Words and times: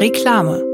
Reklame. 0.00 0.64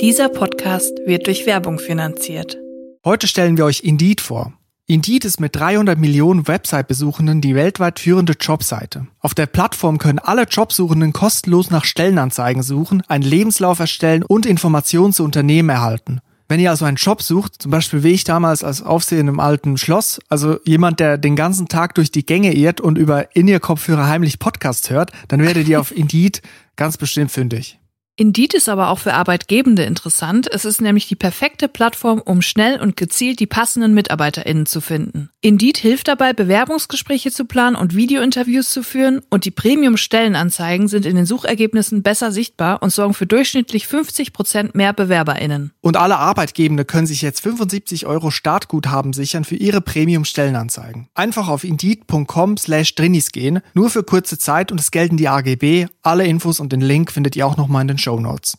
Dieser 0.00 0.30
Podcast 0.30 0.94
wird 1.04 1.26
durch 1.26 1.44
Werbung 1.44 1.78
finanziert. 1.78 2.56
Heute 3.04 3.28
stellen 3.28 3.58
wir 3.58 3.66
euch 3.66 3.80
Indeed 3.84 4.22
vor. 4.22 4.54
Indeed 4.86 5.26
ist 5.26 5.40
mit 5.40 5.54
300 5.54 5.98
Millionen 5.98 6.48
Website-Besuchenden 6.48 7.42
die 7.42 7.54
weltweit 7.54 8.00
führende 8.00 8.32
Jobseite. 8.32 9.08
Auf 9.20 9.34
der 9.34 9.44
Plattform 9.44 9.98
können 9.98 10.18
alle 10.18 10.44
Jobsuchenden 10.44 11.12
kostenlos 11.12 11.68
nach 11.68 11.84
Stellenanzeigen 11.84 12.62
suchen, 12.62 13.02
einen 13.08 13.24
Lebenslauf 13.24 13.78
erstellen 13.78 14.22
und 14.22 14.46
Informationen 14.46 15.12
zu 15.12 15.22
Unternehmen 15.22 15.68
erhalten. 15.68 16.20
Wenn 16.48 16.58
ihr 16.58 16.70
also 16.70 16.86
einen 16.86 16.96
Job 16.96 17.20
sucht, 17.20 17.60
zum 17.60 17.70
Beispiel 17.70 18.02
wie 18.02 18.12
ich 18.12 18.24
damals 18.24 18.64
als 18.64 18.80
Aufseher 18.80 19.20
im 19.20 19.38
alten 19.38 19.76
Schloss, 19.76 20.18
also 20.30 20.56
jemand, 20.64 20.98
der 20.98 21.18
den 21.18 21.36
ganzen 21.36 21.68
Tag 21.68 21.94
durch 21.94 22.10
die 22.10 22.24
Gänge 22.24 22.54
irrt 22.54 22.80
und 22.80 22.96
über 22.96 23.36
In-Ear-Kopfhörer 23.36 24.08
heimlich 24.08 24.38
Podcast 24.38 24.88
hört, 24.88 25.12
dann 25.28 25.42
werdet 25.42 25.68
ihr 25.68 25.78
auf 25.78 25.94
Indeed 25.94 26.40
ganz 26.76 26.96
bestimmt 26.96 27.30
fündig. 27.30 27.78
Indeed 28.16 28.52
ist 28.52 28.68
aber 28.68 28.90
auch 28.90 28.98
für 28.98 29.14
Arbeitgebende 29.14 29.84
interessant. 29.84 30.46
Es 30.52 30.66
ist 30.66 30.82
nämlich 30.82 31.08
die 31.08 31.16
perfekte 31.16 31.66
Plattform, 31.66 32.20
um 32.20 32.42
schnell 32.42 32.78
und 32.78 32.94
gezielt 32.96 33.40
die 33.40 33.46
passenden 33.46 33.94
MitarbeiterInnen 33.94 34.66
zu 34.66 34.82
finden. 34.82 35.30
Indeed 35.40 35.78
hilft 35.78 36.08
dabei, 36.08 36.34
Bewerbungsgespräche 36.34 37.32
zu 37.32 37.46
planen 37.46 37.74
und 37.74 37.96
Videointerviews 37.96 38.70
zu 38.70 38.82
führen 38.82 39.22
und 39.30 39.46
die 39.46 39.50
Premium-Stellenanzeigen 39.50 40.88
sind 40.88 41.06
in 41.06 41.16
den 41.16 41.24
Suchergebnissen 41.24 42.02
besser 42.02 42.32
sichtbar 42.32 42.82
und 42.82 42.90
sorgen 42.90 43.14
für 43.14 43.26
durchschnittlich 43.26 43.86
50 43.86 44.34
Prozent 44.34 44.74
mehr 44.74 44.92
BewerberInnen. 44.92 45.72
Und 45.80 45.96
alle 45.96 46.18
Arbeitgebende 46.18 46.84
können 46.84 47.06
sich 47.06 47.22
jetzt 47.22 47.40
75 47.40 48.04
Euro 48.04 48.30
Startguthaben 48.30 49.14
sichern 49.14 49.44
für 49.44 49.56
ihre 49.56 49.80
Premium-Stellenanzeigen. 49.80 51.08
Einfach 51.14 51.48
auf 51.48 51.64
indeed.com 51.64 52.58
slash 52.58 52.94
drinis 52.94 53.32
gehen, 53.32 53.60
nur 53.72 53.88
für 53.88 54.02
kurze 54.02 54.38
Zeit 54.38 54.70
und 54.70 54.78
es 54.78 54.90
gelten 54.90 55.16
die 55.16 55.28
AGB. 55.28 55.86
Alle 56.02 56.26
Infos 56.26 56.60
und 56.60 56.72
den 56.72 56.82
Link 56.82 57.10
findet 57.10 57.36
ihr 57.36 57.46
auch 57.46 57.56
nochmal 57.56 57.82
in 57.82 57.88
den 57.88 57.98
Show 58.02 58.18
Notes. 58.18 58.58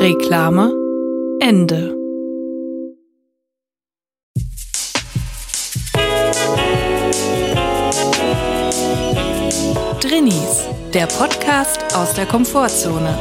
Reklame 0.00 0.74
Ende. 1.40 1.94
Drinnies, 10.00 10.66
der 10.92 11.06
Podcast 11.06 11.94
aus 11.94 12.12
der 12.14 12.26
Komfortzone. 12.26 13.16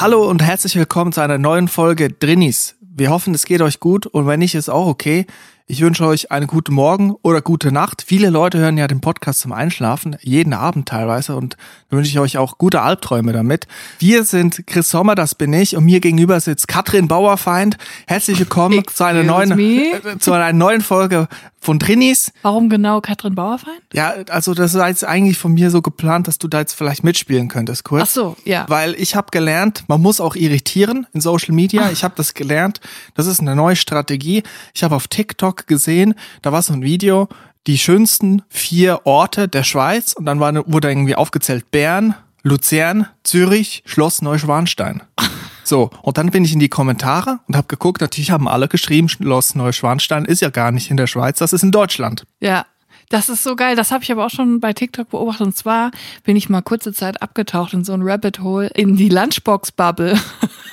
Hallo 0.00 0.28
und 0.28 0.42
herzlich 0.42 0.74
willkommen 0.74 1.12
zu 1.12 1.20
einer 1.20 1.38
neuen 1.38 1.68
Folge 1.68 2.08
Drinnies. 2.08 2.74
Wir 2.80 3.10
hoffen, 3.10 3.32
es 3.32 3.44
geht 3.44 3.62
euch 3.62 3.78
gut 3.78 4.06
und 4.06 4.26
wenn 4.26 4.40
nicht, 4.40 4.56
ist 4.56 4.68
auch 4.68 4.88
okay. 4.88 5.26
Ich 5.68 5.80
wünsche 5.80 6.04
euch 6.04 6.32
einen 6.32 6.48
guten 6.48 6.74
Morgen 6.74 7.14
oder 7.22 7.40
gute 7.40 7.70
Nacht. 7.70 8.02
Viele 8.04 8.30
Leute 8.30 8.58
hören 8.58 8.76
ja 8.76 8.88
den 8.88 9.00
Podcast 9.00 9.40
zum 9.40 9.52
Einschlafen, 9.52 10.16
jeden 10.20 10.54
Abend 10.54 10.88
teilweise 10.88 11.36
und 11.36 11.56
da 11.88 11.96
wünsche 11.96 12.10
ich 12.10 12.18
euch 12.18 12.36
auch 12.36 12.58
gute 12.58 12.82
Albträume 12.82 13.32
damit. 13.32 13.68
Wir 14.00 14.24
sind 14.24 14.66
Chris 14.66 14.90
Sommer, 14.90 15.14
das 15.14 15.36
bin 15.36 15.52
ich 15.52 15.76
und 15.76 15.84
mir 15.84 16.00
gegenüber 16.00 16.40
sitzt 16.40 16.66
Katrin 16.66 17.06
Bauerfeind. 17.06 17.78
Herzlich 18.08 18.40
willkommen 18.40 18.82
zu 18.92 19.04
einer 19.04 19.22
neuen 19.22 19.56
äh, 19.56 19.92
zu 20.18 20.32
einer 20.32 20.52
neuen 20.52 20.80
Folge 20.80 21.28
von 21.62 21.78
Trinis. 21.78 22.32
Warum 22.42 22.68
genau 22.68 23.00
Katrin 23.00 23.36
Bauerfeind? 23.36 23.80
Ja, 23.92 24.14
also 24.30 24.52
das 24.52 24.74
ist 24.74 24.82
jetzt 24.84 25.04
eigentlich 25.04 25.38
von 25.38 25.54
mir 25.54 25.70
so 25.70 25.80
geplant, 25.80 26.26
dass 26.26 26.38
du 26.38 26.48
da 26.48 26.58
jetzt 26.58 26.72
vielleicht 26.72 27.04
mitspielen 27.04 27.46
könntest, 27.46 27.84
kurz. 27.84 28.02
Ach 28.02 28.08
so, 28.08 28.36
ja. 28.44 28.64
Weil 28.68 28.94
ich 28.94 29.14
habe 29.14 29.28
gelernt, 29.30 29.84
man 29.86 30.02
muss 30.02 30.20
auch 30.20 30.34
irritieren 30.34 31.06
in 31.12 31.20
Social 31.20 31.54
Media. 31.54 31.90
Ich 31.92 32.02
habe 32.02 32.14
das 32.16 32.34
gelernt. 32.34 32.80
Das 33.14 33.28
ist 33.28 33.40
eine 33.40 33.54
neue 33.54 33.76
Strategie. 33.76 34.42
Ich 34.74 34.82
habe 34.82 34.96
auf 34.96 35.06
TikTok 35.06 35.51
gesehen, 35.52 36.14
da 36.42 36.52
war 36.52 36.62
so 36.62 36.72
ein 36.72 36.82
Video, 36.82 37.28
die 37.66 37.78
schönsten 37.78 38.42
vier 38.48 39.00
Orte 39.04 39.48
der 39.48 39.62
Schweiz 39.62 40.12
und 40.12 40.26
dann 40.26 40.40
war, 40.40 40.54
wurde 40.66 40.88
irgendwie 40.88 41.14
aufgezählt 41.14 41.70
Bern, 41.70 42.14
Luzern, 42.42 43.06
Zürich, 43.22 43.82
Schloss 43.86 44.22
Neuschwanstein. 44.22 45.02
So, 45.64 45.90
und 46.02 46.18
dann 46.18 46.32
bin 46.32 46.44
ich 46.44 46.52
in 46.52 46.58
die 46.58 46.68
Kommentare 46.68 47.38
und 47.46 47.56
habe 47.56 47.68
geguckt, 47.68 48.00
natürlich 48.00 48.32
haben 48.32 48.48
alle 48.48 48.66
geschrieben, 48.66 49.08
Schloss 49.08 49.54
Neuschwanstein 49.54 50.24
ist 50.24 50.42
ja 50.42 50.50
gar 50.50 50.72
nicht 50.72 50.90
in 50.90 50.96
der 50.96 51.06
Schweiz, 51.06 51.38
das 51.38 51.52
ist 51.52 51.62
in 51.62 51.70
Deutschland. 51.70 52.24
Ja, 52.40 52.66
das 53.12 53.28
ist 53.28 53.42
so 53.42 53.56
geil. 53.56 53.76
Das 53.76 53.92
habe 53.92 54.02
ich 54.02 54.10
aber 54.10 54.24
auch 54.24 54.30
schon 54.30 54.58
bei 54.58 54.72
TikTok 54.72 55.10
beobachtet. 55.10 55.46
Und 55.46 55.56
zwar 55.56 55.90
bin 56.24 56.34
ich 56.34 56.48
mal 56.48 56.62
kurze 56.62 56.94
Zeit 56.94 57.20
abgetaucht 57.20 57.74
in 57.74 57.84
so 57.84 57.92
ein 57.92 58.02
Rabbit 58.02 58.40
Hole 58.40 58.68
in 58.68 58.96
die 58.96 59.10
Lunchbox-Bubble. 59.10 60.18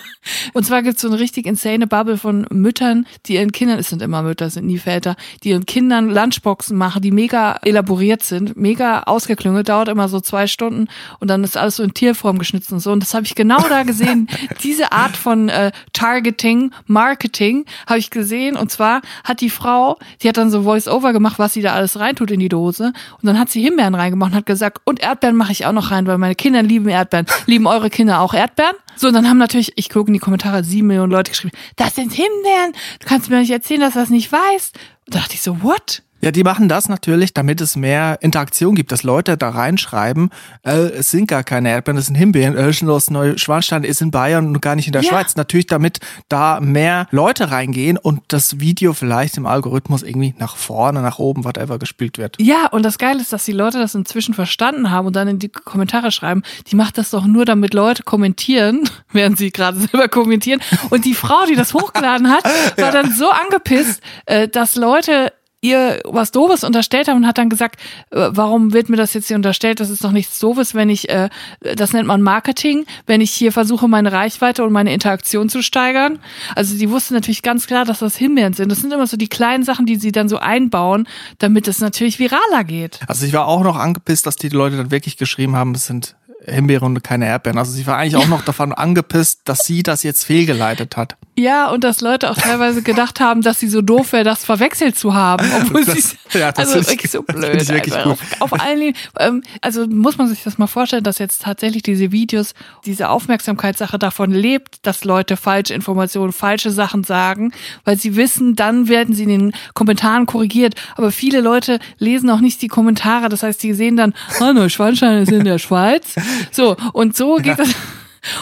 Und 0.53 0.66
zwar 0.66 0.84
gibt's 0.84 1.02
so 1.02 1.07
eine 1.07 1.19
richtig 1.19 1.46
insane 1.46 1.88
Bubble 1.88 2.18
von 2.18 2.46
Müttern, 2.52 3.07
die 3.25 3.35
ihren 3.35 3.52
Kindern, 3.52 3.80
es 3.80 3.90
sind 3.90 4.02
immer 4.02 4.22
Mütter, 4.22 4.47
es 4.47 4.56
sind 4.56 4.66
nie 4.66 4.78
Väter, 4.78 5.16
die 5.44 5.50
ihren 5.50 5.66
Kindern 5.66 6.09
Lunchboxen 6.09 6.78
machen, 6.78 7.02
die 7.02 7.12
mega 7.12 7.57
elaboriert 7.62 8.24
sind, 8.24 8.57
mega 8.57 9.03
ausgeklüngelt, 9.03 9.69
dauert 9.69 9.88
immer 9.88 10.09
so 10.09 10.19
zwei 10.19 10.47
Stunden 10.47 10.88
und 11.19 11.30
dann 11.30 11.44
ist 11.44 11.57
alles 11.57 11.78
so 11.78 11.84
in 11.84 11.94
Tierform 11.94 12.38
geschnitzt 12.38 12.72
und 12.72 12.80
so. 12.80 12.91
Und 12.91 13.02
das 13.02 13.13
habe 13.13 13.25
ich 13.25 13.35
genau 13.35 13.59
da 13.69 13.84
gesehen. 13.84 14.28
Diese 14.63 14.91
Art 14.91 15.16
von 15.16 15.50
äh, 15.50 15.72
Targeting, 15.94 16.72
Marketing 16.86 17.66
habe 17.88 18.00
ich 18.00 18.09
gesehen. 18.09 18.56
Und 18.56 18.72
zwar 18.72 19.01
hat 19.24 19.41
die 19.41 19.50
Frau, 19.50 19.97
die 20.22 20.30
hat 20.30 20.38
dann 20.38 20.51
so 20.51 20.63
Voice-Over 20.63 21.13
gemacht, 21.13 21.40
was 21.40 21.53
sie 21.53 21.62
da 21.62 21.74
alles 21.74 22.00
reintut 22.00 22.31
in 22.31 22.40
die 22.40 22.50
Dose. 22.50 22.94
Und 23.22 23.25
dann 23.25 23.40
hat 23.40 23.50
sie 23.50 23.62
Himbeeren 23.62 23.96
reingemacht 23.96 24.31
und 24.31 24.38
hat 24.38 24.46
gesagt, 24.46 24.81
und 24.86 25.01
Erdbeeren 25.01 25.36
mache 25.36 25.51
ich 25.51 25.66
auch 25.66 25.72
noch 25.72 25.91
rein, 25.91 26.07
weil 26.07 26.18
meine 26.18 26.36
Kinder 26.36 26.62
lieben 26.62 26.90
Erdbeeren. 26.90 27.25
Lieben 27.46 27.68
eure 27.68 27.90
Kinder 27.90 28.22
auch 28.22 28.34
Erdbeeren? 28.34 28.75
So, 29.00 29.08
und 29.08 29.14
dann 29.14 29.30
haben 29.30 29.38
natürlich, 29.38 29.72
ich 29.78 29.90
gucke 29.90 30.10
in 30.10 30.14
die 30.14 30.20
Kommentare, 30.20 30.62
sieben 30.62 30.88
Millionen 30.88 31.14
Leute 31.14 31.32
geschrieben, 31.32 31.56
das 31.78 31.96
sind 31.96 32.12
Himbeeren, 32.12 32.74
du 33.00 33.08
kannst 33.08 33.30
mir 33.30 33.40
nicht 33.40 33.50
erzählen, 33.50 33.80
dass 33.80 33.94
du 33.94 34.00
das 34.00 34.10
nicht 34.10 34.30
weißt. 34.30 34.78
Und 35.06 35.16
da 35.16 35.20
dachte 35.20 35.36
ich 35.36 35.42
so, 35.42 35.64
what? 35.64 36.04
Ja, 36.22 36.31
die 36.31 36.44
machen 36.44 36.68
das 36.68 36.90
natürlich, 36.90 37.34
damit 37.34 37.62
es 37.62 37.75
mehr 37.75 38.18
Interaktion 38.22 38.75
gibt, 38.75 38.91
dass 38.91 39.03
Leute 39.03 39.38
da 39.38 39.50
reinschreiben, 39.50 40.31
äh, 40.63 40.72
es 40.72 41.12
sind 41.12 41.28
gar 41.28 41.44
keine 41.44 41.69
Erdbeeren, 41.69 41.97
es 41.97 42.07
sind 42.07 42.16
Himbeeren, 42.16 42.57
äh, 42.57 42.74
Schloss 42.74 43.09
Neuschwanstein 43.09 43.84
ist 43.84 44.02
in 44.02 44.12
Bayern 44.12 44.47
und 44.47 44.62
gar 44.62 44.75
nicht 44.75 44.88
in 44.88 44.94
der 44.94 45.02
ja. 45.02 45.09
Schweiz. 45.09 45.35
Natürlich, 45.35 45.68
damit 45.68 46.00
da 46.28 46.59
mehr 46.59 47.07
Leute 47.12 47.52
reingehen 47.52 47.97
und 47.97 48.22
das 48.28 48.59
Video 48.59 48.94
vielleicht 48.94 49.38
im 49.38 49.46
Algorithmus 49.46 50.03
irgendwie 50.03 50.35
nach 50.38 50.57
vorne, 50.57 51.02
nach 51.02 51.19
oben, 51.19 51.46
whatever 51.46 51.80
gespielt 51.80 52.18
wird. 52.18 52.36
Ja, 52.40 52.68
und 52.68 52.84
das 52.84 52.97
Geile 52.97 53.22
ist, 53.22 53.31
dass 53.31 53.46
die 53.46 53.53
Leute 53.53 53.80
das 53.80 53.96
inzwischen 53.96 54.34
verstanden 54.34 54.91
haben 54.91 55.07
und 55.07 55.16
dann 55.16 55.28
in 55.28 55.40
die 55.40 55.50
Kommentare 55.50 56.12
schreiben, 56.12 56.44
die 56.68 56.75
macht 56.75 56.97
das 56.97 57.12
doch 57.12 57.25
nur, 57.25 57.46
damit 57.46 57.74
Leute 57.74 58.03
kommentieren, 58.03 58.90
während 59.13 59.38
sie 59.38 59.51
gerade 59.51 59.80
selber 59.91 60.09
kommentieren. 60.09 60.62
Und 60.90 61.06
die 61.06 61.13
Frau, 61.13 61.46
die 61.47 61.56
das 61.56 61.74
hochgeladen 61.74 62.30
hat, 62.30 62.44
war 62.78 62.86
ja. 62.86 62.91
dann 62.91 63.12
so 63.12 63.30
angepisst, 63.30 64.01
äh, 64.25 64.50
dass 64.50 64.75
Leute 64.75 65.31
ihr 65.62 66.00
was 66.06 66.31
Doofes 66.31 66.64
unterstellt 66.64 67.08
haben 67.08 67.18
und 67.18 67.28
hat 67.28 67.38
dann 67.38 67.50
gesagt, 67.50 67.80
äh, 68.12 68.30
warum 68.31 68.74
wird 68.74 68.90
mir 68.90 68.97
das 68.97 69.14
jetzt 69.14 69.28
hier 69.28 69.36
unterstellt? 69.36 69.80
Das 69.80 69.90
ist 69.90 70.03
doch 70.03 70.12
nichts 70.12 70.40
Doofes, 70.40 70.74
wenn 70.74 70.90
ich, 70.90 71.09
äh, 71.09 71.30
das 71.62 71.94
nennt 71.94 72.08
man 72.08 72.22
Marketing, 72.22 72.86
wenn 73.06 73.22
ich 73.22 73.31
hier 73.31 73.52
versuche, 73.52 73.88
meine 73.88 74.12
Reichweite 74.12 74.64
und 74.64 74.72
meine 74.72 74.94
Interaktion 74.94 75.50
zu 75.50 75.62
steigern. 75.62 76.19
Also 76.56 76.78
die 76.78 76.90
wusste 76.90 77.14
natürlich 77.14 77.42
ganz 77.42 77.68
klar, 77.68 77.86
dass 77.86 78.00
das 78.00 78.16
Himbeeren 78.16 78.53
sind. 78.53 78.72
Das 78.72 78.80
sind 78.80 78.94
immer 78.94 79.08
so 79.08 79.18
die 79.18 79.28
kleinen 79.28 79.64
Sachen, 79.64 79.86
die 79.86 79.98
sie 79.98 80.12
dann 80.12 80.30
so 80.30 80.38
einbauen, 80.38 81.08
damit 81.40 81.68
es 81.68 81.80
natürlich 81.80 82.19
viraler 82.19 82.64
geht. 82.64 83.00
Also 83.08 83.25
ich 83.25 83.34
war 83.34 83.48
auch 83.48 83.64
noch 83.64 83.75
angepisst, 83.75 84.25
dass 84.25 84.36
die 84.36 84.50
Leute 84.50 84.78
dann 84.78 84.92
wirklich 84.92 85.18
geschrieben 85.18 85.56
haben, 85.56 85.75
es 85.75 85.86
sind 85.86 86.16
Himbeeren 86.45 86.95
und 86.95 87.03
keine 87.03 87.27
Erdbeeren. 87.27 87.57
Also 87.57 87.72
sie 87.72 87.85
war 87.85 87.97
eigentlich 87.97 88.16
auch 88.16 88.27
noch 88.27 88.44
davon 88.44 88.72
angepisst, 88.72 89.41
dass 89.44 89.66
sie 89.66 89.83
das 89.83 90.03
jetzt 90.03 90.23
fehlgeleitet 90.23 90.95
hat. 90.95 91.17
Ja, 91.38 91.69
und 91.69 91.83
dass 91.83 92.01
Leute 92.01 92.29
auch 92.29 92.38
teilweise 92.38 92.81
gedacht 92.81 93.19
haben, 93.19 93.41
dass 93.41 93.59
sie 93.59 93.67
so 93.67 93.81
doof 93.81 94.13
wäre, 94.13 94.23
das 94.23 94.45
verwechselt 94.45 94.97
zu 94.97 95.13
haben. 95.13 95.45
Obwohl 95.61 95.85
das, 95.85 96.16
sie, 96.31 96.39
ja, 96.39 96.51
das 96.51 96.73
also 96.73 96.89
wirklich 96.89 97.11
so 97.11 97.23
blöd. 97.23 97.61
Ich 97.61 97.69
wirklich 97.69 97.94
gut. 97.95 98.17
Auf, 98.39 98.53
auf 98.53 98.61
allen 98.61 98.94
ähm, 99.19 99.44
also 99.61 99.85
muss 99.88 100.17
man 100.17 100.27
sich 100.27 100.44
das 100.44 100.57
mal 100.57 100.67
vorstellen, 100.67 101.03
dass 101.03 101.19
jetzt 101.19 101.41
tatsächlich 101.41 101.83
diese 101.83 102.11
Videos, 102.11 102.53
diese 102.85 103.09
Aufmerksamkeitssache 103.09 104.00
davon 104.00 104.31
lebt, 104.31 104.85
dass 104.85 105.03
Leute 105.03 105.38
falsche 105.38 105.73
Informationen, 105.73 106.31
falsche 106.31 106.71
Sachen 106.71 107.03
sagen, 107.03 107.51
weil 107.83 107.97
sie 107.97 108.16
wissen, 108.16 108.56
dann 108.56 108.88
werden 108.88 109.13
sie 109.13 109.23
in 109.23 109.29
den 109.29 109.53
Kommentaren 109.73 110.25
korrigiert. 110.25 110.75
Aber 110.95 111.11
viele 111.11 111.41
Leute 111.41 111.79
lesen 111.97 112.29
auch 112.29 112.41
nicht 112.41 112.61
die 112.61 112.69
Kommentare. 112.69 113.30
Das 113.30 113.44
heißt, 113.44 113.62
die 113.62 113.74
sehen 113.74 113.97
dann, 113.97 114.13
oh, 114.39 114.53
Neuschwanstein 114.53 115.24
ist 115.24 115.31
in 115.31 115.44
der 115.44 115.59
Schweiz. 115.59 116.15
So, 116.51 116.75
und 116.94 117.15
so 117.15 117.38
geht 117.38 117.45
ja. 117.45 117.56
das. 117.56 117.69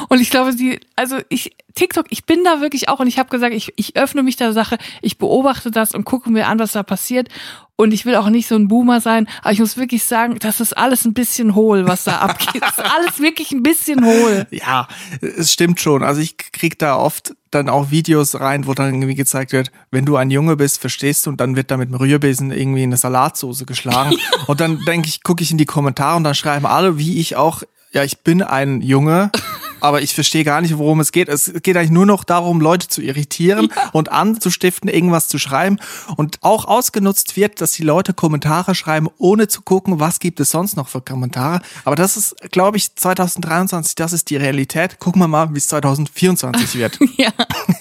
Und 0.10 0.20
ich 0.22 0.30
glaube, 0.30 0.54
sie, 0.54 0.80
also 0.96 1.18
ich, 1.30 1.56
TikTok, 1.76 2.08
ich 2.10 2.26
bin 2.26 2.44
da 2.44 2.62
wirklich 2.62 2.90
auch 2.90 3.00
und 3.00 3.08
ich 3.08 3.20
habe 3.20 3.30
gesagt, 3.30 3.54
ich, 3.54 3.74
ich 3.76 3.96
öffne 3.96 4.24
mich 4.24 4.36
der 4.36 4.54
Sache, 4.54 4.78
ich 5.02 5.18
beobachte 5.18 5.72
das 5.72 5.94
und 5.94 6.06
gucke 6.06 6.30
mir 6.30 6.48
an, 6.48 6.60
was 6.60 6.72
da 6.72 6.84
passiert. 6.84 7.30
Und 7.80 7.94
ich 7.94 8.08
will 8.08 8.16
auch 8.16 8.30
nicht 8.30 8.48
so 8.48 8.56
ein 8.56 8.68
Boomer 8.68 9.02
sein, 9.02 9.30
aber 9.44 9.52
ich 9.52 9.60
muss 9.60 9.78
wirklich 9.78 10.04
sagen, 10.04 10.40
das 10.40 10.60
ist 10.62 10.76
alles 10.76 11.06
ein 11.06 11.14
bisschen 11.14 11.54
hohl, 11.54 11.88
was 11.88 12.06
da 12.06 12.18
abgeht. 12.18 12.64
Das 12.64 12.80
ist 12.80 12.92
alles 12.92 13.20
wirklich 13.20 13.52
ein 13.52 13.62
bisschen 13.62 14.04
hohl. 14.04 14.48
Ja, 14.50 14.88
es 15.22 15.54
stimmt 15.54 15.80
schon. 15.80 16.02
Also 16.02 16.20
ich 16.20 16.38
krieg 16.38 16.80
da 16.80 16.96
oft 16.96 17.36
dann 17.52 17.70
auch 17.70 17.92
Videos 17.92 18.40
rein, 18.40 18.66
wo 18.66 18.74
dann 18.74 18.96
irgendwie 18.96 19.14
gezeigt 19.14 19.52
wird, 19.52 19.72
wenn 19.92 20.06
du 20.06 20.16
ein 20.16 20.32
Junge 20.32 20.56
bist, 20.56 20.82
verstehst 20.82 21.28
du, 21.28 21.30
und 21.30 21.40
dann 21.40 21.56
wird 21.56 21.70
da 21.70 21.78
mit 21.78 21.90
dem 21.90 21.96
Rührbesen 21.96 22.52
irgendwie 22.52 22.82
eine 22.82 22.98
Salatsoße 22.98 23.66
geschlagen. 23.68 24.18
und 24.48 24.60
dann 24.60 24.80
denke 24.88 25.08
ich, 25.08 25.22
gucke 25.22 25.44
ich 25.44 25.52
in 25.52 25.60
die 25.60 25.66
Kommentare 25.66 26.18
und 26.18 26.24
dann 26.24 26.34
schreiben 26.34 26.66
alle, 26.66 26.98
wie 26.98 27.20
ich 27.20 27.36
auch, 27.36 27.62
ja, 27.98 28.04
ich 28.04 28.20
bin 28.20 28.44
ein 28.44 28.82
Junge 28.82 29.32
aber 29.80 30.02
ich 30.02 30.14
verstehe 30.14 30.44
gar 30.44 30.62
nicht, 30.62 30.78
worum 30.78 31.00
es 31.00 31.12
geht. 31.12 31.30
Es 31.30 31.52
geht 31.64 31.78
eigentlich 31.78 31.92
nur 31.92 32.06
noch 32.06 32.24
darum, 32.24 32.62
Leute 32.62 32.88
zu 32.88 33.02
irritieren 33.02 33.70
ja. 33.76 33.90
und 33.94 34.12
anzustiften, 34.12 34.90
irgendwas 34.90 35.28
zu 35.28 35.38
schreiben. 35.38 35.78
Und 36.16 36.40
auch 36.42 36.66
ausgenutzt 36.66 37.36
wird, 37.36 37.62
dass 37.62 37.72
die 37.72 37.84
Leute 37.84 38.14
Kommentare 38.14 38.76
schreiben, 38.76 39.08
ohne 39.18 39.48
zu 39.48 39.62
gucken, 39.62 40.00
was 40.00 40.20
gibt 40.20 40.40
es 40.40 40.52
sonst 40.52 40.78
noch 40.78 40.88
für 40.88 41.02
Kommentare. 41.02 41.62
Aber 41.86 41.96
das 41.96 42.18
ist, 42.18 42.36
glaube 42.52 42.78
ich, 42.78 42.96
2023, 42.96 43.96
das 43.96 44.14
ist 44.14 44.30
die 44.30 44.38
Realität. 44.38 45.00
Gucken 45.00 45.22
wir 45.22 45.28
mal, 45.28 45.54
wie 45.54 45.58
es 45.58 45.68
2024 45.68 46.76
wird. 46.76 47.00
ja. 47.18 47.32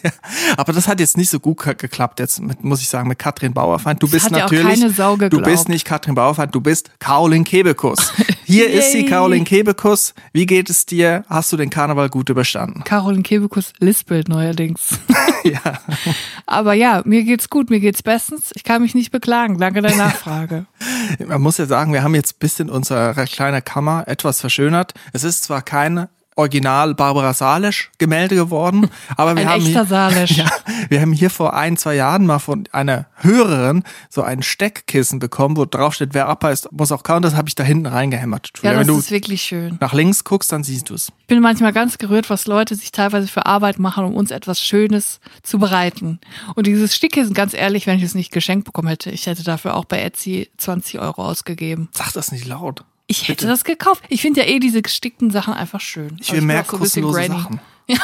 aber 0.56 0.72
das 0.72 0.88
hat 0.88 1.00
jetzt 1.00 1.16
nicht 1.16 1.30
so 1.30 1.40
gut 1.40 1.56
geklappt, 1.78 2.20
jetzt 2.20 2.40
mit, 2.40 2.62
muss 2.62 2.80
ich 2.80 2.88
sagen, 2.88 3.08
mit 3.08 3.18
Katrin 3.18 3.52
Bauerfeind. 3.52 4.02
Du 4.02 4.06
das 4.06 4.12
bist 4.12 4.30
natürlich, 4.30 4.80
du 4.80 5.40
bist 5.42 5.68
nicht 5.68 5.84
Katrin 5.84 6.14
Bauerfeind, 6.14 6.54
du 6.54 6.60
bist 6.60 6.90
Caroline 6.98 7.44
Kebekus. 7.44 8.12
Hier 8.48 8.70
ist 8.70 8.92
sie, 8.92 9.04
Caroline 9.04 9.44
Kebekus. 9.44 10.14
Wie 10.32 10.46
geht 10.46 10.70
es 10.70 10.86
dir? 10.86 11.24
Hast 11.28 11.52
du 11.52 11.56
den 11.56 11.68
Karneval 11.68 12.08
gut 12.08 12.28
überstanden? 12.28 12.84
Caroline 12.84 13.24
Kebekus 13.24 13.72
lispelt 13.80 14.28
neuerdings. 14.28 15.00
ja. 15.42 15.80
Aber 16.46 16.72
ja, 16.72 17.02
mir 17.04 17.24
geht's 17.24 17.50
gut, 17.50 17.70
mir 17.70 17.80
geht's 17.80 18.04
bestens. 18.04 18.52
Ich 18.54 18.62
kann 18.62 18.82
mich 18.82 18.94
nicht 18.94 19.10
beklagen. 19.10 19.58
Danke 19.58 19.82
der 19.82 19.96
Nachfrage. 19.96 20.66
Man 21.26 21.42
muss 21.42 21.58
ja 21.58 21.66
sagen, 21.66 21.92
wir 21.92 22.04
haben 22.04 22.14
jetzt 22.14 22.38
bisschen 22.38 22.70
unsere 22.70 23.14
kleine 23.26 23.62
Kammer 23.62 24.04
etwas 24.06 24.40
verschönert. 24.40 24.94
Es 25.12 25.24
ist 25.24 25.42
zwar 25.42 25.62
keine 25.62 26.08
Original 26.36 26.94
Barbara 26.94 27.34
Salisch 27.34 27.90
Gemälde 27.98 28.34
geworden. 28.36 28.90
Aber 29.16 29.34
wir 29.34 29.42
ein 29.42 29.48
haben 29.48 29.66
echter 29.66 29.80
hier, 29.80 29.86
Salisch. 29.86 30.30
Ja, 30.36 30.50
wir 30.90 31.00
haben 31.00 31.12
hier 31.12 31.30
vor 31.30 31.54
ein, 31.54 31.76
zwei 31.76 31.94
Jahren 31.94 32.26
mal 32.26 32.38
von 32.38 32.68
einer 32.72 33.06
Hörerin 33.16 33.82
so 34.10 34.22
ein 34.22 34.42
Steckkissen 34.42 35.18
bekommen, 35.18 35.56
wo 35.56 35.64
drauf 35.64 35.94
steht, 35.94 36.12
wer 36.12 36.28
abheißt, 36.28 36.70
muss 36.72 36.92
auch 36.92 37.02
kauen. 37.02 37.22
Das 37.22 37.34
habe 37.34 37.48
ich 37.48 37.54
da 37.54 37.64
hinten 37.64 37.86
reingehämmert. 37.86 38.50
Ja, 38.62 38.72
das 38.72 38.80
Wenn 38.80 38.86
du 38.86 38.98
ist 38.98 39.10
wirklich 39.10 39.42
schön. 39.42 39.78
nach 39.80 39.94
links 39.94 40.24
guckst, 40.24 40.52
dann 40.52 40.62
siehst 40.62 40.90
du 40.90 40.94
es. 40.94 41.10
Ich 41.20 41.26
bin 41.26 41.40
manchmal 41.40 41.72
ganz 41.72 41.98
gerührt, 41.98 42.28
was 42.28 42.46
Leute 42.46 42.74
sich 42.74 42.92
teilweise 42.92 43.28
für 43.28 43.46
Arbeit 43.46 43.78
machen, 43.78 44.04
um 44.04 44.14
uns 44.14 44.30
etwas 44.30 44.60
Schönes 44.60 45.20
zu 45.42 45.58
bereiten. 45.58 46.20
Und 46.54 46.66
dieses 46.66 46.94
Stickkissen, 46.94 47.32
ganz 47.34 47.54
ehrlich, 47.54 47.86
wenn 47.86 47.96
ich 47.96 48.04
es 48.04 48.14
nicht 48.14 48.30
geschenkt 48.30 48.66
bekommen 48.66 48.88
hätte, 48.88 49.10
ich 49.10 49.26
hätte 49.26 49.42
dafür 49.42 49.74
auch 49.74 49.86
bei 49.86 50.02
Etsy 50.02 50.50
20 50.58 51.00
Euro 51.00 51.24
ausgegeben. 51.24 51.88
Sag 51.92 52.12
das 52.12 52.30
nicht 52.30 52.46
laut. 52.46 52.84
Ich 53.06 53.22
hätte 53.22 53.32
Bitte. 53.32 53.46
das 53.46 53.64
gekauft. 53.64 54.02
Ich 54.08 54.20
finde 54.20 54.40
ja 54.40 54.46
eh 54.46 54.58
diese 54.58 54.82
gestickten 54.82 55.30
Sachen 55.30 55.54
einfach 55.54 55.80
schön. 55.80 56.16
Ich 56.20 56.30
will 56.30 56.38
also 56.38 56.46
mehr 56.46 56.64
so 56.68 56.76
kostenlose 56.78 57.26
Sachen. 57.26 57.60
Ja. 57.88 58.00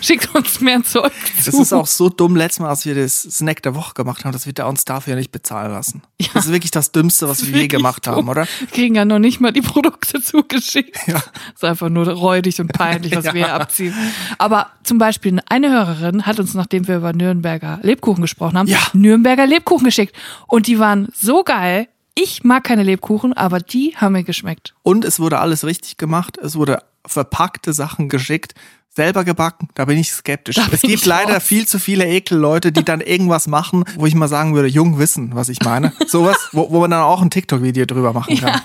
Schickt 0.00 0.34
uns 0.34 0.60
mehr 0.60 0.82
Zeug 0.82 1.12
zu. 1.42 1.50
Das 1.50 1.60
ist 1.60 1.72
auch 1.72 1.86
so 1.86 2.08
dumm, 2.08 2.36
letztes 2.36 2.60
Mal, 2.60 2.68
als 2.68 2.86
wir 2.86 2.94
das 2.94 3.22
Snack 3.22 3.62
der 3.62 3.74
Woche 3.74 3.94
gemacht 3.94 4.24
haben, 4.24 4.32
dass 4.32 4.46
wir 4.46 4.66
uns 4.66 4.84
dafür 4.84 5.16
nicht 5.16 5.32
bezahlen 5.32 5.72
lassen. 5.72 6.02
Ja. 6.20 6.28
Das 6.34 6.46
ist 6.46 6.52
wirklich 6.52 6.70
das 6.70 6.92
Dümmste, 6.92 7.28
was 7.28 7.46
wir 7.46 7.62
je 7.62 7.68
gemacht 7.68 8.06
dumm. 8.06 8.14
haben, 8.14 8.28
oder? 8.28 8.46
Wir 8.60 8.68
kriegen 8.68 8.94
ja 8.94 9.04
noch 9.04 9.18
nicht 9.18 9.40
mal 9.40 9.52
die 9.52 9.60
Produkte 9.62 10.20
zugeschickt. 10.22 10.96
Ja. 11.06 11.14
Das 11.14 11.24
ist 11.56 11.64
einfach 11.64 11.88
nur 11.88 12.08
räudig 12.08 12.60
und 12.60 12.72
peinlich, 12.72 13.14
was 13.16 13.24
ja. 13.24 13.34
wir 13.34 13.52
abziehen. 13.52 13.94
Aber 14.38 14.68
zum 14.82 14.98
Beispiel 14.98 15.40
eine 15.48 15.70
Hörerin 15.70 16.26
hat 16.26 16.38
uns, 16.38 16.54
nachdem 16.54 16.86
wir 16.88 16.96
über 16.96 17.12
Nürnberger 17.12 17.80
Lebkuchen 17.82 18.22
gesprochen 18.22 18.56
haben, 18.58 18.68
ja. 18.68 18.78
Nürnberger 18.92 19.46
Lebkuchen 19.46 19.84
geschickt. 19.84 20.14
Und 20.46 20.66
die 20.66 20.78
waren 20.78 21.08
so 21.14 21.42
geil, 21.42 21.88
ich 22.14 22.44
mag 22.44 22.64
keine 22.64 22.82
Lebkuchen, 22.82 23.32
aber 23.32 23.58
die 23.58 23.96
haben 23.96 24.12
mir 24.12 24.24
geschmeckt. 24.24 24.74
Und 24.82 25.04
es 25.04 25.18
wurde 25.18 25.38
alles 25.38 25.64
richtig 25.64 25.96
gemacht. 25.96 26.38
Es 26.38 26.56
wurde 26.56 26.82
verpackte 27.06 27.72
Sachen 27.72 28.08
geschickt, 28.08 28.54
selber 28.88 29.24
gebacken. 29.24 29.68
Da 29.74 29.84
bin 29.84 29.98
ich 29.98 30.12
skeptisch. 30.12 30.56
Da 30.56 30.68
es 30.70 30.82
gibt 30.82 31.04
leider 31.06 31.34
raus. 31.34 31.42
viel 31.42 31.66
zu 31.66 31.78
viele 31.78 32.06
Ekelleute, 32.06 32.72
die 32.72 32.84
dann 32.84 33.00
irgendwas 33.00 33.46
machen, 33.46 33.84
wo 33.96 34.06
ich 34.06 34.14
mal 34.14 34.28
sagen 34.28 34.54
würde, 34.54 34.68
jung 34.68 34.98
wissen, 34.98 35.34
was 35.34 35.48
ich 35.48 35.60
meine. 35.62 35.92
Sowas, 36.06 36.36
wo, 36.52 36.70
wo 36.70 36.80
man 36.80 36.90
dann 36.90 37.02
auch 37.02 37.20
ein 37.20 37.30
TikTok-Video 37.30 37.86
drüber 37.86 38.12
machen 38.12 38.38
kann. 38.38 38.48
Ja. 38.48 38.62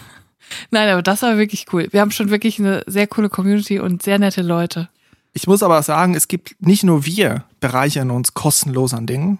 Nein, 0.71 0.89
aber 0.89 1.01
das 1.01 1.21
war 1.21 1.37
wirklich 1.37 1.65
cool. 1.73 1.87
Wir 1.91 2.01
haben 2.01 2.11
schon 2.11 2.29
wirklich 2.29 2.59
eine 2.59 2.83
sehr 2.87 3.07
coole 3.07 3.29
Community 3.29 3.79
und 3.79 4.03
sehr 4.03 4.19
nette 4.19 4.41
Leute. 4.41 4.89
Ich 5.33 5.47
muss 5.47 5.63
aber 5.63 5.81
sagen, 5.83 6.15
es 6.15 6.27
gibt 6.27 6.55
nicht 6.59 6.83
nur 6.83 7.05
wir 7.05 7.45
bereichern 7.59 8.09
uns 8.11 8.33
kostenlos 8.33 8.93
an 8.93 9.05
Dingen. 9.05 9.39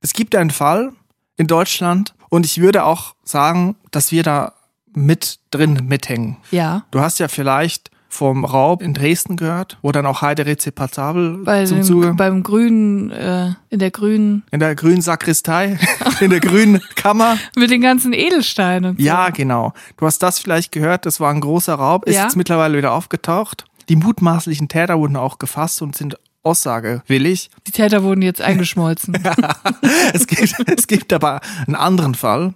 Es 0.00 0.12
gibt 0.12 0.36
einen 0.36 0.50
Fall 0.50 0.92
in 1.36 1.46
Deutschland, 1.46 2.14
und 2.28 2.46
ich 2.46 2.60
würde 2.60 2.84
auch 2.84 3.14
sagen, 3.24 3.76
dass 3.90 4.12
wir 4.12 4.22
da 4.22 4.52
mit 4.94 5.38
drin 5.50 5.86
mithängen. 5.86 6.38
Ja. 6.50 6.84
Du 6.90 7.00
hast 7.00 7.18
ja 7.18 7.28
vielleicht 7.28 7.90
vom 8.08 8.44
Raub 8.44 8.82
in 8.82 8.94
Dresden 8.94 9.36
gehört, 9.36 9.78
wo 9.82 9.92
dann 9.92 10.06
auch 10.06 10.22
Heide 10.22 10.46
Rezepazabel 10.46 11.42
Bei 11.44 11.64
zum 11.64 11.82
Zuge. 11.82 12.14
Beim 12.14 12.42
grünen, 12.42 13.10
äh, 13.10 13.50
in 13.68 13.78
der 13.78 13.90
grünen. 13.90 14.42
In 14.50 14.60
der 14.60 14.74
grünen 14.74 15.02
Sakristei, 15.02 15.78
in 16.20 16.30
der 16.30 16.40
grünen 16.40 16.80
Kammer. 16.94 17.36
Mit 17.56 17.70
den 17.70 17.82
ganzen 17.82 18.12
Edelsteinen. 18.12 18.96
So. 18.96 19.02
Ja, 19.02 19.28
genau. 19.30 19.72
Du 19.98 20.06
hast 20.06 20.22
das 20.22 20.38
vielleicht 20.38 20.72
gehört, 20.72 21.04
das 21.04 21.20
war 21.20 21.30
ein 21.30 21.40
großer 21.40 21.74
Raub, 21.74 22.06
ist 22.06 22.14
ja? 22.14 22.22
jetzt 22.22 22.36
mittlerweile 22.36 22.78
wieder 22.78 22.92
aufgetaucht. 22.92 23.64
Die 23.88 23.96
mutmaßlichen 23.96 24.68
Täter 24.68 24.98
wurden 24.98 25.16
auch 25.16 25.38
gefasst 25.38 25.82
und 25.82 25.94
sind 25.94 26.16
aussagewillig. 26.46 27.50
Die 27.66 27.72
Täter 27.72 28.02
wurden 28.02 28.22
jetzt 28.22 28.40
eingeschmolzen. 28.40 29.18
es, 30.14 30.26
gibt, 30.26 30.54
es 30.68 30.86
gibt 30.86 31.12
aber 31.12 31.40
einen 31.66 31.74
anderen 31.74 32.14
Fall, 32.14 32.54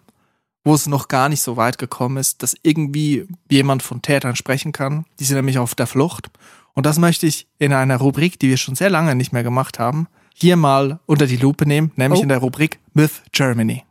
wo 0.65 0.75
es 0.75 0.87
noch 0.87 1.09
gar 1.09 1.29
nicht 1.29 1.43
so 1.43 1.57
weit 1.57 1.79
gekommen 1.79 2.17
ist, 2.17 2.43
dass 2.43 2.55
irgendwie 2.63 3.27
jemand 3.51 3.83
von 3.83 4.01
Tätern 4.01 4.37
sprechen 4.37 4.73
kann. 4.73 5.05
Die 5.19 5.25
sind 5.25 5.37
nämlich 5.37 5.59
auf 5.59 5.75
der 5.75 5.87
Flucht. 5.87 6.31
Und 6.75 6.87
das 6.87 6.99
möchte 6.99 7.27
ich 7.27 7.49
in 7.59 7.73
einer 7.73 7.97
Rubrik, 7.97 8.39
die 8.39 8.49
wir 8.49 8.57
schon 8.57 8.77
sehr 8.77 8.91
lange 8.91 9.15
nicht 9.15 9.33
mehr 9.33 9.43
gemacht 9.43 9.79
haben, 9.79 10.07
hier 10.35 10.57
mal 10.57 11.01
unter 11.07 11.27
die 11.27 11.37
Lupe 11.37 11.67
nehmen, 11.67 11.91
nämlich 11.97 12.21
oh. 12.21 12.23
in 12.23 12.29
der 12.29 12.39
Rubrik 12.39 12.79
Myth 12.95 13.23
Germany. 13.33 13.85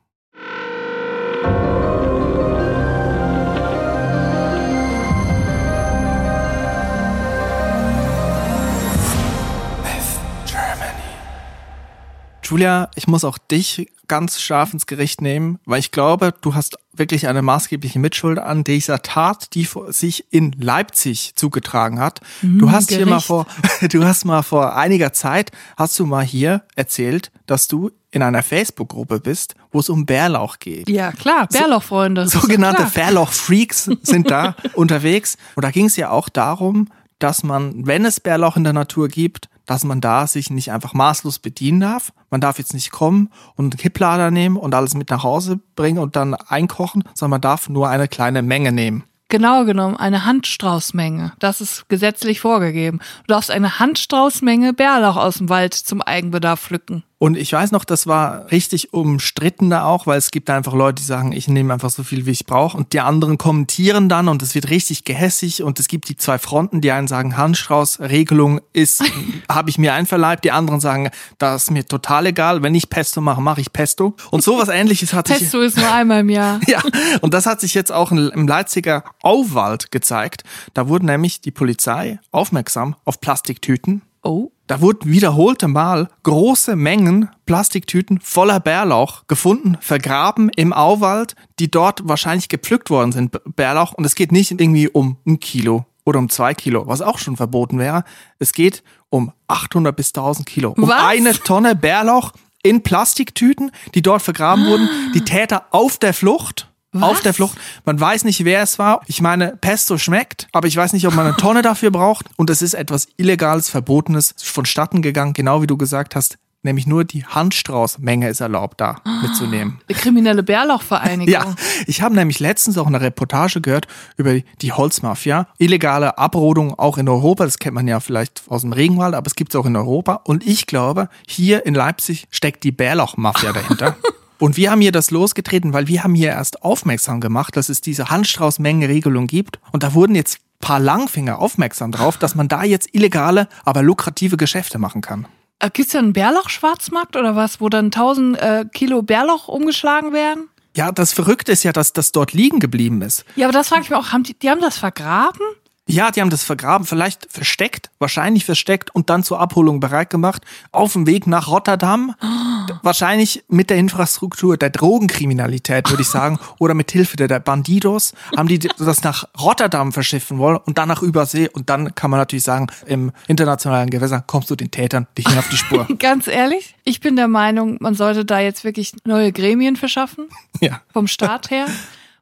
Julia, 12.50 12.90
ich 12.96 13.08
muss 13.08 13.24
auch 13.24 13.38
dich 13.38 13.92
ganz 14.08 14.42
scharf 14.42 14.74
ins 14.74 14.88
Gericht 14.88 15.22
nehmen, 15.22 15.60
weil 15.66 15.78
ich 15.78 15.92
glaube, 15.92 16.34
du 16.42 16.56
hast 16.56 16.80
wirklich 16.92 17.28
eine 17.28 17.44
maßgebliche 17.44 18.00
Mitschuld 18.00 18.40
an 18.40 18.64
dieser 18.64 19.04
Tat, 19.04 19.54
die 19.54 19.68
sich 19.90 20.26
in 20.32 20.54
Leipzig 20.60 21.34
zugetragen 21.36 22.00
hat. 22.00 22.22
Mhm, 22.42 22.58
du 22.58 22.72
hast 22.72 22.88
Gericht. 22.88 23.06
hier 23.06 23.14
mal 23.14 23.20
vor, 23.20 23.46
du 23.92 24.04
hast 24.04 24.26
mal 24.26 24.42
vor 24.42 24.76
einiger 24.76 25.14
Zeit, 25.14 25.52
hast 25.78 26.00
du 26.00 26.08
mal 26.08 26.26
hier 26.26 26.64
erzählt, 26.76 27.32
dass 27.46 27.68
du 27.68 27.92
in 28.10 28.24
einer 28.24 28.42
Facebook-Gruppe 28.42 29.20
bist, 29.20 29.54
wo 29.72 29.80
es 29.80 29.90
um 29.90 30.08
Bärlauch 30.08 30.58
geht. 30.58 30.90
Ja, 30.90 31.12
klar, 31.12 31.46
Bärlauchfreunde. 31.46 32.28
So, 32.28 32.40
sogenannte 32.40 32.88
Bärlauch-Freaks 32.92 33.92
sind 34.02 34.32
da 34.32 34.56
unterwegs. 34.74 35.38
Und 35.54 35.64
da 35.64 35.70
ging 35.70 35.86
es 35.86 35.96
ja 35.96 36.10
auch 36.10 36.30
darum, 36.30 36.88
dass 37.20 37.44
man, 37.44 37.86
wenn 37.86 38.06
es 38.06 38.20
Bärlauch 38.20 38.58
in 38.58 38.64
der 38.64 38.74
Natur 38.74 39.08
gibt, 39.08 39.49
dass 39.70 39.84
man 39.84 40.02
da 40.02 40.26
sich 40.26 40.50
nicht 40.50 40.72
einfach 40.72 40.96
maßlos 40.96 41.38
bedienen 41.38 41.80
darf. 41.80 42.12
Man 42.32 42.42
darf 42.42 42.58
jetzt 42.58 42.74
nicht 42.74 42.90
kommen 42.90 43.30
und 43.56 43.66
einen 43.66 43.78
Kipplader 43.78 44.32
nehmen 44.32 44.58
und 44.58 44.74
alles 44.74 44.96
mit 44.96 45.12
nach 45.12 45.22
Hause 45.22 45.60
bringen 45.76 46.00
und 46.00 46.16
dann 46.16 46.34
einkochen, 46.34 47.04
sondern 47.14 47.32
man 47.32 47.42
darf 47.42 47.70
nur 47.70 47.88
eine 47.88 48.08
kleine 48.08 48.42
Menge 48.42 48.72
nehmen. 48.72 49.04
Genau 49.28 49.66
genommen 49.66 49.96
eine 49.96 50.26
Handstraußmenge. 50.26 51.34
Das 51.38 51.62
ist 51.62 51.88
gesetzlich 51.88 52.40
vorgegeben. 52.40 52.98
Du 53.28 53.34
darfst 53.34 53.52
eine 53.52 53.78
Handstraußmenge 53.78 54.74
Bärlauch 54.74 55.18
aus 55.18 55.38
dem 55.38 55.50
Wald 55.50 55.76
zum 55.76 56.02
Eigenbedarf 56.02 56.62
pflücken. 56.62 57.04
Und 57.20 57.36
ich 57.36 57.52
weiß 57.52 57.72
noch, 57.72 57.84
das 57.84 58.08
war 58.08 58.50
richtig 58.50 58.94
umstritten 58.94 59.70
da 59.70 59.84
auch, 59.84 60.08
weil 60.08 60.18
es 60.18 60.32
gibt 60.32 60.50
einfach 60.50 60.74
Leute, 60.74 61.02
die 61.02 61.04
sagen, 61.04 61.34
ich 61.34 61.50
nehme 61.50 61.74
einfach 61.74 61.90
so 61.90 62.04
viel, 62.04 62.26
wie 62.26 62.32
ich 62.32 62.46
brauche. 62.46 62.78
Und 62.78 62.94
die 62.94 63.02
anderen 63.02 63.38
kommentieren 63.38 64.08
dann 64.08 64.30
und 64.30 64.42
es 64.42 64.56
wird 64.56 64.70
richtig 64.70 65.04
gehässig. 65.04 65.62
Und 65.62 65.82
es 65.82 65.90
gibt 65.90 66.08
die 66.08 66.16
zwei 66.16 66.40
Fronten. 66.40 66.80
Die 66.80 66.92
einen 66.92 67.10
sagen, 67.10 67.36
Handstrauß-Regelung 67.36 68.62
ist, 68.72 69.04
habe 69.52 69.70
ich 69.70 69.78
mir 69.78 69.94
einverleibt. 69.94 70.46
Die 70.46 70.52
anderen 70.52 70.80
sagen, 70.80 71.10
das 71.40 71.64
ist 71.64 71.72
mir 71.72 71.86
total 71.86 72.28
egal. 72.28 72.64
Wenn 72.64 72.74
ich 72.74 72.90
Pesto 72.90 73.20
mache, 73.20 73.42
mache 73.42 73.60
ich 73.60 73.74
Pesto. 73.74 74.16
Und 74.32 74.42
sowas 74.42 74.70
ähnliches 74.70 75.12
hat 75.12 75.28
sich... 75.28 75.40
Pesto 75.40 75.60
ist 75.60 75.76
nur 75.76 75.92
einmal 75.92 76.22
im 76.22 76.30
Jahr. 76.30 76.62
ja, 76.68 76.82
und 77.20 77.34
das 77.34 77.46
hat 77.46 77.60
sich 77.60 77.74
jetzt 77.74 77.92
auch 77.92 78.14
im 78.14 78.48
Leipziger 78.48 79.04
Auwald 79.22 79.92
gezeigt. 79.92 80.44
Da 80.74 80.88
wurde 80.88 81.06
nämlich 81.06 81.42
die 81.42 81.52
Polizei 81.52 82.20
aufmerksam 82.32 82.96
auf 83.04 83.20
Plastiktüten. 83.20 84.04
Oh. 84.22 84.52
Da 84.68 84.82
wurden 84.82 85.12
wiederholte 85.12 85.68
Mal 85.68 86.10
große 86.24 86.76
Mengen 86.76 87.30
Plastiktüten 87.46 88.20
voller 88.22 88.60
Bärlauch 88.60 89.26
gefunden, 89.28 89.78
vergraben 89.82 90.50
im 90.50 90.74
Auwald, 90.74 91.36
die 91.58 91.72
dort 91.72 92.08
wahrscheinlich 92.08 92.50
gepflückt 92.50 92.90
worden 92.90 93.12
sind, 93.12 93.40
Bärlauch. 93.56 93.94
Und 93.94 94.06
es 94.06 94.16
geht 94.16 94.32
nicht 94.32 94.52
irgendwie 94.52 94.88
um 94.88 95.18
ein 95.26 95.40
Kilo 95.40 95.86
oder 96.06 96.20
um 96.20 96.30
zwei 96.30 96.54
Kilo, 96.54 96.86
was 96.88 97.02
auch 97.02 97.18
schon 97.18 97.38
verboten 97.38 97.80
wäre. 97.80 98.04
Es 98.38 98.52
geht 98.52 98.84
um 99.10 99.32
800 99.48 99.96
bis 99.96 100.10
1000 100.10 100.46
Kilo. 100.46 100.74
Um 100.78 100.88
was? 100.88 101.04
eine 101.04 101.34
Tonne 101.34 101.76
Bärlauch 101.76 102.34
in 102.62 102.84
Plastiktüten, 102.84 103.72
die 103.96 104.02
dort 104.02 104.22
vergraben 104.22 104.66
wurden. 104.66 104.90
Die 105.14 105.22
Täter 105.22 105.66
auf 105.72 105.98
der 105.98 106.14
Flucht 106.14 106.69
was? 106.92 107.04
Auf 107.04 107.22
der 107.22 107.34
Flucht. 107.34 107.58
Man 107.86 108.00
weiß 108.00 108.24
nicht, 108.24 108.46
wer 108.46 108.64
es 108.64 108.80
war. 108.80 109.02
Ich 109.06 109.22
meine, 109.22 109.56
Pesto 109.62 109.98
schmeckt, 109.98 110.48
aber 110.54 110.68
ich 110.68 110.76
weiß 110.76 110.94
nicht, 110.94 111.06
ob 111.08 111.14
man 111.14 111.28
eine 111.28 111.38
Tonne 111.38 111.62
dafür 111.62 111.92
braucht. 111.92 112.26
Und 112.36 112.50
es 112.50 112.62
ist 112.62 112.74
etwas 112.74 113.08
Illegales, 113.18 113.70
Verbotenes 113.70 114.34
vonstatten 114.38 115.02
gegangen, 115.02 115.34
genau 115.34 115.62
wie 115.62 115.68
du 115.68 115.78
gesagt 115.78 116.16
hast. 116.16 116.38
Nämlich 116.62 116.88
nur 116.88 117.06
die 117.06 117.24
Handstraußmenge 117.24 118.28
ist 118.28 118.42
erlaubt, 118.42 118.82
da 118.82 118.98
mitzunehmen. 119.22 119.80
Die 119.88 119.94
kriminelle 119.94 120.44
Bärlauchvereinigung. 120.44 121.32
Ja, 121.32 121.56
ich 121.88 122.02
habe 122.02 122.16
nämlich 122.16 122.42
letztens 122.42 122.78
auch 122.78 122.88
eine 122.88 123.00
Reportage 123.00 123.62
gehört 123.62 123.88
über 124.18 124.38
die 124.38 124.74
Holzmafia. 124.74 125.48
Illegale 125.58 126.18
Abrodung 126.18 126.78
auch 126.78 126.98
in 126.98 127.08
Europa, 127.08 127.46
das 127.46 127.60
kennt 127.60 127.76
man 127.76 127.88
ja 127.88 128.02
vielleicht 128.02 128.44
aus 128.50 128.64
dem 128.64 128.74
Regenwald, 128.74 129.16
aber 129.16 129.28
es 129.28 129.36
gibt 129.36 129.54
es 129.54 129.60
auch 129.60 129.66
in 129.66 129.78
Europa. 129.78 130.20
Und 130.26 130.46
ich 130.46 130.66
glaube, 130.66 131.08
hier 131.26 131.66
in 131.66 131.76
Leipzig 131.76 132.28
steckt 132.30 132.66
die 132.66 132.74
Bärlauchmafia 132.74 133.54
dahinter. 133.54 133.96
Und 134.40 134.56
wir 134.56 134.72
haben 134.72 134.80
hier 134.82 134.94
das 134.94 135.12
losgetreten, 135.12 135.74
weil 135.74 135.88
wir 135.88 136.04
haben 136.04 136.16
hier 136.16 136.30
erst 136.30 136.64
aufmerksam 136.64 137.20
gemacht, 137.20 137.58
dass 137.58 137.68
es 137.68 137.82
diese 137.82 138.10
Handstraußmengenregelung 138.10 139.28
gibt. 139.28 139.60
Und 139.74 139.84
da 139.84 139.94
wurden 139.94 140.16
jetzt 140.16 140.40
paar 140.60 140.80
Langfinger 140.80 141.40
aufmerksam 141.40 141.92
drauf, 141.92 142.18
dass 142.18 142.36
man 142.36 142.48
da 142.48 142.64
jetzt 142.64 142.94
illegale, 142.94 143.48
aber 143.66 143.82
lukrative 143.84 144.38
Geschäfte 144.38 144.78
machen 144.78 145.02
kann. 145.02 145.28
Äh, 145.60 145.70
Gibt 145.72 145.90
es 145.90 145.96
einen 145.96 146.14
Bärlauch-Schwarzmarkt 146.14 147.16
oder 147.16 147.36
was, 147.36 147.60
wo 147.62 147.70
dann 147.70 147.86
1000 147.86 148.38
äh, 148.38 148.66
Kilo 148.74 149.02
Bärlauch 149.02 149.48
umgeschlagen 149.48 150.14
werden? 150.14 150.48
Ja, 150.76 150.92
das 150.92 151.12
Verrückte 151.12 151.52
ist 151.52 151.64
ja, 151.64 151.74
dass 151.74 151.94
das 151.94 152.12
dort 152.12 152.34
liegen 152.34 152.60
geblieben 152.60 153.02
ist. 153.02 153.26
Ja, 153.36 153.48
aber 153.48 153.54
das 153.54 153.70
frage 153.70 153.82
ich 153.82 153.90
mir 153.90 153.98
auch, 153.98 154.12
haben 154.12 154.24
die, 154.24 154.38
die 154.38 154.50
haben 154.50 154.62
das 154.62 154.78
vergraben? 154.78 155.42
Ja, 155.90 156.12
die 156.12 156.22
haben 156.22 156.30
das 156.30 156.44
vergraben, 156.44 156.86
vielleicht 156.86 157.28
versteckt, 157.32 157.90
wahrscheinlich 157.98 158.46
versteckt 158.46 158.94
und 158.94 159.10
dann 159.10 159.24
zur 159.24 159.40
Abholung 159.40 159.80
bereit 159.80 160.12
gemacht, 160.12 160.44
auf 160.72 160.94
dem 160.94 161.08
Weg 161.08 161.26
nach 161.26 161.48
Rotterdam. 161.48 162.16
Oh. 162.22 162.26
Wahrscheinlich 162.84 163.44
mit 163.48 163.72
der 163.72 163.78
Infrastruktur 163.78 164.56
der 164.56 164.70
Drogenkriminalität, 164.70 165.90
würde 165.90 166.04
ich 166.04 166.08
sagen, 166.08 166.40
oder 166.60 166.76
mit 166.76 166.92
Hilfe 166.92 167.18
der, 167.18 167.40
Bandidos, 167.40 168.14
haben 168.38 168.48
die 168.48 168.60
das 168.78 169.04
nach 169.04 169.26
Rotterdam 169.40 169.92
verschiffen 169.92 170.38
wollen 170.38 170.58
und 170.58 170.78
dann 170.78 170.88
nach 170.88 171.02
Übersee. 171.02 171.50
Und 171.50 171.70
dann 171.70 171.96
kann 171.96 172.12
man 172.12 172.20
natürlich 172.20 172.44
sagen, 172.44 172.68
im 172.86 173.12
internationalen 173.28 173.90
Gewässer 173.90 174.24
kommst 174.26 174.52
du 174.52 174.56
den 174.56 174.70
Tätern 174.70 175.08
nicht 175.18 175.28
mehr 175.30 175.40
auf 175.40 175.50
die 175.50 175.58
Spur. 175.58 175.88
Ganz 176.00 176.28
ehrlich, 176.28 176.76
ich 176.84 177.00
bin 177.00 177.16
der 177.16 177.28
Meinung, 177.28 177.78
man 177.80 177.96
sollte 177.96 178.26
da 178.26 178.40
jetzt 178.40 178.64
wirklich 178.64 178.94
neue 179.06 179.32
Gremien 179.32 179.76
verschaffen. 179.76 180.28
Ja. 180.62 180.82
Vom 180.94 181.08
Staat 181.08 181.50
her. 181.50 181.66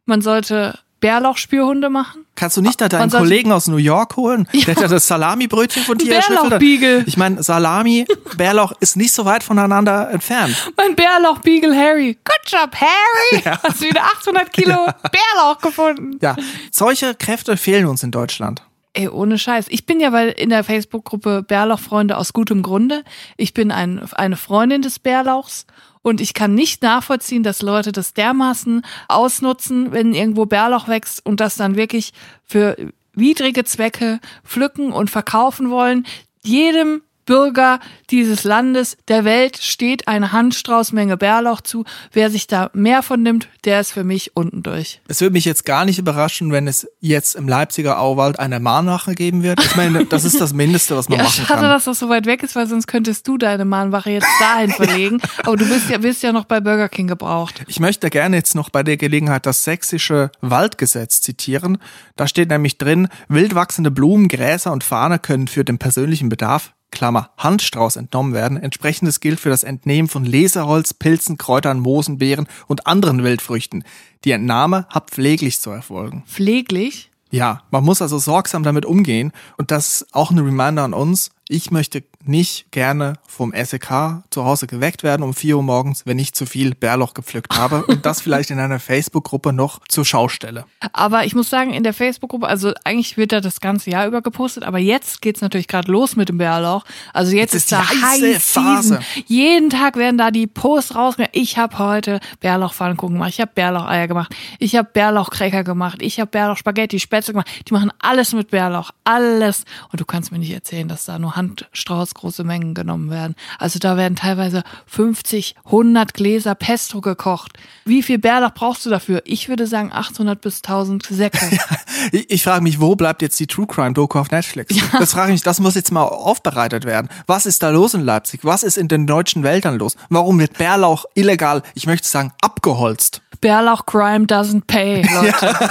Man 0.05 0.21
sollte 0.21 0.79
Bärlauchspürhunde 0.99 1.89
machen. 1.89 2.25
Kannst 2.35 2.57
du 2.57 2.61
nicht 2.61 2.79
da 2.81 2.89
deinen 2.89 3.09
Kollegen 3.09 3.51
aus 3.51 3.67
New 3.67 3.77
York 3.77 4.15
holen? 4.15 4.47
Ja. 4.51 4.65
Der 4.65 4.75
hat 4.75 4.81
ja 4.83 4.87
das 4.87 5.07
Salami-Brötchen 5.07 5.83
von 5.83 5.97
dir 5.97 6.19
Bärlauchbeagle. 6.19 7.03
Ich 7.05 7.17
meine, 7.17 7.41
Salami, 7.43 8.05
Bärlauch 8.35 8.73
ist 8.79 8.95
nicht 8.95 9.11
so 9.11 9.25
weit 9.25 9.43
voneinander 9.43 10.09
entfernt. 10.11 10.71
Mein 10.75 10.95
Bärlauchbeagle 10.95 11.75
Harry. 11.75 12.17
Good 12.23 12.51
job, 12.51 12.75
Harry. 12.75 13.43
Ja. 13.43 13.59
Hast 13.63 13.81
du 13.81 13.85
wieder 13.85 14.03
800 14.03 14.53
Kilo 14.53 14.71
ja. 14.71 14.95
Bärlauch 15.11 15.59
gefunden. 15.59 16.17
Ja, 16.21 16.35
solche 16.71 17.15
Kräfte 17.15 17.57
fehlen 17.57 17.85
uns 17.85 18.03
in 18.03 18.11
Deutschland. 18.11 18.63
Ey, 18.93 19.09
ohne 19.09 19.37
Scheiß. 19.37 19.67
Ich 19.69 19.85
bin 19.85 19.99
ja 19.99 20.11
weil 20.11 20.29
in 20.29 20.49
der 20.49 20.63
Facebook-Gruppe 20.63 21.43
Bärlauchfreunde 21.43 22.17
aus 22.17 22.33
gutem 22.33 22.63
Grunde. 22.63 23.03
Ich 23.35 23.53
bin 23.53 23.71
ein, 23.71 24.01
eine 24.13 24.37
Freundin 24.37 24.81
des 24.81 24.97
Bärlauchs 24.97 25.67
und 26.01 26.21
ich 26.21 26.33
kann 26.33 26.53
nicht 26.53 26.81
nachvollziehen, 26.81 27.43
dass 27.43 27.61
Leute 27.61 27.91
das 27.91 28.13
dermaßen 28.13 28.83
ausnutzen, 29.07 29.91
wenn 29.91 30.13
irgendwo 30.13 30.45
Bärlauch 30.45 30.87
wächst 30.87 31.25
und 31.25 31.39
das 31.39 31.55
dann 31.55 31.75
wirklich 31.75 32.13
für 32.43 32.75
widrige 33.13 33.63
Zwecke 33.63 34.19
pflücken 34.43 34.91
und 34.91 35.09
verkaufen 35.09 35.69
wollen. 35.69 36.05
Jedem 36.43 37.01
Bürger 37.27 37.79
dieses 38.09 38.43
Landes, 38.43 38.97
der 39.07 39.23
Welt 39.25 39.57
steht 39.57 40.07
eine 40.07 40.31
Handstraußmenge 40.31 41.17
Bärlauch 41.17 41.61
zu. 41.61 41.85
Wer 42.11 42.31
sich 42.31 42.47
da 42.47 42.71
mehr 42.73 43.03
von 43.03 43.21
nimmt, 43.21 43.49
der 43.65 43.81
ist 43.81 43.91
für 43.91 44.03
mich 44.03 44.35
unten 44.35 44.63
durch. 44.63 45.01
Es 45.07 45.21
würde 45.21 45.33
mich 45.33 45.45
jetzt 45.45 45.65
gar 45.65 45.85
nicht 45.85 45.99
überraschen, 45.99 46.51
wenn 46.51 46.67
es 46.67 46.87
jetzt 46.99 47.35
im 47.35 47.47
Leipziger 47.47 47.99
Auwald 47.99 48.39
eine 48.39 48.59
Mahnwache 48.59 49.13
geben 49.13 49.43
wird. 49.43 49.63
Ich 49.63 49.75
meine, 49.75 50.05
das 50.05 50.23
ist 50.23 50.41
das 50.41 50.53
Mindeste, 50.53 50.95
was 50.95 51.09
man 51.09 51.19
ja, 51.19 51.25
machen 51.25 51.33
schade, 51.35 51.47
kann. 51.47 51.57
Schade, 51.59 51.67
dass 51.67 51.83
das 51.83 51.99
so 51.99 52.09
weit 52.09 52.25
weg 52.25 52.41
ist, 52.41 52.55
weil 52.55 52.65
sonst 52.65 52.87
könntest 52.87 53.27
du 53.27 53.37
deine 53.37 53.65
Mahnwache 53.65 54.09
jetzt 54.09 54.27
dahin 54.39 54.71
verlegen. 54.71 55.21
Aber 55.43 55.57
du 55.57 55.67
bist 55.67 55.89
ja, 55.89 55.97
bist 55.97 56.23
ja 56.23 56.31
noch 56.31 56.45
bei 56.45 56.61
Burger 56.61 56.89
King 56.89 57.07
gebraucht. 57.07 57.63
Ich 57.67 57.81
möchte 57.81 58.09
gerne 58.09 58.37
jetzt 58.37 58.55
noch 58.55 58.69
bei 58.69 58.83
der 58.83 58.95
Gelegenheit 58.95 59.45
das 59.45 59.65
sächsische 59.65 60.31
Waldgesetz 60.39 61.21
zitieren. 61.21 61.77
Da 62.15 62.27
steht 62.27 62.49
nämlich 62.49 62.77
drin, 62.77 63.09
wild 63.27 63.53
wachsende 63.53 63.91
Blumen, 63.91 64.29
Gräser 64.29 64.71
und 64.71 64.85
Fahne 64.85 65.19
können 65.19 65.47
für 65.49 65.65
den 65.65 65.77
persönlichen 65.77 66.29
Bedarf 66.29 66.73
Klammer 66.91 67.31
Handstrauß 67.37 67.95
entnommen 67.95 68.33
werden. 68.33 68.57
Entsprechendes 68.57 69.19
gilt 69.19 69.39
für 69.39 69.49
das 69.49 69.63
Entnehmen 69.63 70.07
von 70.07 70.25
Leserholz, 70.25 70.93
Pilzen, 70.93 71.37
Kräutern, 71.37 71.79
Moosen, 71.79 72.17
Beeren 72.17 72.47
und 72.67 72.87
anderen 72.87 73.23
Wildfrüchten. 73.23 73.83
Die 74.23 74.31
Entnahme 74.31 74.87
hat 74.89 75.11
pfleglich 75.11 75.59
zu 75.59 75.69
erfolgen. 75.69 76.23
Pfleglich? 76.27 77.11
Ja, 77.29 77.63
man 77.71 77.83
muss 77.83 78.01
also 78.01 78.17
sorgsam 78.17 78.63
damit 78.63 78.85
umgehen 78.85 79.33
und 79.57 79.71
das 79.71 80.01
ist 80.01 80.15
auch 80.15 80.31
ein 80.31 80.39
Reminder 80.39 80.83
an 80.83 80.93
uns. 80.93 81.31
Ich 81.49 81.71
möchte 81.71 82.03
nicht 82.27 82.71
gerne 82.71 83.13
vom 83.27 83.53
SEK 83.53 84.23
zu 84.29 84.45
Hause 84.45 84.67
geweckt 84.67 85.03
werden 85.03 85.23
um 85.23 85.33
4 85.33 85.57
Uhr 85.57 85.63
morgens, 85.63 86.05
wenn 86.05 86.19
ich 86.19 86.33
zu 86.33 86.45
viel 86.45 86.75
Bärloch 86.75 87.13
gepflückt 87.13 87.55
habe 87.57 87.85
und 87.87 88.05
das 88.05 88.21
vielleicht 88.21 88.49
in 88.49 88.59
einer 88.59 88.79
Facebook-Gruppe 88.79 89.53
noch 89.53 89.79
zur 89.87 90.05
Schaustelle. 90.05 90.65
Aber 90.93 91.25
ich 91.25 91.35
muss 91.35 91.49
sagen, 91.49 91.73
in 91.73 91.83
der 91.83 91.93
Facebook-Gruppe, 91.93 92.47
also 92.47 92.73
eigentlich 92.83 93.17
wird 93.17 93.31
da 93.31 93.41
das 93.41 93.61
ganze 93.61 93.89
Jahr 93.89 94.07
über 94.07 94.21
gepostet, 94.21 94.63
aber 94.63 94.79
jetzt 94.79 95.21
geht's 95.21 95.41
natürlich 95.41 95.67
gerade 95.67 95.91
los 95.91 96.15
mit 96.15 96.29
dem 96.29 96.37
Bärlauch. 96.37 96.83
Also 97.13 97.35
jetzt, 97.35 97.53
jetzt 97.53 97.63
ist, 97.63 97.71
da 97.71 97.87
heiße 97.87 98.39
Phase. 98.39 98.99
Jeden 99.25 99.69
Tag 99.69 99.95
werden 99.95 100.17
da 100.17 100.31
die 100.31 100.47
Posts 100.47 100.95
rausgegangen. 100.95 101.31
Ich 101.33 101.57
habe 101.57 101.77
heute 101.79 102.19
Bärlauchpfannkuchen 102.39 103.15
gemacht, 103.15 103.31
ich 103.31 103.41
habe 103.41 103.51
Bärlaucheier 103.53 104.07
gemacht, 104.07 104.35
ich 104.59 104.75
habe 104.75 104.89
Bärlauchcracker 104.91 105.63
gemacht, 105.63 106.01
ich 106.01 106.19
habe 106.19 106.29
Bärlauchspaghetti, 106.29 106.99
Spätzle 106.99 107.33
gemacht. 107.33 107.49
Die 107.67 107.73
machen 107.73 107.91
alles 107.99 108.33
mit 108.33 108.49
Bärlauch, 108.49 108.91
alles. 109.03 109.65
Und 109.91 110.01
du 110.01 110.05
kannst 110.05 110.31
mir 110.31 110.39
nicht 110.39 110.51
erzählen, 110.51 110.87
dass 110.87 111.05
da 111.05 111.19
nur 111.19 111.35
Handstrauß 111.35 112.13
große 112.17 112.43
Mengen 112.43 112.73
genommen 112.73 113.09
werden. 113.09 113.35
Also 113.59 113.79
da 113.79 113.97
werden 113.97 114.15
teilweise 114.15 114.63
50, 114.87 115.55
100 115.65 116.13
Gläser 116.13 116.55
Pesto 116.55 117.01
gekocht. 117.01 117.53
Wie 117.85 118.03
viel 118.03 118.19
Bärlauch 118.19 118.53
brauchst 118.53 118.85
du 118.85 118.89
dafür? 118.89 119.21
Ich 119.25 119.49
würde 119.49 119.67
sagen 119.67 119.91
800 119.93 120.41
bis 120.41 120.57
1000 120.57 121.05
Säcke. 121.09 121.57
ich, 122.11 122.29
ich 122.29 122.43
frage 122.43 122.63
mich, 122.63 122.81
wo 122.81 122.95
bleibt 122.95 123.21
jetzt 123.21 123.39
die 123.39 123.47
True 123.47 123.67
Crime 123.67 123.93
Doku 123.93 124.19
auf 124.19 124.31
Netflix? 124.31 124.75
Ja. 124.75 124.83
Das 124.99 125.13
frage 125.13 125.29
ich 125.29 125.35
mich, 125.35 125.43
das 125.43 125.59
muss 125.59 125.75
jetzt 125.75 125.91
mal 125.91 126.03
aufbereitet 126.03 126.85
werden. 126.85 127.07
Was 127.25 127.45
ist 127.45 127.63
da 127.63 127.69
los 127.69 127.93
in 127.93 128.01
Leipzig? 128.01 128.41
Was 128.43 128.63
ist 128.63 128.77
in 128.77 128.87
den 128.87 129.07
deutschen 129.07 129.43
Wäldern 129.43 129.77
los? 129.77 129.95
Warum 130.09 130.39
wird 130.39 130.57
Bärlauch 130.57 131.05
illegal, 131.13 131.63
ich 131.73 131.87
möchte 131.87 132.07
sagen, 132.07 132.33
abgeholzt? 132.41 133.21
Bärlauch 133.39 133.85
Crime 133.85 134.25
doesn't 134.25 134.63
pay, 134.65 135.03
Leute. 135.03 135.55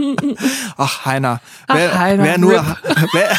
Ach, 0.76 1.04
Heiner. 1.04 1.40
Ach, 1.66 1.74
wer, 1.74 1.98
Heiner. 1.98 2.24
Wer 2.24 2.38
nur, 2.38 2.76
wer, 3.12 3.30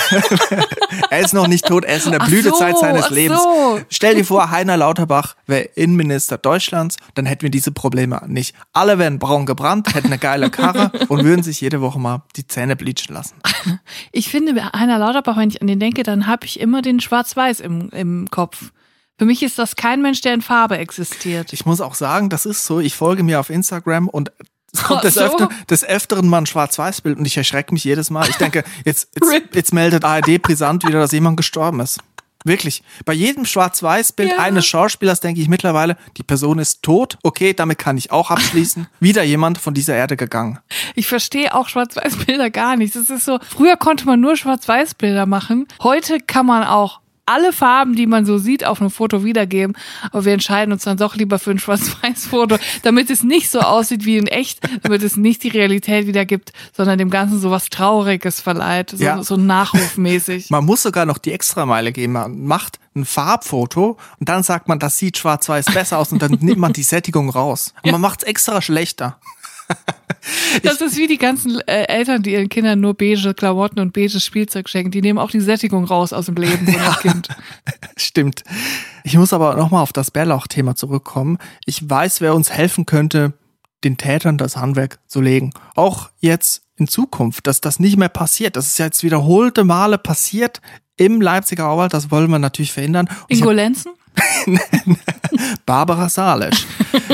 er 1.10 1.20
ist 1.32 1.42
noch 1.42 1.48
nicht 1.48 1.66
tot, 1.66 1.86
er 1.86 1.98
ist 1.98 2.06
in 2.06 2.12
der 2.12 2.20
Blütezeit 2.20 2.76
so, 2.76 2.82
seines 2.82 3.10
Lebens. 3.10 3.42
So. 3.42 3.80
Stell 3.90 4.16
dir 4.16 4.26
vor, 4.26 4.52
Heiner 4.52 4.78
Lauterbach 4.78 5.36
wäre 5.48 5.64
Innenminister 5.76 6.38
Deutschlands, 6.38 6.98
dann 7.16 7.26
hätten 7.26 7.44
wir 7.44 7.50
diese 7.50 7.72
Probleme 7.72 8.22
nicht. 8.28 8.56
Alle 8.74 9.00
wären 9.00 9.20
braun 9.20 9.46
gebrannt, 9.46 9.94
hätten 9.96 10.08
eine 10.08 10.18
geile 10.18 10.50
Karre 10.50 10.92
und 11.08 11.24
würden 11.24 11.44
sich 11.44 11.62
jede 11.62 11.82
Woche 11.82 12.00
mal 12.00 12.24
die 12.36 12.48
Zähne 12.48 12.76
bleachen 12.76 13.14
lassen. 13.14 13.36
Ich 14.12 14.30
finde, 14.30 14.72
Heiner 14.74 14.98
Lauterbach, 14.98 15.38
wenn 15.38 15.50
ich 15.50 15.62
an 15.62 15.68
den 15.68 15.80
denke, 15.80 16.04
dann 16.04 16.28
habe 16.28 16.46
ich 16.46 16.60
immer 16.60 16.82
den 16.82 17.00
Schwarz-Weiß 17.00 17.60
im, 17.60 17.90
im 17.90 18.30
Kopf. 18.30 18.72
Für 19.18 19.26
mich 19.26 19.44
ist 19.44 19.60
das 19.60 19.76
kein 19.76 20.02
Mensch, 20.02 20.22
der 20.22 20.34
in 20.34 20.42
Farbe 20.42 20.78
existiert. 20.78 21.54
Ich 21.54 21.66
muss 21.66 21.80
auch 21.80 21.94
sagen, 21.94 22.30
das 22.30 22.46
ist 22.46 22.66
so. 22.66 22.80
Ich 22.80 22.96
folge 22.96 23.24
mir 23.24 23.40
auf 23.40 23.50
Instagram 23.50 24.10
und 24.10 24.32
es 24.74 24.84
kommt 24.84 25.04
des, 25.04 25.16
so. 25.16 25.22
Öfter, 25.22 25.50
des 25.70 25.84
Öfteren 25.84 26.28
mal 26.28 26.40
ein 26.40 26.46
Schwarz-Weiß-Bild 26.46 27.18
und 27.18 27.26
ich 27.26 27.38
erschrecke 27.38 27.74
mich 27.74 27.84
jedes 27.84 28.10
Mal. 28.10 28.30
Ich 28.30 28.38
denke, 28.38 28.64
jetzt, 28.86 29.10
jetzt, 29.32 29.56
jetzt 29.56 29.74
meldet 29.74 30.06
ARD 30.06 30.42
brisant 30.42 30.86
wieder, 30.86 31.00
dass 31.00 31.12
jemand 31.12 31.38
gestorben 31.38 31.80
ist. 31.80 32.00
Wirklich. 32.44 32.82
Bei 33.06 33.14
jedem 33.14 33.46
Schwarz-Weiß-Bild 33.46 34.32
ja. 34.32 34.38
eines 34.40 34.66
Schauspielers 34.66 35.20
denke 35.20 35.42
ich 35.42 35.48
mittlerweile, 35.48 35.98
die 36.18 36.24
Person 36.24 36.60
ist 36.60 36.82
tot. 36.82 37.18
Okay, 37.24 37.54
damit 37.54 37.78
kann 37.78 37.98
ich 37.98 38.12
auch 38.12 38.32
abschließen. 38.32 38.88
Wieder 39.00 39.24
jemand 39.24 39.60
von 39.60 39.74
dieser 39.74 39.96
Erde 39.96 40.18
gegangen. 40.18 40.60
Ich 40.96 41.08
verstehe 41.08 41.54
auch 41.54 41.70
Schwarz-Weiß-Bilder 41.70 42.50
gar 42.50 42.78
nicht. 42.78 42.96
Es 42.96 43.10
ist 43.10 43.26
so, 43.26 43.40
früher 43.48 43.76
konnte 43.78 44.06
man 44.06 44.20
nur 44.20 44.36
Schwarz-Weiß-Bilder 44.36 45.26
machen. 45.26 45.68
Heute 45.84 46.20
kann 46.20 46.46
man 46.46 46.64
auch 46.64 47.01
alle 47.26 47.54
Farben, 47.54 47.96
die 47.96 48.08
man 48.08 48.26
so 48.26 48.38
sieht, 48.38 48.66
auf 48.66 48.82
einem 48.82 48.90
Foto 48.90 49.24
wiedergeben. 49.24 49.76
Aber 50.12 50.26
wir 50.26 50.34
entscheiden 50.34 50.72
uns 50.72 50.84
dann 50.84 50.98
doch 50.98 51.16
lieber 51.16 51.40
für 51.40 51.52
ein 51.52 51.60
Schwarz-Weiß-Foto, 51.60 52.58
damit 52.84 53.10
es 53.10 53.24
nicht 53.24 53.50
so 53.50 53.60
aussieht 53.60 54.06
wie 54.06 54.18
in 54.18 54.28
echt, 54.28 54.60
damit 54.84 55.04
es 55.04 55.18
nicht 55.18 55.44
die 55.44 55.50
Realität 55.50 56.08
wiedergibt, 56.08 56.52
sondern 56.76 56.98
dem 56.98 57.10
Ganzen 57.10 57.40
so 57.40 57.52
was 57.52 57.70
Trauriges 57.70 58.42
verleiht, 58.42 58.92
so, 58.92 59.04
ja. 59.04 59.24
so 59.24 59.38
nachrufmäßig. 59.38 60.50
Man 60.50 60.66
muss 60.66 60.84
sogar 60.84 61.06
noch 61.06 61.18
die 61.18 61.32
Extrameile 61.32 61.92
gehen. 61.92 62.12
Man 62.12 62.46
macht 62.46 62.80
ein 62.96 63.06
Farbfoto 63.06 63.98
und 64.20 64.30
dann 64.30 64.44
sagt 64.44 64.68
man, 64.68 64.80
das 64.80 64.98
sieht 64.98 65.18
schwarz-weiß 65.18 65.68
besser 65.68 65.98
aus 65.98 66.12
und 66.12 66.22
dann 66.22 66.32
nimmt 66.42 66.58
man 66.58 66.74
die 66.74 66.84
Sättigung 66.84 67.30
raus. 67.30 67.74
Und 67.84 67.92
man 67.92 68.02
macht 68.02 68.24
es 68.24 68.28
extra 68.28 68.62
schlechter. 68.62 69.18
Das 70.64 70.82
ist 70.82 70.98
wie 70.98 71.08
die 71.08 71.18
ganzen 71.18 71.60
äh, 71.62 71.86
Eltern, 71.86 72.24
die 72.24 72.34
ihren 72.34 72.50
Kindern 72.50 72.80
nur 72.80 72.94
beige 72.94 73.34
Klamotten 73.34 73.80
und 73.80 73.94
beige 73.94 74.20
Spielzeug 74.20 74.70
schenken. 74.70 74.92
Die 74.92 75.02
nehmen 75.02 75.20
auch 75.20 75.32
die 75.32 75.40
Sättigung 75.40 75.86
raus 75.86 76.14
aus 76.14 76.28
dem 76.28 76.36
Leben 76.36 76.66
von 76.66 76.74
ja, 76.74 76.98
Kind. 77.02 77.30
Stimmt. 77.98 78.44
Ich 79.04 79.18
muss 79.18 79.34
aber 79.34 79.56
nochmal 79.56 79.82
auf 79.82 79.94
das 79.94 80.12
Bärlauch-Thema 80.12 80.76
zurückkommen. 80.76 81.38
Ich 81.66 81.90
weiß, 81.90 82.22
wer 82.22 82.36
uns 82.36 82.52
helfen 82.52 82.86
könnte, 82.86 83.34
den 83.84 83.98
Tätern 83.98 84.38
das 84.38 84.58
Handwerk 84.58 85.00
zu 85.08 85.22
legen. 85.22 85.52
Auch 85.76 86.10
jetzt 86.20 86.64
in 86.76 86.88
Zukunft, 86.88 87.48
dass 87.48 87.62
das 87.62 87.80
nicht 87.80 87.98
mehr 87.98 88.10
passiert. 88.10 88.56
Das 88.56 88.68
ist 88.68 88.78
jetzt 88.78 89.04
wiederholte 89.04 89.64
Male 89.64 89.98
passiert 89.98 90.62
im 90.98 91.22
Leipziger 91.22 91.68
Auwald. 91.68 91.94
Das 91.94 92.12
wollen 92.12 92.30
wir 92.30 92.40
natürlich 92.40 92.74
verhindern. 92.74 93.08
Und 93.08 93.26
ich 93.28 93.40
Ingo 93.40 93.52
Lenzen? 93.52 93.94
Barbara 95.66 96.10
Salisch. 96.10 96.66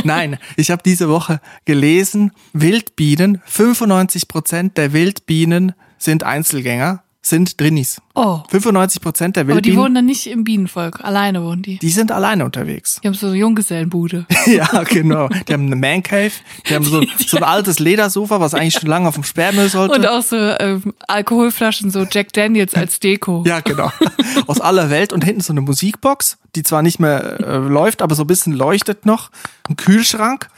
Nein, 0.08 0.38
ich 0.56 0.72
habe 0.72 0.82
diese 0.84 1.10
Woche 1.10 1.42
gelesen, 1.66 2.32
Wildbienen, 2.54 3.42
95 3.46 4.28
Prozent 4.28 4.78
der 4.78 4.94
Wildbienen 4.94 5.74
sind 5.98 6.24
Einzelgänger, 6.24 7.04
sind 7.30 7.60
Drinnis. 7.60 8.02
Oh. 8.16 8.42
95 8.50 9.02
Prozent 9.02 9.36
der 9.36 9.42
Aber 9.42 9.52
die 9.52 9.56
Wildbienen, 9.56 9.80
wohnen 9.80 9.96
dann 9.96 10.06
nicht 10.06 10.28
im 10.28 10.44
Bienenvolk. 10.44 11.04
Alleine 11.04 11.44
wohnen 11.44 11.62
die. 11.62 11.78
die 11.78 11.90
sind 11.90 12.12
alleine 12.12 12.46
unterwegs. 12.46 13.00
Die 13.04 13.08
haben 13.08 13.16
so 13.16 13.28
eine 13.28 13.36
Junggesellenbude. 13.36 14.26
ja, 14.46 14.84
genau. 14.84 15.30
Die 15.48 15.54
haben 15.54 15.68
eine 15.68 15.76
Man 15.76 16.02
Cave, 16.04 16.32
die 16.68 16.76
haben 16.76 16.86
so, 16.86 17.04
so 17.28 17.38
ein 17.38 17.44
altes 17.44 17.80
Ledersofa, 17.80 18.40
was 18.40 18.54
eigentlich 18.54 18.74
schon 18.76 18.90
lange 18.90 19.08
auf 19.08 19.16
dem 19.16 19.24
Sperrmüll 19.24 19.70
sollte. 19.70 19.96
Und 19.96 20.08
auch 20.08 20.24
so 20.24 20.36
ähm, 20.36 20.94
Alkoholflaschen, 21.08 21.92
so 21.92 22.06
Jack 22.10 22.34
Daniels 22.34 22.74
als 22.74 23.00
Deko. 23.00 23.44
Ja, 23.46 23.60
genau. 23.60 23.92
Aus 24.48 24.60
aller 24.62 24.90
Welt 24.90 25.14
und 25.14 25.24
hinten 25.24 25.42
so 25.42 25.54
eine 25.54 25.62
Musikbox, 25.62 26.38
die 26.56 26.64
zwar 26.64 26.82
nicht 26.82 27.00
mehr 27.00 27.40
äh, 27.40 27.58
läuft, 27.58 28.02
aber 28.02 28.16
so 28.16 28.24
ein 28.24 28.28
bisschen 28.28 28.54
leuchtet 28.54 29.06
noch. 29.06 29.30
Ein 29.70 29.76
Kühlschrank, 29.76 30.50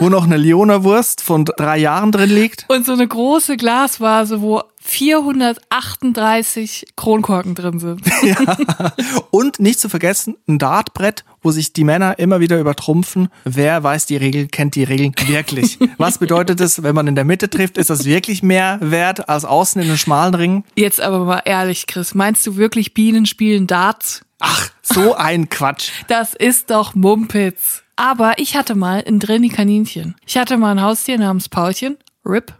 wo 0.00 0.08
noch 0.08 0.24
eine 0.24 0.36
Leona-Wurst 0.36 1.22
von 1.22 1.44
drei 1.44 1.78
Jahren 1.78 2.12
drin 2.12 2.30
liegt. 2.30 2.66
Und 2.68 2.84
so 2.86 2.92
eine 2.92 3.06
große 3.06 3.56
Glasvase, 3.56 4.40
wo 4.40 4.62
438 4.86 6.88
Kronkorken 6.94 7.54
drin 7.54 7.78
sind. 7.78 8.02
Und 9.30 9.58
nicht 9.58 9.80
zu 9.80 9.88
vergessen, 9.88 10.36
ein 10.46 10.58
Dartbrett, 10.58 11.24
wo 11.42 11.50
sich 11.50 11.72
die 11.72 11.84
Männer 11.84 12.18
immer 12.18 12.40
wieder 12.40 12.60
übertrumpfen. 12.60 13.30
Wer 13.44 13.82
weiß 13.82 14.04
die 14.06 14.18
Regel, 14.18 14.46
kennt 14.46 14.74
die 14.74 14.84
Regeln 14.84 15.14
wirklich. 15.26 15.78
Was 15.96 16.18
bedeutet 16.18 16.60
es, 16.60 16.82
wenn 16.82 16.94
man 16.94 17.06
in 17.06 17.14
der 17.14 17.24
Mitte 17.24 17.48
trifft? 17.48 17.78
Ist 17.78 17.88
das 17.88 18.04
wirklich 18.04 18.42
mehr 18.42 18.76
wert 18.82 19.26
als 19.28 19.46
außen 19.46 19.80
in 19.80 19.88
einem 19.88 19.96
schmalen 19.96 20.34
Ring? 20.34 20.64
Jetzt 20.76 21.00
aber 21.00 21.24
mal 21.24 21.40
ehrlich, 21.46 21.86
Chris, 21.86 22.14
meinst 22.14 22.46
du 22.46 22.56
wirklich 22.56 22.92
Bienen 22.92 23.24
spielen 23.24 23.66
Darts? 23.66 24.20
Ach, 24.38 24.68
so 24.82 25.14
ein 25.14 25.48
Quatsch. 25.48 25.92
Das 26.08 26.34
ist 26.34 26.68
doch 26.70 26.94
Mumpitz. 26.94 27.84
Aber 27.96 28.34
ich 28.36 28.54
hatte 28.54 28.74
mal 28.74 29.02
ein 29.06 29.18
Drenni-Kaninchen. 29.18 30.14
Ich 30.26 30.36
hatte 30.36 30.58
mal 30.58 30.72
ein 30.72 30.82
Haustier 30.82 31.18
namens 31.18 31.48
Paulchen. 31.48 31.96
Rip. 32.26 32.52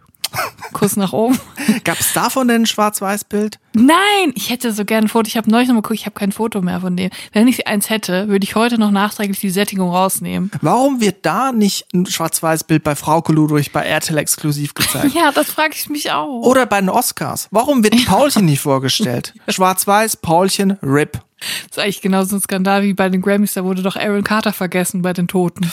Kuss 0.73 0.97
nach 0.97 1.13
oben. 1.13 1.39
Gab's 1.83 2.13
davon 2.13 2.47
denn 2.47 2.63
ein 2.63 2.65
Schwarz-Weiß-Bild? 2.65 3.59
Nein, 3.73 4.33
ich 4.35 4.49
hätte 4.49 4.71
so 4.71 4.83
gerne 4.85 5.05
ein 5.05 5.09
Foto. 5.09 5.27
Ich 5.27 5.37
habe 5.37 5.49
neulich 5.49 5.67
noch 5.67 5.75
mal 5.75 5.81
geguckt, 5.81 5.99
ich 5.99 6.05
habe 6.05 6.17
kein 6.19 6.31
Foto 6.31 6.61
mehr 6.61 6.81
von 6.81 6.97
dem. 6.97 7.09
Wenn 7.33 7.47
ich 7.47 7.67
eins 7.67 7.89
hätte, 7.89 8.27
würde 8.27 8.43
ich 8.43 8.55
heute 8.55 8.77
noch 8.77 8.91
nachträglich 8.91 9.39
die 9.39 9.49
Sättigung 9.49 9.89
rausnehmen. 9.89 10.51
Warum 10.61 11.01
wird 11.01 11.25
da 11.25 11.51
nicht 11.51 11.85
ein 11.93 12.05
Schwarz-Weiß-Bild 12.05 12.83
bei 12.83 12.95
Frau 12.95 13.23
Ludwig 13.27 13.71
bei 13.71 13.83
RTL 13.83 14.17
exklusiv 14.17 14.73
gezeigt? 14.73 15.05
Ja, 15.15 15.31
das 15.31 15.49
frage 15.49 15.75
ich 15.75 15.87
mich 15.89 16.11
auch. 16.11 16.41
Oder 16.41 16.65
bei 16.65 16.81
den 16.81 16.89
Oscars. 16.89 17.47
Warum 17.51 17.83
wird 17.83 18.05
Paulchen 18.05 18.45
nicht 18.45 18.59
vorgestellt? 18.59 19.33
Schwarz-Weiß, 19.47 20.17
Paulchen, 20.17 20.71
RIP. 20.83 21.21
Das 21.39 21.77
ist 21.77 21.79
eigentlich 21.79 22.01
genauso 22.01 22.35
ein 22.35 22.41
Skandal 22.41 22.83
wie 22.83 22.93
bei 22.93 23.07
den 23.09 23.21
Grammys. 23.21 23.53
Da 23.53 23.63
wurde 23.63 23.81
doch 23.81 23.95
Aaron 23.95 24.23
Carter 24.23 24.51
vergessen 24.51 25.01
bei 25.01 25.13
den 25.13 25.27
Toten. 25.27 25.69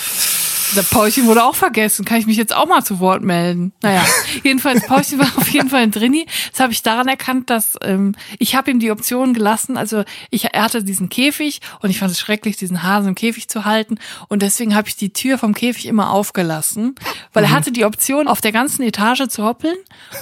Der 0.76 0.82
Paulchen 0.82 1.26
wurde 1.26 1.44
auch 1.44 1.54
vergessen. 1.54 2.04
Kann 2.04 2.18
ich 2.18 2.26
mich 2.26 2.36
jetzt 2.36 2.54
auch 2.54 2.66
mal 2.66 2.82
zu 2.82 3.00
Wort 3.00 3.22
melden? 3.22 3.72
Naja, 3.82 4.04
jedenfalls, 4.42 4.86
Paulchen 4.86 5.18
war 5.18 5.26
auf 5.36 5.48
jeden 5.48 5.68
Fall 5.68 5.82
ein 5.82 5.90
Drini. 5.90 6.26
Das 6.50 6.60
habe 6.60 6.72
ich 6.72 6.82
daran 6.82 7.08
erkannt, 7.08 7.50
dass 7.50 7.76
ähm, 7.82 8.14
ich 8.38 8.54
habe 8.54 8.70
ihm 8.70 8.80
die 8.80 8.90
Option 8.90 9.34
gelassen. 9.34 9.76
Also 9.76 10.04
ich, 10.30 10.52
er 10.52 10.62
hatte 10.62 10.82
diesen 10.82 11.08
Käfig 11.08 11.60
und 11.80 11.90
ich 11.90 11.98
fand 11.98 12.10
es 12.10 12.20
schrecklich, 12.20 12.56
diesen 12.56 12.82
Hasen 12.82 13.08
im 13.08 13.14
Käfig 13.14 13.48
zu 13.48 13.64
halten. 13.64 13.98
Und 14.28 14.42
deswegen 14.42 14.74
habe 14.74 14.88
ich 14.88 14.96
die 14.96 15.12
Tür 15.12 15.38
vom 15.38 15.54
Käfig 15.54 15.86
immer 15.86 16.10
aufgelassen, 16.10 16.94
weil 17.32 17.44
er 17.44 17.50
hatte 17.50 17.72
die 17.72 17.84
Option, 17.84 18.28
auf 18.28 18.40
der 18.40 18.52
ganzen 18.52 18.82
Etage 18.82 19.28
zu 19.28 19.44
hoppeln 19.44 19.76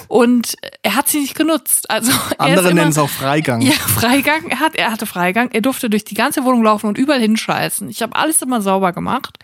und 0.07 0.55
er 0.83 0.95
hat 0.95 1.07
sie 1.07 1.19
nicht 1.19 1.35
genutzt. 1.35 1.89
Also 1.89 2.11
er 2.37 2.39
Andere 2.39 2.73
nennen 2.73 2.91
es 2.91 2.97
auch 2.97 3.09
Freigang. 3.09 3.61
ja, 3.61 3.73
Freigang. 3.73 4.47
Er, 4.49 4.59
hat, 4.59 4.75
er 4.75 4.91
hatte 4.91 5.05
Freigang. 5.05 5.49
Er 5.51 5.61
durfte 5.61 5.89
durch 5.89 6.03
die 6.03 6.15
ganze 6.15 6.43
Wohnung 6.43 6.63
laufen 6.63 6.87
und 6.87 6.97
überall 6.97 7.19
hinscheißen. 7.21 7.89
Ich 7.89 8.01
habe 8.01 8.15
alles 8.15 8.41
immer 8.41 8.61
sauber 8.61 8.93
gemacht. 8.93 9.37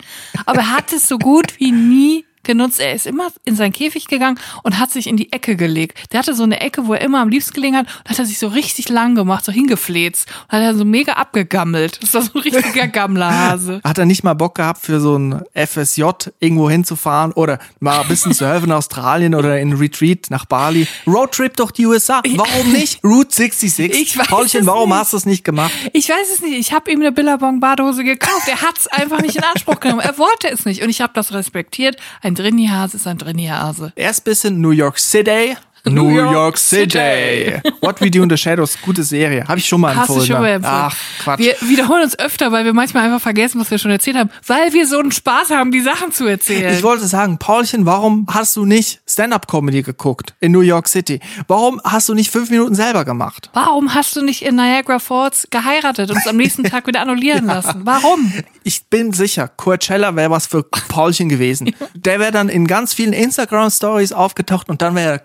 Aber 0.45 0.59
er 0.59 0.71
hat 0.71 0.91
es 0.97 1.07
so 1.07 1.17
gut 1.17 1.59
wie 1.59 1.71
nie 1.71 2.25
genutzt. 2.47 2.79
Er 2.79 2.93
ist 2.93 3.05
immer 3.05 3.27
in 3.45 3.55
seinen 3.55 3.73
Käfig 3.73 4.07
gegangen 4.07 4.39
und 4.63 4.79
hat 4.79 4.89
sich 4.91 5.05
in 5.05 5.17
die 5.17 5.31
Ecke 5.31 5.55
gelegt. 5.55 6.11
Der 6.11 6.19
hatte 6.19 6.33
so 6.33 6.43
eine 6.43 6.59
Ecke, 6.61 6.87
wo 6.87 6.93
er 6.95 7.01
immer 7.01 7.21
am 7.21 7.29
liebsten 7.29 7.53
gelegen 7.53 7.77
hat 7.77 7.85
und 8.03 8.09
hat 8.09 8.17
er 8.17 8.25
sich 8.25 8.39
so 8.39 8.47
richtig 8.47 8.89
lang 8.89 9.13
gemacht, 9.13 9.45
so 9.45 9.51
hingefläzt. 9.51 10.27
Und 10.47 10.53
hat 10.53 10.63
er 10.63 10.75
so 10.75 10.85
mega 10.85 11.13
abgegammelt. 11.13 12.01
Das 12.01 12.13
war 12.15 12.21
so 12.23 12.31
ein 12.33 12.41
richtiger 12.41 12.87
Gammlerhase. 13.27 13.81
Hat 13.83 13.97
er 13.99 14.05
nicht 14.05 14.23
mal 14.23 14.33
Bock 14.33 14.55
gehabt, 14.55 14.81
für 14.81 14.99
so 14.99 15.17
ein 15.17 15.43
FSJ 15.53 16.03
irgendwo 16.39 16.69
hinzufahren 16.69 17.33
oder 17.33 17.59
mal 17.79 18.01
ein 18.01 18.07
bisschen 18.07 18.33
zu 18.33 18.47
helfen 18.49 18.65
in 18.65 18.71
Australien 18.71 19.35
oder 19.35 19.59
in 19.59 19.73
Retreat 19.73 20.27
nach 20.29 20.45
Bali? 20.45 20.87
Roadtrip 21.05 21.55
durch 21.57 21.71
die 21.71 21.85
USA. 21.85 22.21
Warum 22.35 22.71
nicht? 22.71 23.01
Route 23.03 23.35
66. 23.35 23.91
Ich 23.91 24.17
weiß 24.17 24.27
Paulchen, 24.27 24.65
warum 24.65 24.89
nicht. 24.89 24.99
hast 24.99 25.13
du 25.13 25.17
es 25.17 25.25
nicht 25.25 25.43
gemacht? 25.43 25.71
Ich 25.93 26.09
weiß 26.09 26.31
es 26.33 26.41
nicht. 26.41 26.57
Ich 26.57 26.71
habe 26.73 26.89
ihm 26.91 27.01
eine 27.01 27.11
Billabong-Badehose 27.11 28.03
gekauft. 28.03 28.47
Er 28.47 28.61
hat 28.61 28.77
es 28.77 28.87
einfach 28.87 29.21
nicht 29.21 29.35
in 29.35 29.43
Anspruch 29.43 29.79
genommen. 29.79 30.01
Er 30.01 30.17
wollte 30.17 30.49
es 30.49 30.65
nicht. 30.65 30.81
Und 30.81 30.89
ich 30.89 31.01
habe 31.01 31.13
das 31.13 31.33
respektiert. 31.33 31.97
Ein 32.21 32.35
Drinni-Hase 32.37 32.97
ist 32.97 33.07
ein 33.07 33.17
Drinni-Hase. 33.17 33.93
Erst 33.95 34.23
bis 34.23 34.43
in 34.43 34.61
New 34.61 34.69
York 34.69 34.99
City. 34.99 35.57
New 35.89 36.03
New 36.09 36.15
York 36.17 36.31
York 36.33 36.57
City. 36.57 37.53
What 37.81 38.01
We 38.01 38.09
Do 38.11 38.23
in 38.23 38.29
the 38.29 38.37
Shadows, 38.37 38.77
gute 38.81 39.03
Serie. 39.03 39.45
Habe 39.47 39.59
ich 39.59 39.67
schon 39.67 39.81
mal 39.81 39.95
Hast 39.95 40.09
du 40.09 40.13
empfohlen. 40.13 40.27
schon 40.27 40.41
mal 40.41 40.47
ne? 40.47 40.53
empfohlen. 40.55 40.75
Ach, 40.91 40.95
Quatsch. 41.23 41.39
Wir 41.39 41.55
wiederholen 41.61 42.03
uns 42.03 42.17
öfter, 42.19 42.51
weil 42.51 42.65
wir 42.65 42.73
manchmal 42.73 43.05
einfach 43.05 43.21
vergessen, 43.21 43.59
was 43.59 43.71
wir 43.71 43.77
schon 43.77 43.91
erzählt 43.91 44.17
haben, 44.17 44.29
weil 44.45 44.73
wir 44.73 44.87
so 44.87 44.99
einen 44.99 45.11
Spaß 45.11 45.49
haben, 45.51 45.71
die 45.71 45.81
Sachen 45.81 46.11
zu 46.11 46.25
erzählen. 46.25 46.73
Ich 46.73 46.83
wollte 46.83 47.07
sagen, 47.07 47.37
Paulchen, 47.37 47.85
warum 47.85 48.27
hast 48.29 48.55
du 48.55 48.65
nicht 48.65 49.01
Stand-up-Comedy 49.07 49.83
geguckt 49.83 50.33
in 50.39 50.51
New 50.51 50.61
York 50.61 50.87
City? 50.87 51.19
Warum 51.47 51.81
hast 51.83 52.09
du 52.09 52.13
nicht 52.13 52.31
fünf 52.31 52.49
Minuten 52.49 52.75
selber 52.75 53.05
gemacht? 53.05 53.49
Warum 53.53 53.93
hast 53.93 54.15
du 54.15 54.21
nicht 54.23 54.41
in 54.43 54.55
Niagara 54.55 54.99
Falls 54.99 55.47
geheiratet 55.49 56.09
und 56.11 56.17
es 56.17 56.27
am 56.27 56.37
nächsten 56.37 56.63
Tag 56.63 56.87
wieder 56.87 57.01
annullieren 57.01 57.45
lassen? 57.47 57.81
Warum? 57.83 58.31
Ich 58.63 58.85
bin 58.87 59.13
sicher, 59.13 59.47
Coachella 59.47 60.15
wäre 60.15 60.29
was 60.31 60.47
für 60.47 60.63
Paulchen 60.63 61.29
gewesen. 61.29 61.73
Der 61.93 62.19
wäre 62.19 62.31
dann 62.31 62.49
in 62.49 62.67
ganz 62.67 62.93
vielen 62.93 63.13
Instagram-Stories 63.13 64.11
aufgetaucht 64.13 64.69
und 64.69 64.81
dann 64.81 64.95
wäre 64.95 65.11
er 65.11 65.19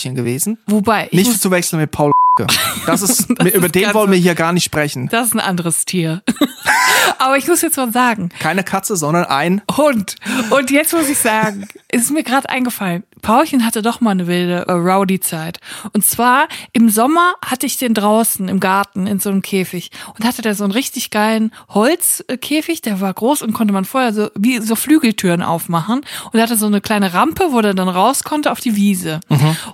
Kult-Paulchen 0.00 0.14
gewesen. 0.14 0.58
Wobei, 0.66 1.08
ich 1.10 1.28
Nicht 1.28 1.40
zu 1.40 1.50
wechseln 1.50 1.80
mit 1.80 1.90
Paul. 1.90 2.12
Das 2.86 3.02
ist, 3.02 3.28
über 3.28 3.66
ist 3.66 3.74
den 3.74 3.92
wollen 3.92 4.10
wir 4.10 4.16
hier 4.18 4.34
gar 4.34 4.52
nicht 4.52 4.64
sprechen. 4.64 5.08
das 5.08 5.26
ist 5.26 5.34
ein 5.34 5.40
anderes 5.40 5.84
Tier. 5.84 6.22
Aber 7.18 7.36
ich 7.36 7.46
muss 7.46 7.60
jetzt 7.60 7.76
mal 7.76 7.92
sagen, 7.92 8.30
Keine 8.38 8.64
Katze, 8.64 8.96
sondern 8.96 9.24
ein 9.26 9.60
Hund. 9.76 10.16
Und 10.48 10.70
jetzt 10.70 10.94
muss 10.94 11.08
ich 11.08 11.18
sagen, 11.18 11.68
es 11.92 12.02
ist 12.02 12.10
mir 12.10 12.22
gerade 12.22 12.48
eingefallen. 12.48 13.04
Paulchen 13.22 13.66
hatte 13.66 13.82
doch 13.82 14.00
mal 14.00 14.12
eine 14.12 14.26
wilde 14.26 14.66
äh, 14.66 14.72
Rowdy-Zeit. 14.72 15.58
Und 15.92 16.04
zwar 16.04 16.48
im 16.72 16.88
Sommer 16.88 17.34
hatte 17.44 17.66
ich 17.66 17.76
den 17.76 17.94
draußen 17.94 18.48
im 18.48 18.60
Garten 18.60 19.06
in 19.06 19.18
so 19.18 19.30
einem 19.30 19.42
Käfig 19.42 19.90
und 20.16 20.24
hatte 20.24 20.42
da 20.42 20.54
so 20.54 20.64
einen 20.64 20.72
richtig 20.72 21.10
geilen 21.10 21.52
Holzkäfig, 21.68 22.82
der 22.82 23.00
war 23.00 23.12
groß 23.12 23.42
und 23.42 23.52
konnte 23.52 23.72
man 23.72 23.84
vorher 23.84 24.12
so 24.12 24.28
wie 24.38 24.58
so 24.58 24.76
Flügeltüren 24.76 25.42
aufmachen 25.42 26.00
und 26.32 26.38
er 26.38 26.42
hatte 26.42 26.56
so 26.56 26.66
eine 26.66 26.80
kleine 26.80 27.12
Rampe, 27.12 27.48
wo 27.50 27.60
er 27.60 27.74
dann 27.74 27.88
raus 27.88 28.24
konnte 28.24 28.50
auf 28.52 28.60
die 28.60 28.76
Wiese. 28.76 29.20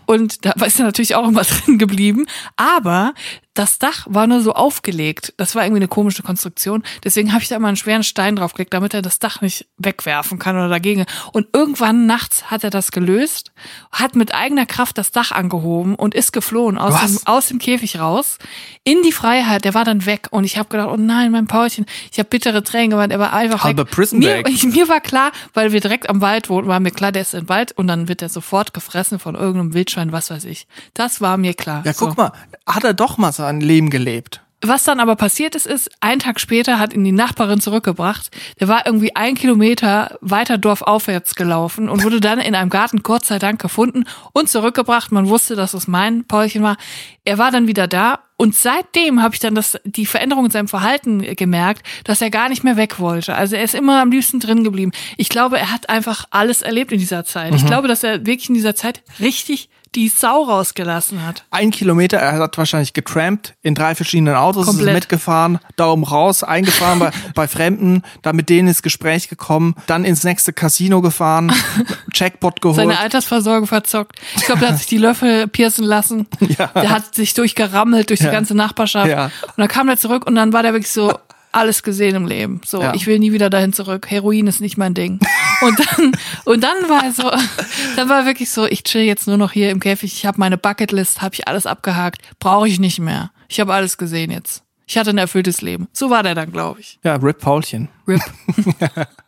Und 0.06 0.44
da 0.44 0.50
ist 0.64 0.78
er 0.78 0.86
natürlich 0.86 1.14
auch 1.14 1.28
immer 1.28 1.42
drin 1.66 1.78
geblieben, 1.78 2.26
aber 2.56 3.14
das 3.58 3.78
Dach 3.78 4.06
war 4.08 4.26
nur 4.26 4.40
so 4.42 4.52
aufgelegt. 4.52 5.34
Das 5.36 5.54
war 5.54 5.64
irgendwie 5.64 5.80
eine 5.80 5.88
komische 5.88 6.22
Konstruktion. 6.22 6.82
Deswegen 7.04 7.32
habe 7.32 7.42
ich 7.42 7.48
da 7.48 7.56
immer 7.56 7.68
einen 7.68 7.76
schweren 7.76 8.02
Stein 8.04 8.36
draufgelegt, 8.36 8.72
damit 8.74 8.94
er 8.94 9.02
das 9.02 9.18
Dach 9.18 9.40
nicht 9.40 9.66
wegwerfen 9.78 10.38
kann 10.38 10.56
oder 10.56 10.68
dagegen. 10.68 11.04
Und 11.32 11.48
irgendwann 11.52 12.06
nachts 12.06 12.50
hat 12.50 12.64
er 12.64 12.70
das 12.70 12.90
gelöst, 12.92 13.52
hat 13.90 14.14
mit 14.14 14.34
eigener 14.34 14.66
Kraft 14.66 14.98
das 14.98 15.10
Dach 15.10 15.32
angehoben 15.32 15.94
und 15.94 16.14
ist 16.14 16.32
geflohen 16.32 16.78
aus, 16.78 16.94
Was? 16.94 17.16
dem, 17.16 17.26
aus 17.26 17.48
dem 17.48 17.58
Käfig 17.58 17.98
raus 17.98 18.38
in 18.84 19.02
die 19.02 19.12
Freiheit. 19.12 19.64
Der 19.64 19.74
war 19.74 19.84
dann 19.84 20.06
weg 20.06 20.28
und 20.30 20.44
ich 20.44 20.58
habe 20.58 20.68
gedacht, 20.68 20.88
oh 20.92 20.96
nein, 20.96 21.32
mein 21.32 21.46
Paulchen. 21.46 21.86
Ich 22.12 22.18
habe 22.18 22.28
bittere 22.28 22.62
Tränen 22.62 22.90
geweint. 22.90 23.12
Er 23.12 23.18
war 23.18 23.32
einfach 23.32 23.64
Halbe 23.64 23.82
weg. 23.82 23.90
Prison 23.90 24.18
mir, 24.18 24.46
ich, 24.46 24.64
mir 24.74 24.88
war 24.88 25.00
klar, 25.00 25.32
weil 25.54 25.72
wir 25.72 25.80
direkt 25.80 26.08
am 26.10 26.20
Wald 26.20 26.48
wohnen, 26.48 26.68
war 26.68 26.80
mir 26.80 26.90
klar, 26.90 27.12
der 27.12 27.22
ist 27.22 27.34
im 27.34 27.48
Wald 27.48 27.72
und 27.72 27.86
dann 27.88 28.08
wird 28.08 28.22
er 28.22 28.28
sofort 28.28 28.74
gefressen 28.74 29.18
von 29.18 29.34
irgendeinem 29.34 29.72
Wildschwein, 29.74 30.12
was 30.12 30.30
weiß 30.30 30.44
ich. 30.44 30.66
Das 30.94 31.20
war 31.20 31.36
mir 31.36 31.54
klar. 31.54 31.82
Ja, 31.84 31.92
So. 31.92 32.06
guck 32.08 32.16
mal, 32.18 32.32
hat 32.66 32.84
er 32.84 32.94
doch 32.94 33.16
sein 33.46 33.60
Leben 33.60 33.90
gelebt. 33.90 34.40
Was 34.62 34.84
dann 34.84 35.00
aber 35.00 35.16
passiert 35.16 35.54
ist, 35.54 35.66
ist, 35.66 35.90
ein 36.00 36.18
Tag 36.18 36.40
später 36.40 36.78
hat 36.78 36.94
ihn 36.94 37.04
die 37.04 37.12
Nachbarin 37.12 37.60
zurückgebracht. 37.60 38.30
Der 38.58 38.68
war 38.68 38.86
irgendwie 38.86 39.14
ein 39.14 39.34
Kilometer 39.34 40.18
weiter 40.22 40.56
dorfaufwärts 40.56 41.34
gelaufen 41.34 41.90
und 41.90 42.02
wurde 42.02 42.20
dann 42.20 42.40
in 42.40 42.54
einem 42.54 42.70
Garten 42.70 43.02
Gott 43.02 43.26
sei 43.26 43.38
Dank 43.38 43.60
gefunden 43.60 44.04
und 44.32 44.48
zurückgebracht. 44.48 45.12
Man 45.12 45.28
wusste, 45.28 45.56
dass 45.56 45.74
es 45.74 45.86
mein 45.86 46.24
Paulchen 46.24 46.62
war. 46.62 46.78
Er 47.24 47.36
war 47.36 47.50
dann 47.50 47.68
wieder 47.68 47.86
da 47.86 48.20
und 48.38 48.54
seitdem 48.54 49.22
habe 49.22 49.34
ich 49.34 49.40
dann 49.40 49.54
das, 49.54 49.78
die 49.84 50.06
Veränderung 50.06 50.46
in 50.46 50.50
seinem 50.50 50.68
Verhalten 50.68 51.20
gemerkt, 51.36 51.86
dass 52.04 52.22
er 52.22 52.30
gar 52.30 52.48
nicht 52.48 52.64
mehr 52.64 52.76
weg 52.76 52.98
wollte. 52.98 53.34
Also 53.34 53.56
er 53.56 53.62
ist 53.62 53.74
immer 53.74 54.00
am 54.00 54.10
liebsten 54.10 54.40
drin 54.40 54.64
geblieben. 54.64 54.92
Ich 55.18 55.28
glaube, 55.28 55.58
er 55.58 55.70
hat 55.70 55.90
einfach 55.90 56.24
alles 56.30 56.62
erlebt 56.62 56.92
in 56.92 56.98
dieser 56.98 57.24
Zeit. 57.24 57.54
Ich 57.54 57.66
glaube, 57.66 57.88
dass 57.88 58.02
er 58.02 58.26
wirklich 58.26 58.48
in 58.48 58.54
dieser 58.54 58.74
Zeit 58.74 59.02
richtig 59.20 59.68
die 59.94 60.08
Sau 60.08 60.42
rausgelassen 60.42 61.24
hat. 61.24 61.44
Ein 61.50 61.70
Kilometer, 61.70 62.18
er 62.18 62.32
hat 62.38 62.58
wahrscheinlich 62.58 62.92
getrampt, 62.92 63.54
in 63.62 63.74
drei 63.74 63.94
verschiedenen 63.94 64.34
Autos 64.34 64.66
Komplett. 64.66 64.88
ist 64.88 64.94
mitgefahren, 64.94 65.58
Daumen 65.76 66.04
raus, 66.04 66.42
eingefahren 66.42 66.98
bei, 66.98 67.10
bei 67.34 67.48
Fremden, 67.48 68.02
dann 68.22 68.36
mit 68.36 68.50
denen 68.50 68.68
ins 68.68 68.82
Gespräch 68.82 69.28
gekommen, 69.28 69.74
dann 69.86 70.04
ins 70.04 70.22
nächste 70.24 70.52
Casino 70.52 71.00
gefahren, 71.00 71.50
Jackpot 72.12 72.60
geholt. 72.60 72.76
Seine 72.76 72.98
Altersversorgung 72.98 73.66
verzockt. 73.66 74.18
Ich 74.36 74.44
glaube, 74.44 74.60
der 74.60 74.70
hat 74.70 74.78
sich 74.78 74.86
die 74.86 74.98
Löffel 74.98 75.46
piercen 75.48 75.84
lassen. 75.84 76.26
Ja. 76.58 76.68
Der 76.68 76.90
hat 76.90 77.14
sich 77.14 77.34
durchgerammelt 77.34 78.08
durch 78.08 78.20
die 78.20 78.26
Ja. 78.26 78.32
ganze 78.32 78.54
Nachbarschaft. 78.54 79.08
Ja. 79.10 79.26
Und 79.26 79.32
dann 79.58 79.68
kam 79.68 79.88
er 79.88 79.96
zurück 79.98 80.26
und 80.26 80.34
dann 80.36 80.52
war 80.52 80.62
der 80.62 80.72
wirklich 80.72 80.90
so 80.92 81.12
alles 81.52 81.82
gesehen 81.82 82.14
im 82.14 82.26
Leben. 82.26 82.60
So, 82.64 82.80
Ja. 82.82 82.94
ich 82.94 83.06
will 83.06 83.18
nie 83.18 83.32
wieder 83.32 83.50
dahin 83.50 83.72
zurück. 83.72 84.06
Heroin 84.10 84.46
ist 84.46 84.60
nicht 84.60 84.76
mein 84.78 84.94
Ding. 84.94 85.18
Und 85.60 85.78
dann, 85.78 86.12
und 86.44 86.64
dann 86.64 86.88
war 86.88 87.04
er 87.04 87.12
so, 87.12 87.30
dann 87.96 88.08
war 88.08 88.20
er 88.20 88.26
wirklich 88.26 88.50
so, 88.50 88.66
ich 88.66 88.84
chill 88.84 89.02
jetzt 89.02 89.26
nur 89.26 89.36
noch 89.36 89.52
hier 89.52 89.70
im 89.70 89.80
Käfig. 89.80 90.12
Ich 90.12 90.26
habe 90.26 90.38
meine 90.38 90.58
Bucketlist, 90.58 91.22
habe 91.22 91.34
ich 91.34 91.48
alles 91.48 91.66
abgehakt. 91.66 92.22
Brauche 92.38 92.68
ich 92.68 92.78
nicht 92.78 92.98
mehr. 92.98 93.30
Ich 93.48 93.60
habe 93.60 93.72
alles 93.72 93.98
gesehen 93.98 94.30
jetzt. 94.30 94.62
Ich 94.86 94.96
hatte 94.98 95.10
ein 95.10 95.18
erfülltes 95.18 95.62
Leben. 95.62 95.88
So 95.92 96.10
war 96.10 96.22
der 96.22 96.34
dann, 96.34 96.52
glaube 96.52 96.80
ich. 96.80 96.98
ja, 97.02 97.16
Rip 97.16 97.40
Paulchen. 97.40 97.88
RIP. 98.06 98.22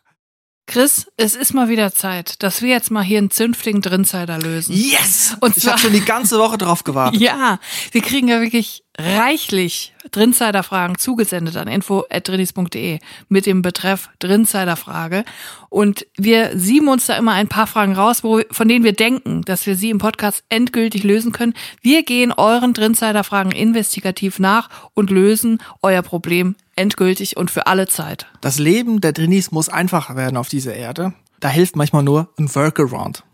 Chris, 0.69 1.07
es 1.17 1.35
ist 1.35 1.55
mal 1.55 1.67
wieder 1.67 1.95
Zeit, 1.95 2.43
dass 2.43 2.61
wir 2.61 2.69
jetzt 2.69 2.91
mal 2.91 3.01
hier 3.01 3.17
einen 3.17 3.31
zünftigen 3.31 3.81
Drinsider 3.81 4.37
lösen. 4.37 4.75
Yes! 4.75 5.35
Und 5.39 5.57
ich 5.57 5.67
habe 5.67 5.79
schon 5.79 5.93
die 5.93 6.05
ganze 6.05 6.37
Woche 6.37 6.59
drauf 6.59 6.83
gewartet. 6.83 7.19
Ja, 7.29 7.59
wir 7.91 8.01
kriegen 8.01 8.27
ja 8.27 8.39
wirklich 8.39 8.83
reichlich 8.95 9.93
Drinsider-Fragen 10.11 10.99
zugesendet 10.99 11.57
an 11.57 11.67
info.drinis.de 11.67 12.99
mit 13.29 13.45
dem 13.47 13.63
Betreff 13.63 14.09
Drinsider-Frage. 14.19 15.25
Und 15.69 16.05
wir 16.17 16.51
sieben 16.53 16.87
uns 16.87 17.07
da 17.07 17.17
immer 17.17 17.33
ein 17.33 17.47
paar 17.47 17.65
Fragen 17.65 17.95
raus, 17.95 18.23
wo, 18.23 18.41
von 18.51 18.67
denen 18.67 18.85
wir 18.85 18.93
denken, 18.93 19.41
dass 19.41 19.65
wir 19.65 19.75
sie 19.75 19.89
im 19.89 19.97
Podcast 19.97 20.43
endgültig 20.49 21.03
lösen 21.03 21.31
können. 21.31 21.55
Wir 21.81 22.03
gehen 22.03 22.31
euren 22.31 22.73
Drinsider-Fragen 22.73 23.51
investigativ 23.51 24.37
nach 24.37 24.69
und 24.93 25.09
lösen 25.09 25.63
euer 25.81 26.03
Problem 26.03 26.55
endgültig 26.79 27.37
und 27.37 27.51
für 27.51 27.67
alle 27.67 27.87
Zeit. 27.87 28.25
Das 28.41 28.57
Leben 28.57 29.01
der 29.01 29.11
Drinis 29.11 29.51
muss 29.51 29.69
einfacher 29.69 30.15
werden 30.15 30.37
auf 30.37 30.49
dieser 30.49 30.73
Erde. 30.73 31.13
Da 31.39 31.49
hilft 31.49 31.75
manchmal 31.75 32.03
nur 32.03 32.29
ein 32.39 32.53
Workaround. 32.53 33.23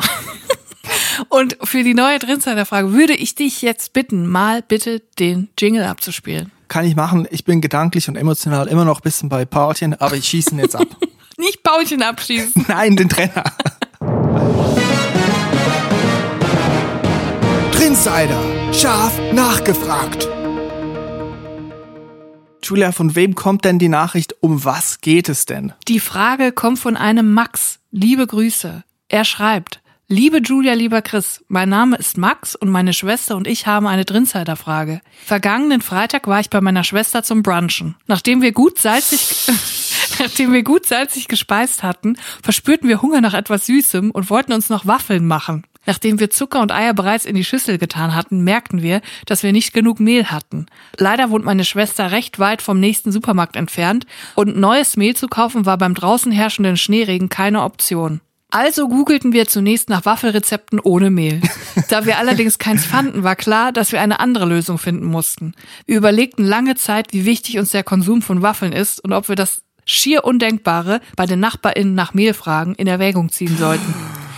Und 1.30 1.58
für 1.64 1.84
die 1.84 1.94
neue 1.94 2.20
Drinsider-Frage 2.20 2.92
würde 2.92 3.14
ich 3.14 3.36
dich 3.36 3.62
jetzt 3.62 3.94
bitten, 3.94 4.28
mal 4.28 4.62
bitte 4.62 5.02
den 5.18 5.50
Jingle 5.58 5.86
abzuspielen. 5.86 6.52
Kann 6.68 6.86
ich 6.86 6.96
machen. 6.96 7.28
Ich 7.32 7.46
bin 7.46 7.62
gedanklich 7.62 8.10
und 8.10 8.16
emotional 8.16 8.68
immer 8.68 8.86
noch 8.86 9.00
ein 9.00 9.04
bisschen 9.04 9.30
bei 9.30 9.46
Paulchen, 9.46 9.94
aber 9.94 10.16
ich 10.16 10.26
schieße 10.26 10.52
ihn 10.52 10.60
jetzt 10.60 10.76
ab. 10.76 10.88
Nicht 11.38 11.64
Paulchen 11.64 12.02
abschießen. 12.02 12.66
Nein, 12.68 12.96
den 12.96 13.10
Trainer. 13.10 13.44
Trinsider. 17.72 18.42
Scharf 18.74 19.14
nachgefragt. 19.34 20.28
Julia, 22.66 22.92
von 22.92 23.14
wem 23.14 23.36
kommt 23.36 23.64
denn 23.64 23.78
die 23.78 23.90
Nachricht? 23.90 24.36
Um 24.40 24.66
was 24.66 25.00
geht 25.00 25.30
es 25.30 25.46
denn? 25.46 25.74
Die 25.88 26.00
Frage 26.00 26.52
kommt 26.52 26.80
von 26.80 26.98
einem 26.98 27.32
Max. 27.32 27.78
Liebe 27.92 28.26
Grüße. 28.26 28.84
Er 29.08 29.24
schreibt, 29.24 29.82
Liebe 30.08 30.38
Julia, 30.38 30.74
lieber 30.74 31.02
Chris, 31.02 31.44
mein 31.48 31.70
Name 31.70 31.98
ist 31.98 32.18
Max 32.18 32.56
und 32.56 32.70
meine 32.70 32.94
Schwester 32.94 33.36
und 33.36 33.48
ich 33.48 33.66
haben 33.66 33.88
eine 33.88 34.06
Drinsider-Frage. 34.06 35.02
Vergangenen 35.26 35.82
Freitag 35.82 36.28
war 36.28 36.40
ich 36.40 36.52
bei 36.52 36.62
meiner 36.62 36.84
Schwester 36.84 37.24
zum 37.24 37.42
Brunchen. 37.42 37.96
Nachdem 38.06 38.44
wir 38.44 38.52
gut 38.52 38.80
salzig, 38.80 39.52
nachdem 40.20 40.54
wir 40.54 40.64
gut 40.64 40.86
salzig 40.86 41.28
gespeist 41.28 41.82
hatten, 41.82 42.18
verspürten 42.44 42.88
wir 42.88 43.02
Hunger 43.02 43.22
nach 43.22 43.34
etwas 43.34 43.66
Süßem 43.68 44.12
und 44.12 44.30
wollten 44.30 44.54
uns 44.54 44.70
noch 44.70 44.86
Waffeln 44.86 45.26
machen. 45.26 45.66
Nachdem 45.86 46.20
wir 46.20 46.30
Zucker 46.30 46.62
und 46.62 46.72
Eier 46.72 46.94
bereits 46.94 47.26
in 47.26 47.36
die 47.36 47.44
Schüssel 47.44 47.78
getan 47.78 48.16
hatten, 48.16 48.44
merkten 48.44 48.82
wir, 48.82 49.02
dass 49.26 49.44
wir 49.44 49.52
nicht 49.52 49.74
genug 49.74 50.00
Mehl 50.00 50.26
hatten. 50.26 50.66
Leider 50.98 51.30
wohnt 51.30 51.46
meine 51.46 51.66
Schwester 51.66 52.12
recht 52.12 52.40
weit 52.40 52.62
vom 52.62 52.80
nächsten 52.80 53.12
Supermarkt 53.12 53.56
entfernt 53.56 54.06
und 54.36 54.58
neues 54.58 54.98
Mehl 54.98 55.16
zu 55.16 55.28
kaufen 55.28 55.66
war 55.66 55.78
beim 55.78 55.94
draußen 55.94 56.32
herrschenden 56.32 56.78
Schneeregen 56.78 57.30
keine 57.30 57.64
Option. 57.64 58.22
Also 58.52 58.88
googelten 58.88 59.34
wir 59.34 59.48
zunächst 59.48 59.90
nach 59.90 60.06
Waffelrezepten 60.06 60.80
ohne 60.80 61.10
Mehl. 61.10 61.42
Da 61.90 62.06
wir 62.06 62.18
allerdings 62.18 62.58
keins 62.58 62.86
fanden, 62.86 63.24
war 63.24 63.36
klar, 63.36 63.74
dass 63.74 63.92
wir 63.92 64.00
eine 64.00 64.22
andere 64.22 64.46
Lösung 64.46 64.78
finden 64.78 65.06
mussten. 65.06 65.54
Wir 65.86 65.98
überlegten 65.98 66.46
lange 66.46 66.76
Zeit, 66.76 67.12
wie 67.12 67.26
wichtig 67.26 67.60
uns 67.60 67.72
der 67.72 67.84
Konsum 67.84 68.22
von 68.22 68.42
Waffeln 68.42 68.72
ist 68.72 69.04
und 69.04 69.12
ob 69.12 69.28
wir 69.28 69.36
das 69.36 69.62
schier 69.84 70.24
Undenkbare 70.24 71.02
bei 71.18 71.26
den 71.26 71.42
NachbarInnen 71.42 71.94
nach 71.94 72.14
Mehlfragen 72.14 72.76
in 72.76 72.88
Erwägung 72.88 73.30
ziehen 73.30 73.58
sollten. 73.58 73.94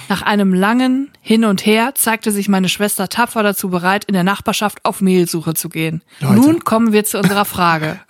Nach 0.10 0.22
einem 0.22 0.54
langen 0.54 1.12
Hin 1.22 1.43
und 1.43 1.65
Her 1.65 1.93
zeigte 1.96 2.32
sich 2.32 2.48
meine 2.48 2.70
Schwester 2.70 3.10
tapfer 3.10 3.43
dazu 3.43 3.70
bereit, 3.70 4.06
in 4.06 4.13
der 4.13 4.24
Nachbarschaft 4.24 4.84
auf 4.84 5.02
Mehlsuche 5.02 5.54
zu 5.54 5.70
gehen. 5.70 6.02
Leute. 6.20 6.36
Nun 6.36 6.63
kommen 6.63 6.93
wir 6.93 7.04
zu 7.04 7.17
unserer 7.20 7.46
Frage. 7.46 8.00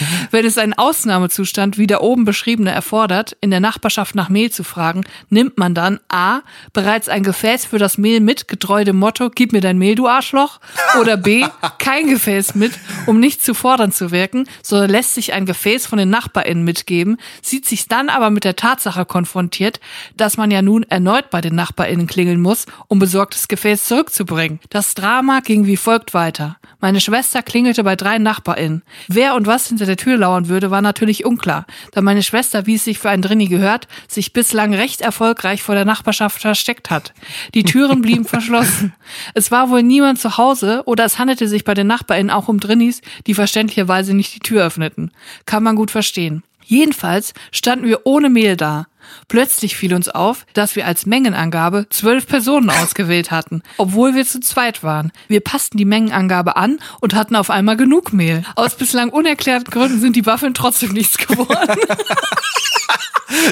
Wenn 0.30 0.44
es 0.44 0.58
einen 0.58 0.74
Ausnahmezustand 0.74 1.78
wie 1.78 1.86
der 1.86 2.02
oben 2.02 2.24
beschriebene 2.24 2.70
erfordert, 2.70 3.36
in 3.40 3.50
der 3.50 3.60
Nachbarschaft 3.60 4.14
nach 4.14 4.28
Mehl 4.28 4.50
zu 4.50 4.64
fragen, 4.64 5.04
nimmt 5.30 5.58
man 5.58 5.74
dann 5.74 6.00
A. 6.08 6.40
bereits 6.72 7.08
ein 7.08 7.22
Gefäß 7.22 7.64
für 7.64 7.78
das 7.78 7.98
Mehl 7.98 8.20
mit, 8.20 8.48
getreu 8.48 8.84
dem 8.84 8.96
Motto, 8.96 9.30
gib 9.30 9.52
mir 9.52 9.60
dein 9.60 9.78
Mehl, 9.78 9.94
du 9.94 10.08
Arschloch, 10.08 10.60
oder 11.00 11.16
B. 11.16 11.44
kein 11.78 12.08
Gefäß 12.08 12.54
mit, 12.54 12.72
um 13.06 13.20
nicht 13.20 13.42
zu 13.42 13.54
fordern 13.54 13.92
zu 13.92 14.10
wirken, 14.10 14.46
sondern 14.62 14.90
lässt 14.90 15.14
sich 15.14 15.32
ein 15.32 15.46
Gefäß 15.46 15.86
von 15.86 15.98
den 15.98 16.10
NachbarInnen 16.10 16.64
mitgeben, 16.64 17.18
sieht 17.42 17.66
sich 17.66 17.88
dann 17.88 18.08
aber 18.08 18.30
mit 18.30 18.44
der 18.44 18.56
Tatsache 18.56 19.04
konfrontiert, 19.04 19.80
dass 20.16 20.36
man 20.36 20.50
ja 20.50 20.62
nun 20.62 20.84
erneut 20.84 21.30
bei 21.30 21.40
den 21.40 21.54
NachbarInnen 21.54 22.06
klingeln 22.06 22.40
muss, 22.40 22.66
um 22.88 22.98
besorgtes 22.98 23.48
Gefäß 23.48 23.84
zurückzubringen. 23.84 24.60
Das 24.70 24.94
Drama 24.94 25.40
ging 25.40 25.66
wie 25.66 25.76
folgt 25.76 26.14
weiter. 26.14 26.56
Meine 26.80 27.00
Schwester 27.00 27.42
klingelte 27.42 27.82
bei 27.82 27.96
drei 27.96 28.18
NachbarInnen. 28.18 28.82
Wer 29.08 29.34
und 29.34 29.46
was 29.46 29.66
hinter 29.66 29.86
der 29.88 29.96
Tür 29.96 30.16
lauern 30.16 30.48
würde, 30.48 30.70
war 30.70 30.82
natürlich 30.82 31.24
unklar, 31.24 31.66
da 31.92 32.00
meine 32.00 32.22
Schwester, 32.22 32.66
wie 32.66 32.76
es 32.76 32.84
sich 32.84 32.98
für 32.98 33.10
ein 33.10 33.22
Drini 33.22 33.46
gehört, 33.46 33.88
sich 34.06 34.32
bislang 34.32 34.72
recht 34.74 35.00
erfolgreich 35.00 35.62
vor 35.62 35.74
der 35.74 35.84
Nachbarschaft 35.84 36.40
versteckt 36.40 36.90
hat. 36.90 37.12
Die 37.54 37.64
Türen 37.64 38.02
blieben 38.02 38.24
verschlossen. 38.24 38.94
Es 39.34 39.50
war 39.50 39.70
wohl 39.70 39.82
niemand 39.82 40.20
zu 40.20 40.38
Hause 40.38 40.82
oder 40.86 41.04
es 41.04 41.18
handelte 41.18 41.48
sich 41.48 41.64
bei 41.64 41.74
den 41.74 41.88
NachbarInnen 41.88 42.30
auch 42.30 42.48
um 42.48 42.60
Drinnis, 42.60 43.00
die 43.26 43.34
verständlicherweise 43.34 44.14
nicht 44.14 44.34
die 44.34 44.40
Tür 44.40 44.64
öffneten. 44.64 45.10
Kann 45.46 45.62
man 45.62 45.74
gut 45.74 45.90
verstehen. 45.90 46.42
Jedenfalls 46.68 47.32
standen 47.50 47.86
wir 47.86 48.00
ohne 48.04 48.28
Mehl 48.28 48.54
da. 48.54 48.88
Plötzlich 49.26 49.74
fiel 49.74 49.94
uns 49.94 50.10
auf, 50.10 50.44
dass 50.52 50.76
wir 50.76 50.86
als 50.86 51.06
Mengenangabe 51.06 51.86
zwölf 51.88 52.26
Personen 52.26 52.68
ausgewählt 52.68 53.30
hatten, 53.30 53.62
obwohl 53.78 54.14
wir 54.14 54.26
zu 54.26 54.38
zweit 54.40 54.82
waren. 54.82 55.10
Wir 55.28 55.40
passten 55.40 55.78
die 55.78 55.86
Mengenangabe 55.86 56.56
an 56.56 56.78
und 57.00 57.14
hatten 57.14 57.36
auf 57.36 57.48
einmal 57.48 57.78
genug 57.78 58.12
Mehl. 58.12 58.42
Aus 58.54 58.74
bislang 58.74 59.08
unerklärten 59.08 59.70
Gründen 59.70 59.98
sind 59.98 60.14
die 60.14 60.26
Waffeln 60.26 60.52
trotzdem 60.52 60.92
nichts 60.92 61.16
geworden. 61.16 61.78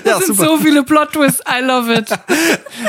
Ja, 0.05 0.19
Das 0.19 0.27
sind 0.27 0.39
so 0.39 0.57
viele 0.57 0.85
Plot-Twists. 0.85 1.43
I 1.47 1.63
love 1.63 1.93
it. 1.93 2.09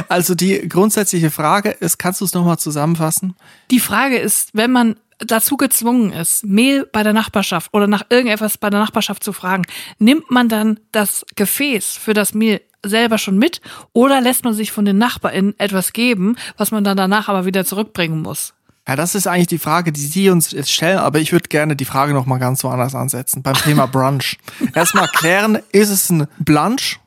Also 0.08 0.36
die 0.36 0.70
grundsätzliche 0.70 1.32
Frage 1.32 1.70
ist, 1.70 1.98
kannst 1.98 2.22
du 2.22 2.26
es 2.26 2.34
nochmal 2.34 2.60
zusammenfassen? 2.60 3.36
Die 3.72 3.82
Frage 3.82 4.18
ist, 4.18 4.52
wenn 4.54 4.72
man 4.72 4.96
dazu 5.20 5.58
gezwungen 5.58 6.12
ist, 6.12 6.46
Mehl 6.46 6.86
bei 6.86 7.04
der 7.04 7.14
Nachbarschaft 7.14 7.74
oder 7.74 7.88
nach 7.88 8.04
irgendetwas 8.10 8.58
bei 8.58 8.70
der 8.70 8.80
Nachbarschaft 8.80 9.24
zu 9.24 9.34
fragen, 9.34 9.64
nimmt 10.00 10.30
man 10.32 10.50
dann 10.50 10.80
das 10.92 11.26
Gefäß 11.36 11.98
für 11.98 12.14
das 12.14 12.34
Mehl 12.34 12.62
selber 12.86 13.18
schon 13.18 13.38
mit 13.38 13.62
oder 13.94 14.22
lässt 14.22 14.44
man 14.44 14.54
sich 14.54 14.72
von 14.72 14.86
den 14.86 14.98
NachbarInnen 14.98 15.60
etwas 15.60 15.94
geben, 15.94 16.36
was 16.58 16.72
man 16.72 16.84
dann 16.84 16.98
danach 16.98 17.30
aber 17.30 17.46
wieder 17.46 17.66
zurückbringen 17.66 18.22
muss? 18.22 18.54
Ja, 18.88 18.96
das 18.96 19.16
ist 19.16 19.28
eigentlich 19.28 19.48
die 19.48 19.58
Frage, 19.58 19.92
die 19.92 20.06
Sie 20.06 20.30
uns 20.30 20.52
jetzt 20.52 20.72
stellen, 20.72 21.00
aber 21.00 21.20
ich 21.20 21.34
würde 21.34 21.50
gerne 21.50 21.76
die 21.76 21.84
Frage 21.84 22.14
nochmal 22.14 22.40
ganz 22.40 22.64
woanders 22.64 22.96
ansetzen, 22.96 23.44
beim 23.44 23.56
Thema 23.56 23.86
Brunch. 23.92 24.38
Erstmal 24.74 25.10
klären, 25.10 25.60
ist 25.74 25.90
es 25.90 26.10
ein 26.10 26.28
Brunch? 26.40 27.00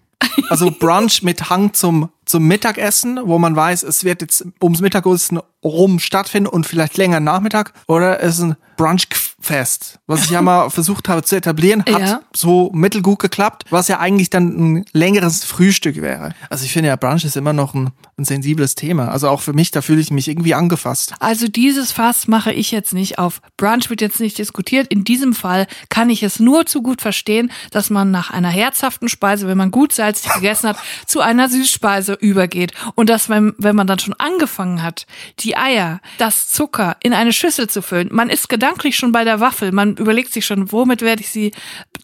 Also 0.50 0.70
Brunch 0.70 1.22
mit 1.22 1.48
Hang 1.48 1.72
zum, 1.72 2.10
zum 2.30 2.46
Mittagessen, 2.46 3.18
wo 3.24 3.38
man 3.38 3.56
weiß, 3.56 3.82
es 3.82 4.04
wird 4.04 4.22
jetzt 4.22 4.44
ums 4.62 4.80
Mittagessen 4.80 5.40
rum 5.64 5.98
stattfinden 5.98 6.48
und 6.48 6.66
vielleicht 6.66 6.96
länger 6.96 7.20
Nachmittag, 7.20 7.74
oder 7.86 8.20
ist 8.20 8.38
es 8.38 8.42
ein 8.44 8.56
Brunchfest, 8.76 9.98
was 10.06 10.24
ich 10.24 10.30
ja 10.30 10.40
mal 10.40 10.70
versucht 10.70 11.08
habe 11.08 11.22
zu 11.22 11.36
etablieren, 11.36 11.80
hat 11.84 12.00
Ja. 12.00 12.20
so 12.34 12.70
mittelgut 12.72 13.18
geklappt, 13.18 13.64
was 13.70 13.88
ja 13.88 13.98
eigentlich 13.98 14.30
dann 14.30 14.76
ein 14.78 14.84
längeres 14.92 15.44
Frühstück 15.44 16.00
wäre. 16.00 16.34
Also 16.48 16.64
ich 16.64 16.72
finde 16.72 16.88
ja, 16.88 16.96
Brunch 16.96 17.24
ist 17.24 17.36
immer 17.36 17.52
noch 17.52 17.74
ein, 17.74 17.90
ein 18.16 18.24
sensibles 18.24 18.74
Thema. 18.74 19.08
Also 19.10 19.28
auch 19.28 19.40
für 19.42 19.52
mich, 19.52 19.70
da 19.70 19.82
fühle 19.82 20.00
ich 20.00 20.10
mich 20.10 20.28
irgendwie 20.28 20.54
angefasst. 20.54 21.12
Also 21.20 21.46
dieses 21.48 21.92
Fass 21.92 22.26
mache 22.26 22.52
ich 22.52 22.70
jetzt 22.70 22.94
nicht 22.94 23.18
auf. 23.18 23.42
Brunch 23.58 23.90
wird 23.90 24.00
jetzt 24.00 24.20
nicht 24.20 24.38
diskutiert. 24.38 24.86
In 24.88 25.04
diesem 25.04 25.34
Fall 25.34 25.66
kann 25.90 26.08
ich 26.08 26.22
es 26.22 26.40
nur 26.40 26.64
zu 26.64 26.80
gut 26.80 27.02
verstehen, 27.02 27.50
dass 27.70 27.90
man 27.90 28.10
nach 28.10 28.30
einer 28.30 28.48
herzhaften 28.48 29.08
Speise, 29.10 29.46
wenn 29.46 29.58
man 29.58 29.70
gut 29.70 29.92
salzig 29.92 30.32
gegessen 30.32 30.70
hat, 30.70 30.78
zu 31.06 31.20
einer 31.20 31.50
Süßspeise 31.50 32.14
übergeht 32.20 32.72
und 32.94 33.08
dass, 33.10 33.28
wenn, 33.28 33.54
wenn 33.58 33.76
man 33.76 33.86
dann 33.86 33.98
schon 33.98 34.14
angefangen 34.14 34.82
hat, 34.82 35.06
die 35.40 35.56
Eier, 35.56 36.00
das 36.18 36.48
Zucker 36.48 36.96
in 37.02 37.12
eine 37.12 37.32
Schüssel 37.32 37.68
zu 37.68 37.82
füllen, 37.82 38.08
man 38.12 38.30
ist 38.30 38.48
gedanklich 38.48 38.96
schon 38.96 39.12
bei 39.12 39.24
der 39.24 39.40
Waffel, 39.40 39.72
man 39.72 39.96
überlegt 39.96 40.32
sich 40.32 40.46
schon, 40.46 40.70
womit 40.72 41.02
werde 41.02 41.22
ich 41.22 41.30
sie 41.30 41.52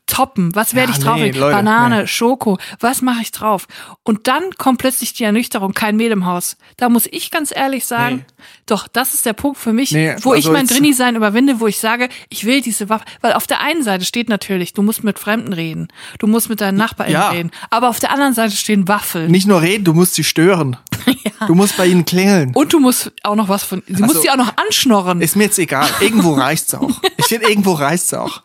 toppen, 0.07 0.55
was 0.55 0.74
werde 0.74 0.92
Ja, 0.92 0.98
ich 0.98 1.05
drauf? 1.05 1.16
nee, 1.16 1.31
Leute, 1.31 1.57
Banane, 1.57 2.00
nee. 2.02 2.07
Schoko, 2.07 2.59
was 2.81 3.02
mache 3.02 3.22
ich 3.22 3.33
drauf? 3.33 3.66
Und 4.02 4.29
dann 4.29 4.50
kommt 4.57 4.79
plötzlich 4.79 5.12
die 5.14 5.24
Ernüchterung, 5.24 5.72
kein 5.74 5.96
Mehl 5.96 6.12
im 6.12 6.26
Haus. 6.26 6.57
Da 6.76 6.88
muss 6.88 7.07
ich 7.11 7.31
ganz 7.31 7.52
ehrlich 7.55 7.85
sagen, 7.87 8.16
Nee. 8.16 8.44
doch, 8.66 8.87
das 8.88 9.14
ist 9.14 9.26
der 9.26 9.33
Punkt 9.33 9.59
für 9.59 9.72
mich, 9.72 9.92
wo 10.22 10.33
ich 10.35 10.46
also 10.46 10.52
mein 10.52 10.66
jetzt- 10.66 10.74
Drinni-Sein 10.76 11.16
überwinde, 11.16 11.61
wo 11.61 11.66
ich 11.66 11.79
sage, 11.79 12.09
ich 12.29 12.44
will 12.44 12.61
diese 12.61 12.88
Waffe, 12.88 13.05
weil 13.20 13.33
auf 13.33 13.46
der 13.46 13.61
einen 13.61 13.83
Seite 13.83 14.05
steht 14.05 14.29
natürlich, 14.29 14.72
du 14.72 14.83
musst 14.83 15.02
mit 15.05 15.18
Fremden 15.18 15.52
reden, 15.52 15.88
du 16.18 16.26
musst 16.26 16.48
mit 16.48 16.61
deinen 16.61 16.76
Nachbarn 16.79 17.11
Ja. 17.11 17.31
reden, 17.31 17.50
aber 17.70 17.88
auf 17.88 17.98
der 17.98 18.12
anderen 18.12 18.35
Seite 18.35 18.55
stehen 18.57 18.87
Waffeln. 18.88 19.31
Nicht 19.31 19.46
nur 19.48 19.61
reden, 19.61 19.85
du 19.85 19.92
musst 19.92 20.05
sie 20.14 20.24
stören. 20.24 20.76
Du 21.46 21.54
musst 21.54 21.76
bei 21.76 21.86
ihnen 21.86 22.04
klingeln. 22.04 22.52
Und 22.54 22.72
du 22.72 22.80
musst 22.80 23.12
auch 23.22 23.34
noch 23.34 23.48
was 23.48 23.62
von, 23.62 23.82
sie 23.86 24.00
muss 24.00 24.10
Also, 24.10 24.22
sie 24.22 24.30
auch 24.30 24.36
noch 24.36 24.56
anschnorren. 24.56 25.20
Ist 25.20 25.36
mir 25.36 25.44
jetzt 25.44 25.58
egal. 25.58 25.86
Irgendwo 26.00 26.32
reicht's 26.32 26.72
auch. 26.74 27.02
Ich 27.18 27.26
finde, 27.26 27.48
irgendwo 27.48 27.72
reicht's 27.72 28.14
auch. 28.14 28.42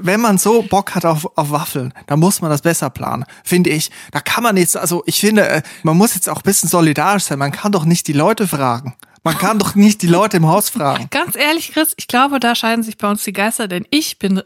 Wenn 0.00 0.20
man 0.20 0.38
so 0.38 0.62
Bock 0.62 0.94
hat 0.94 1.04
auf, 1.04 1.28
auf 1.36 1.50
Waffeln, 1.50 1.92
dann 2.06 2.18
muss 2.18 2.40
man 2.40 2.50
das 2.50 2.62
besser 2.62 2.88
planen, 2.88 3.24
finde 3.44 3.70
ich. 3.70 3.90
Da 4.12 4.20
kann 4.20 4.42
man 4.42 4.56
jetzt, 4.56 4.76
also 4.76 5.02
ich 5.06 5.20
finde, 5.20 5.46
äh, 5.48 5.62
man 5.82 5.96
muss 5.98 6.14
jetzt 6.14 6.28
auch 6.28 6.38
ein 6.38 6.42
bisschen 6.44 6.68
solidarisch 6.68 7.24
sein. 7.24 7.38
Man 7.38 7.52
kann 7.52 7.72
doch 7.72 7.84
nicht 7.84 8.08
die 8.08 8.14
Leute 8.14 8.48
fragen. 8.48 8.94
Man 9.22 9.36
kann 9.36 9.58
doch 9.58 9.74
nicht 9.74 10.00
die 10.00 10.06
Leute 10.06 10.38
im 10.38 10.46
Haus 10.46 10.70
fragen. 10.70 11.08
Ganz 11.10 11.36
ehrlich, 11.36 11.72
Chris, 11.72 11.92
ich 11.98 12.08
glaube, 12.08 12.40
da 12.40 12.54
scheiden 12.54 12.82
sich 12.82 12.96
bei 12.96 13.10
uns 13.10 13.22
die 13.22 13.34
Geister, 13.34 13.68
denn 13.68 13.86
ich 13.90 14.18
bin, 14.18 14.42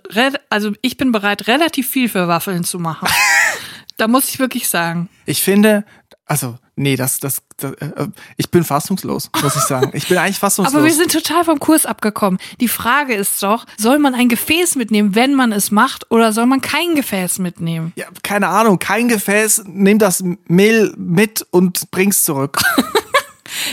also 0.50 0.72
ich 0.83 0.96
bin 0.96 1.12
bereit, 1.12 1.46
relativ 1.46 1.88
viel 1.88 2.09
für 2.09 2.27
Waffeln 2.27 2.64
zu 2.64 2.81
machen. 2.81 3.09
da 3.96 4.09
muss 4.09 4.29
ich 4.29 4.40
wirklich 4.40 4.68
sagen. 4.68 5.09
Ich 5.27 5.42
finde, 5.42 5.85
also, 6.27 6.57
nee, 6.75 6.97
das, 6.97 7.21
das, 7.21 7.43
das 7.59 7.73
äh, 7.73 8.09
ich 8.39 8.51
bin 8.51 8.65
fassungslos, 8.65 9.31
muss 9.43 9.57
ich 9.57 9.63
sagen. 9.63 9.91
Ich 9.93 10.09
bin 10.09 10.17
eigentlich 10.17 10.39
fassungslos. 10.41 10.75
Aber 10.75 10.85
wir 10.85 10.95
sind 10.95 11.13
total 11.13 11.45
vom 11.45 11.61
Kurs 11.61 11.85
abgekommen. 11.85 12.39
Die 12.61 12.69
Frage 12.69 13.15
ist 13.15 13.43
doch, 13.43 13.67
soll 13.77 13.99
man 13.99 14.15
ein 14.15 14.29
Gefäß 14.29 14.77
mitnehmen, 14.77 15.15
wenn 15.15 15.35
man 15.35 15.53
es 15.53 15.71
macht, 15.71 16.11
oder 16.11 16.33
soll 16.33 16.47
man 16.47 16.61
kein 16.61 16.95
Gefäß 16.95 17.39
mitnehmen? 17.41 17.93
ja, 17.97 18.07
keine 18.23 18.49
Ahnung, 18.49 18.79
kein 18.79 19.09
Gefäß, 19.09 19.65
nimm 19.67 19.99
das 19.99 20.25
Mehl 20.47 20.95
mit 20.97 21.47
und 21.51 21.91
bring's 21.91 22.23
zurück. 22.25 22.61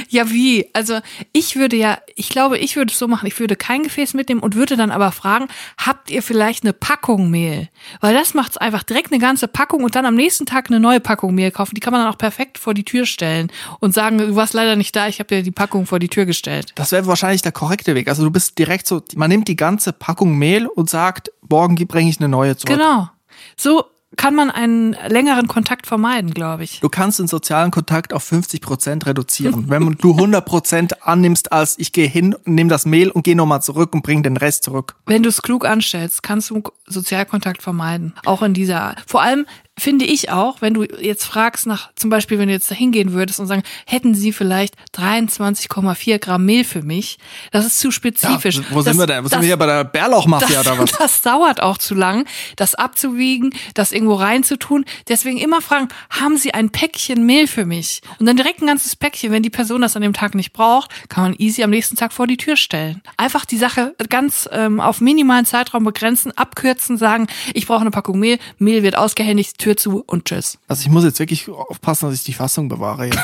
Ja, 0.09 0.29
wie? 0.29 0.69
Also 0.73 0.99
ich 1.33 1.55
würde 1.55 1.75
ja, 1.75 1.97
ich 2.15 2.29
glaube, 2.29 2.57
ich 2.57 2.75
würde 2.75 2.91
es 2.91 2.99
so 2.99 3.07
machen, 3.07 3.27
ich 3.27 3.39
würde 3.39 3.55
kein 3.55 3.83
Gefäß 3.83 4.13
mitnehmen 4.13 4.41
und 4.41 4.55
würde 4.55 4.77
dann 4.77 4.91
aber 4.91 5.11
fragen, 5.11 5.47
habt 5.77 6.09
ihr 6.09 6.23
vielleicht 6.23 6.63
eine 6.63 6.73
Packung 6.73 7.29
Mehl? 7.29 7.69
Weil 7.99 8.13
das 8.13 8.33
macht's 8.33 8.57
einfach 8.57 8.83
direkt 8.83 9.11
eine 9.11 9.21
ganze 9.21 9.47
Packung 9.47 9.83
und 9.83 9.95
dann 9.95 10.05
am 10.05 10.15
nächsten 10.15 10.45
Tag 10.45 10.69
eine 10.69 10.79
neue 10.79 10.99
Packung 10.99 11.33
Mehl 11.35 11.51
kaufen. 11.51 11.75
Die 11.75 11.81
kann 11.81 11.91
man 11.91 12.01
dann 12.01 12.11
auch 12.11 12.17
perfekt 12.17 12.57
vor 12.57 12.73
die 12.73 12.83
Tür 12.83 13.05
stellen 13.05 13.51
und 13.79 13.93
sagen, 13.93 14.17
du 14.17 14.35
warst 14.35 14.53
leider 14.53 14.75
nicht 14.75 14.95
da, 14.95 15.07
ich 15.07 15.19
habe 15.19 15.27
dir 15.27 15.43
die 15.43 15.51
Packung 15.51 15.85
vor 15.85 15.99
die 15.99 16.09
Tür 16.09 16.25
gestellt. 16.25 16.71
Das 16.75 16.91
wäre 16.91 17.07
wahrscheinlich 17.07 17.41
der 17.41 17.51
korrekte 17.51 17.95
Weg. 17.95 18.07
Also 18.07 18.23
du 18.23 18.31
bist 18.31 18.57
direkt 18.57 18.87
so, 18.87 19.01
man 19.15 19.29
nimmt 19.29 19.47
die 19.47 19.55
ganze 19.55 19.93
Packung 19.93 20.37
Mehl 20.37 20.67
und 20.67 20.89
sagt, 20.89 21.31
morgen 21.49 21.75
bringe 21.75 22.09
ich 22.09 22.19
eine 22.19 22.29
neue 22.29 22.55
zurück. 22.55 22.77
Genau. 22.77 23.09
So 23.57 23.85
kann 24.17 24.35
man 24.35 24.51
einen 24.51 24.95
längeren 25.07 25.47
Kontakt 25.47 25.87
vermeiden, 25.87 26.33
glaube 26.33 26.63
ich. 26.63 26.79
Du 26.79 26.89
kannst 26.89 27.19
den 27.19 27.27
sozialen 27.27 27.71
Kontakt 27.71 28.13
auf 28.13 28.23
50 28.23 28.61
Prozent 28.61 29.05
reduzieren. 29.05 29.65
Wenn 29.69 29.93
du 29.93 30.11
100 30.11 30.45
Prozent 30.45 31.07
annimmst, 31.07 31.51
als 31.51 31.77
ich 31.79 31.91
gehe 31.91 32.07
hin, 32.07 32.35
nehme 32.45 32.69
das 32.69 32.85
Mehl 32.85 33.09
und 33.09 33.23
gehe 33.23 33.35
nochmal 33.35 33.61
zurück 33.61 33.93
und 33.93 34.03
bring 34.03 34.23
den 34.23 34.37
Rest 34.37 34.63
zurück. 34.63 34.95
Wenn 35.05 35.23
du 35.23 35.29
es 35.29 35.41
klug 35.41 35.65
anstellst, 35.65 36.23
kannst 36.23 36.49
du 36.49 36.61
Sozialkontakt 36.85 37.61
vermeiden. 37.61 38.13
Auch 38.25 38.41
in 38.41 38.53
dieser, 38.53 38.95
vor 39.07 39.21
allem 39.21 39.45
finde 39.81 40.05
ich 40.05 40.29
auch, 40.29 40.61
wenn 40.61 40.75
du 40.75 40.83
jetzt 40.83 41.25
fragst 41.25 41.65
nach, 41.65 41.89
zum 41.95 42.11
Beispiel, 42.11 42.37
wenn 42.37 42.47
du 42.47 42.53
jetzt 42.53 42.69
da 42.69 42.75
hingehen 42.75 43.13
würdest 43.13 43.39
und 43.39 43.47
sagen, 43.47 43.63
hätten 43.87 44.13
sie 44.13 44.31
vielleicht 44.31 44.75
23,4 44.95 46.19
Gramm 46.19 46.45
Mehl 46.45 46.63
für 46.63 46.83
mich? 46.83 47.17
Das 47.51 47.65
ist 47.65 47.79
zu 47.79 47.89
spezifisch. 47.89 48.61
wo 48.69 48.75
das, 48.75 48.85
sind 48.85 48.99
wir 48.99 49.07
denn? 49.07 49.19
Wo 49.19 49.23
das, 49.23 49.31
sind 49.31 49.41
wir 49.41 49.47
hier 49.47 49.57
bei 49.57 49.65
der 49.65 49.83
Bärlauchmafia 49.83 50.59
oder 50.61 50.77
was? 50.77 50.91
das 50.91 51.21
dauert 51.23 51.63
auch 51.63 51.79
zu 51.79 51.95
lang, 51.95 52.27
das 52.57 52.75
abzuwiegen, 52.75 53.55
das 53.73 53.91
irgendwo 53.91 54.13
reinzutun. 54.13 54.85
Deswegen 55.07 55.39
immer 55.39 55.61
fragen, 55.61 55.87
haben 56.11 56.37
Sie 56.37 56.53
ein 56.53 56.69
Päckchen 56.69 57.25
Mehl 57.25 57.47
für 57.47 57.65
mich? 57.65 58.01
Und 58.19 58.27
dann 58.27 58.37
direkt 58.37 58.61
ein 58.61 58.67
ganzes 58.67 58.95
Päckchen, 58.95 59.31
wenn 59.31 59.41
die 59.41 59.49
Person 59.49 59.81
das 59.81 59.95
an 59.95 60.03
dem 60.03 60.13
Tag 60.13 60.35
nicht 60.35 60.53
braucht, 60.53 60.91
kann 61.09 61.23
man 61.23 61.33
easy 61.39 61.63
am 61.63 61.71
nächsten 61.71 61.95
Tag 61.95 62.13
vor 62.13 62.27
die 62.27 62.37
Tür 62.37 62.55
stellen. 62.55 63.01
Einfach 63.17 63.45
die 63.45 63.57
Sache 63.57 63.95
ganz 64.09 64.47
ähm, 64.51 64.79
auf 64.79 65.01
minimalen 65.01 65.47
Zeitraum 65.47 65.83
begrenzen, 65.83 66.37
abkürzen, 66.37 66.97
sagen, 66.97 67.25
ich 67.55 67.65
brauche 67.65 67.81
eine 67.81 67.89
Packung 67.89 68.19
Mehl, 68.19 68.37
Mehl 68.59 68.83
wird 68.83 68.95
ausgehändigt, 68.95 69.57
Tür 69.57 69.70
zu 69.75 70.03
und 70.05 70.25
tschüss. 70.25 70.57
Also 70.67 70.81
ich 70.81 70.89
muss 70.89 71.03
jetzt 71.03 71.19
wirklich 71.19 71.49
aufpassen, 71.49 72.09
dass 72.09 72.15
ich 72.15 72.23
die 72.23 72.33
Fassung 72.33 72.69
bewahre. 72.69 73.09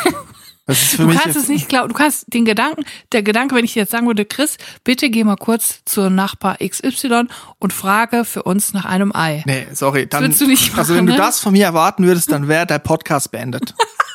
Das 0.67 0.97
Du 0.97 1.07
kannst 1.07 1.37
es 1.37 1.47
nicht 1.47 1.69
glauben, 1.69 1.87
du 1.87 1.93
kannst 1.93 2.25
den 2.33 2.43
Gedanken, 2.43 2.83
der 3.13 3.23
Gedanke, 3.23 3.55
wenn 3.55 3.63
ich 3.63 3.71
dir 3.71 3.83
jetzt 3.83 3.91
sagen 3.91 4.05
würde, 4.05 4.25
Chris, 4.25 4.57
bitte 4.83 5.09
geh 5.09 5.23
mal 5.23 5.37
kurz 5.37 5.79
zur 5.85 6.09
Nachbar 6.09 6.57
XY 6.57 7.27
und 7.59 7.71
frage 7.71 8.25
für 8.25 8.43
uns 8.43 8.73
nach 8.73 8.83
einem 8.83 9.15
Ei. 9.15 9.43
Nee, 9.45 9.67
sorry. 9.71 10.07
Dann, 10.07 10.23
würdest 10.23 10.41
du 10.41 10.45
nicht 10.47 10.77
also 10.77 10.91
machen, 10.91 10.97
wenn 10.97 11.05
du 11.05 11.13
ne? 11.13 11.17
das 11.17 11.39
von 11.39 11.53
mir 11.53 11.63
erwarten 11.63 12.03
würdest, 12.03 12.33
dann 12.33 12.49
wäre 12.49 12.67
der 12.67 12.79
Podcast 12.79 13.31
beendet. 13.31 13.75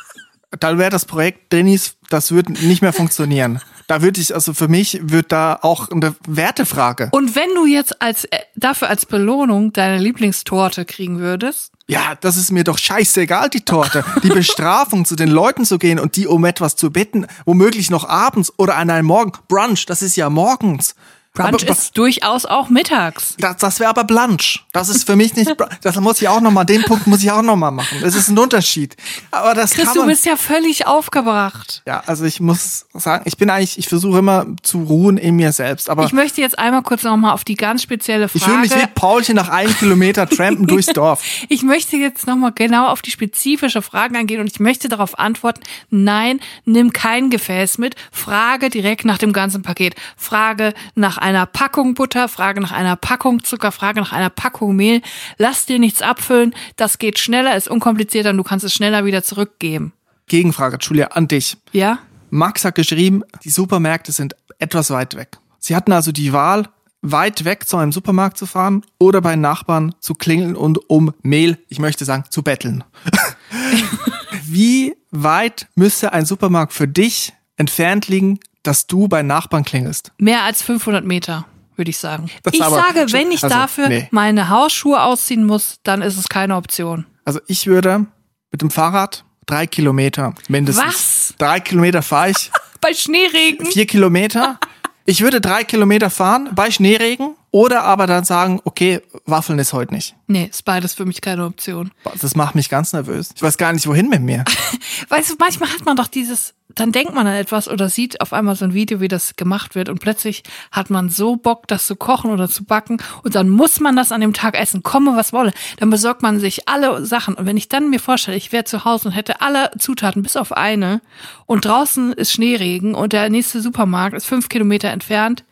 dann 0.60 0.78
wäre 0.78 0.90
das 0.90 1.04
Projekt 1.04 1.52
Drinis, 1.52 1.94
das 2.10 2.30
würde 2.32 2.52
nicht 2.52 2.82
mehr 2.82 2.92
funktionieren. 2.92 3.60
Da 3.88 4.00
würde 4.00 4.20
ich, 4.20 4.34
also 4.34 4.54
für 4.54 4.68
mich 4.68 5.00
wird 5.02 5.32
da 5.32 5.58
auch 5.60 5.90
eine 5.90 6.14
Wertefrage. 6.26 7.08
Und 7.12 7.34
wenn 7.34 7.54
du 7.54 7.66
jetzt 7.66 8.00
als 8.00 8.24
äh, 8.26 8.38
dafür 8.54 8.88
als 8.88 9.06
Belohnung 9.06 9.72
deine 9.72 9.98
Lieblingstorte 9.98 10.84
kriegen 10.84 11.18
würdest, 11.18 11.72
Ja, 11.88 12.14
das 12.20 12.36
ist 12.36 12.52
mir 12.52 12.64
doch 12.64 12.78
scheißegal, 12.78 13.50
die 13.50 13.62
Torte. 13.64 14.04
Die 14.22 14.28
Bestrafung, 14.28 15.04
zu 15.04 15.16
den 15.16 15.28
Leuten 15.30 15.64
zu 15.64 15.78
gehen 15.78 15.98
und 15.98 16.16
die 16.16 16.26
um 16.26 16.44
etwas 16.44 16.76
zu 16.76 16.90
bitten, 16.90 17.26
womöglich 17.44 17.90
noch 17.90 18.08
abends 18.08 18.52
oder 18.56 18.76
an 18.76 18.88
einem 18.88 19.06
Morgen. 19.06 19.32
Brunch, 19.48 19.84
das 19.86 20.00
ist 20.00 20.16
ja 20.16 20.30
morgens. 20.30 20.94
Brunch 21.35 21.62
aber, 21.62 21.73
ist 21.73 21.97
durchaus 21.97 22.45
auch 22.45 22.68
mittags. 22.68 23.35
Das, 23.38 23.57
das 23.57 23.81
wäre 23.81 23.88
aber 23.88 24.05
Blanche. 24.05 24.61
Das 24.73 24.90
ist 24.90 25.05
für 25.07 25.16
mich 25.16 25.35
nicht. 25.35 25.51
Das 25.83 25.97
muss 25.99 26.21
ich 26.21 26.29
auch 26.29 26.42
noch 26.42 26.51
mal. 26.51 26.64
Den 26.64 26.83
Punkt 26.83 27.07
muss 27.07 27.23
ich 27.23 27.31
auch 27.31 27.40
noch 27.40 27.57
mal 27.57 27.71
machen. 27.71 27.99
Das 28.03 28.14
ist 28.14 28.29
ein 28.29 28.38
Unterschied. 28.38 28.97
Aber 29.31 29.55
das 29.55 29.71
Chris, 29.71 29.87
kann 29.87 29.95
du 29.95 30.01
man. 30.01 30.09
bist 30.11 30.27
ja 30.27 30.37
völlig 30.37 30.87
aufgebracht. 30.87 31.83
Ja, 31.87 32.03
also 32.07 32.27
ich 32.27 32.40
muss 32.40 32.85
sagen, 32.92 33.23
ich 33.25 33.38
bin 33.38 33.49
eigentlich, 33.49 33.79
ich 33.79 33.88
versuche 33.88 34.18
immer 34.18 34.45
zu 34.62 34.83
ruhen 34.83 35.16
in 35.16 35.37
mir 35.37 35.53
selbst. 35.53 35.88
Aber 35.88 36.05
Ich 36.05 36.12
möchte 36.12 36.42
jetzt 36.42 36.59
einmal 36.59 36.83
kurz 36.83 37.03
nochmal 37.03 37.33
auf 37.33 37.45
die 37.45 37.55
ganz 37.55 37.83
spezielle 37.83 38.27
ich 38.27 38.33
fühle 38.33 38.45
Frage. 38.45 38.59
mich 38.61 38.75
wie 38.75 38.87
Paulchen 38.88 39.37
nach 39.37 39.49
einem 39.49 39.75
Kilometer 39.75 40.29
trampen 40.29 40.66
durchs 40.66 40.87
Dorf. 40.92 41.23
Ich 41.49 41.62
möchte 41.62 41.97
jetzt 41.97 42.27
nochmal 42.27 42.53
genau 42.53 42.88
auf 42.88 43.01
die 43.01 43.11
spezifische 43.11 43.81
Frage 43.81 44.18
eingehen 44.18 44.40
und 44.40 44.49
ich 44.53 44.61
möchte 44.61 44.90
darauf 44.90 45.18
antworten, 45.18 45.62
nein, 45.88 46.40
nimm 46.66 46.92
kein 46.92 47.31
Gefäß 47.31 47.79
mit, 47.79 47.97
frage 48.11 48.68
direkt 48.68 49.07
nach 49.07 49.16
dem 49.16 49.33
ganzen 49.33 49.62
Paket. 49.62 49.95
Frage 50.18 50.75
nach 50.95 51.21
einer 51.22 51.46
Packung 51.46 51.94
Butter, 51.94 52.28
frage 52.28 52.61
nach 52.61 52.72
einer 52.72 52.96
Packung 52.96 53.42
Zucker, 53.42 53.72
frage 53.72 54.00
nach 54.00 54.12
einer 54.12 54.28
Packung 54.28 54.76
Mehl. 54.76 55.00
Lass 55.38 55.64
dir 55.64 55.78
nichts 55.78 56.02
abfüllen, 56.02 56.54
das 56.76 56.98
geht 56.98 57.18
schneller, 57.18 57.56
ist 57.56 57.68
unkomplizierter 57.68 58.30
und 58.30 58.37
du 58.37 58.42
kannst 58.42 58.64
es 58.64 58.74
schneller 58.74 59.04
wieder 59.04 59.22
zurückgeben. 59.22 59.92
Gegenfrage, 60.26 60.78
Julia, 60.80 61.08
an 61.08 61.28
dich. 61.28 61.56
Ja? 61.72 61.98
Max 62.30 62.64
hat 62.64 62.74
geschrieben, 62.74 63.22
die 63.44 63.50
Supermärkte 63.50 64.12
sind 64.12 64.37
etwas 64.58 64.90
weit 64.90 65.14
weg. 65.16 65.38
Sie 65.58 65.76
hatten 65.76 65.92
also 65.92 66.12
die 66.12 66.32
Wahl, 66.32 66.68
weit 67.02 67.44
weg 67.44 67.68
zu 67.68 67.76
einem 67.76 67.92
Supermarkt 67.92 68.38
zu 68.38 68.46
fahren 68.46 68.85
oder 68.98 69.20
bei 69.20 69.37
Nachbarn 69.37 69.94
zu 70.00 70.14
klingeln 70.14 70.56
und 70.56 70.78
um 70.88 71.12
Mehl, 71.22 71.58
ich 71.68 71.78
möchte 71.78 72.04
sagen, 72.04 72.24
zu 72.30 72.42
betteln. 72.42 72.85
Wie 74.44 74.94
weit 75.11 75.68
müsste 75.74 76.12
ein 76.12 76.24
Supermarkt 76.24 76.72
für 76.72 76.88
dich 76.88 77.32
entfernt 77.56 78.08
liegen, 78.08 78.38
dass 78.62 78.87
du 78.87 79.09
bei 79.09 79.22
Nachbarn 79.22 79.64
klingelst? 79.64 80.12
Mehr 80.18 80.42
als 80.42 80.62
500 80.62 81.05
Meter, 81.05 81.46
würde 81.77 81.90
ich 81.90 81.98
sagen. 81.98 82.31
Das 82.42 82.55
ich 82.55 82.62
aber- 82.62 82.77
sage, 82.77 83.12
wenn 83.12 83.31
ich 83.31 83.42
also, 83.42 83.55
dafür 83.55 83.88
nee. 83.88 84.09
meine 84.11 84.48
Hausschuhe 84.48 85.03
ausziehen 85.03 85.44
muss, 85.44 85.77
dann 85.83 86.03
ist 86.03 86.16
es 86.16 86.29
keine 86.29 86.57
Option. 86.57 87.07
Also 87.25 87.40
ich 87.46 87.66
würde 87.66 88.07
mit 88.51 88.62
dem 88.62 88.70
Fahrrad 88.70 89.25
drei 89.46 89.66
Kilometer 89.66 90.35
mindestens. 90.48 90.85
Was? 90.87 91.35
Drei 91.38 91.61
Kilometer 91.61 92.03
fahre 92.03 92.31
ich, 92.31 92.51
Bei 92.81 92.92
Schneeregen? 92.94 93.66
vier 93.66 93.87
Kilometer. 93.87 94.59
Ich 95.05 95.20
würde 95.20 95.40
drei 95.40 95.64
Kilometer 95.64 96.11
fahren 96.11 96.51
bei 96.55 96.70
Schneeregen 96.70 97.35
oder 97.52 97.84
aber 97.84 98.06
dann 98.06 98.24
sagen, 98.24 98.60
okay, 98.64 99.02
Waffeln 99.26 99.58
ist 99.58 99.74
heute 99.74 99.94
nicht. 99.94 100.16
Nee, 100.26 100.48
ist 100.50 100.64
beides 100.64 100.94
für 100.94 101.04
mich 101.04 101.20
keine 101.20 101.44
Option. 101.44 101.92
Das 102.20 102.34
macht 102.34 102.54
mich 102.54 102.70
ganz 102.70 102.94
nervös. 102.94 103.30
Ich 103.36 103.42
weiß 103.42 103.58
gar 103.58 103.74
nicht, 103.74 103.86
wohin 103.86 104.08
mit 104.08 104.22
mir. 104.22 104.44
Weißt 105.10 105.30
du, 105.30 105.34
manchmal 105.38 105.68
hat 105.68 105.84
man 105.84 105.94
doch 105.94 106.06
dieses, 106.06 106.54
dann 106.74 106.92
denkt 106.92 107.14
man 107.14 107.26
an 107.26 107.34
etwas 107.34 107.68
oder 107.68 107.90
sieht 107.90 108.22
auf 108.22 108.32
einmal 108.32 108.56
so 108.56 108.64
ein 108.64 108.72
Video, 108.72 109.00
wie 109.00 109.08
das 109.08 109.36
gemacht 109.36 109.74
wird 109.74 109.90
und 109.90 110.00
plötzlich 110.00 110.44
hat 110.70 110.88
man 110.88 111.10
so 111.10 111.36
Bock, 111.36 111.68
das 111.68 111.86
zu 111.86 111.94
kochen 111.94 112.30
oder 112.30 112.48
zu 112.48 112.64
backen 112.64 112.96
und 113.22 113.34
dann 113.34 113.50
muss 113.50 113.80
man 113.80 113.96
das 113.96 114.12
an 114.12 114.22
dem 114.22 114.32
Tag 114.32 114.58
essen, 114.58 114.82
komme 114.82 115.14
was 115.14 115.34
wolle. 115.34 115.52
Dann 115.76 115.90
besorgt 115.90 116.22
man 116.22 116.40
sich 116.40 116.70
alle 116.70 117.04
Sachen 117.04 117.34
und 117.34 117.44
wenn 117.44 117.58
ich 117.58 117.68
dann 117.68 117.90
mir 117.90 118.00
vorstelle, 118.00 118.38
ich 118.38 118.52
wäre 118.52 118.64
zu 118.64 118.86
Hause 118.86 119.08
und 119.08 119.14
hätte 119.14 119.42
alle 119.42 119.70
Zutaten 119.78 120.22
bis 120.22 120.36
auf 120.36 120.52
eine 120.52 121.02
und 121.44 121.66
draußen 121.66 122.14
ist 122.14 122.32
Schneeregen 122.32 122.94
und 122.94 123.12
der 123.12 123.28
nächste 123.28 123.60
Supermarkt 123.60 124.16
ist 124.16 124.24
fünf 124.24 124.48
Kilometer 124.48 124.88
entfernt, 124.88 125.44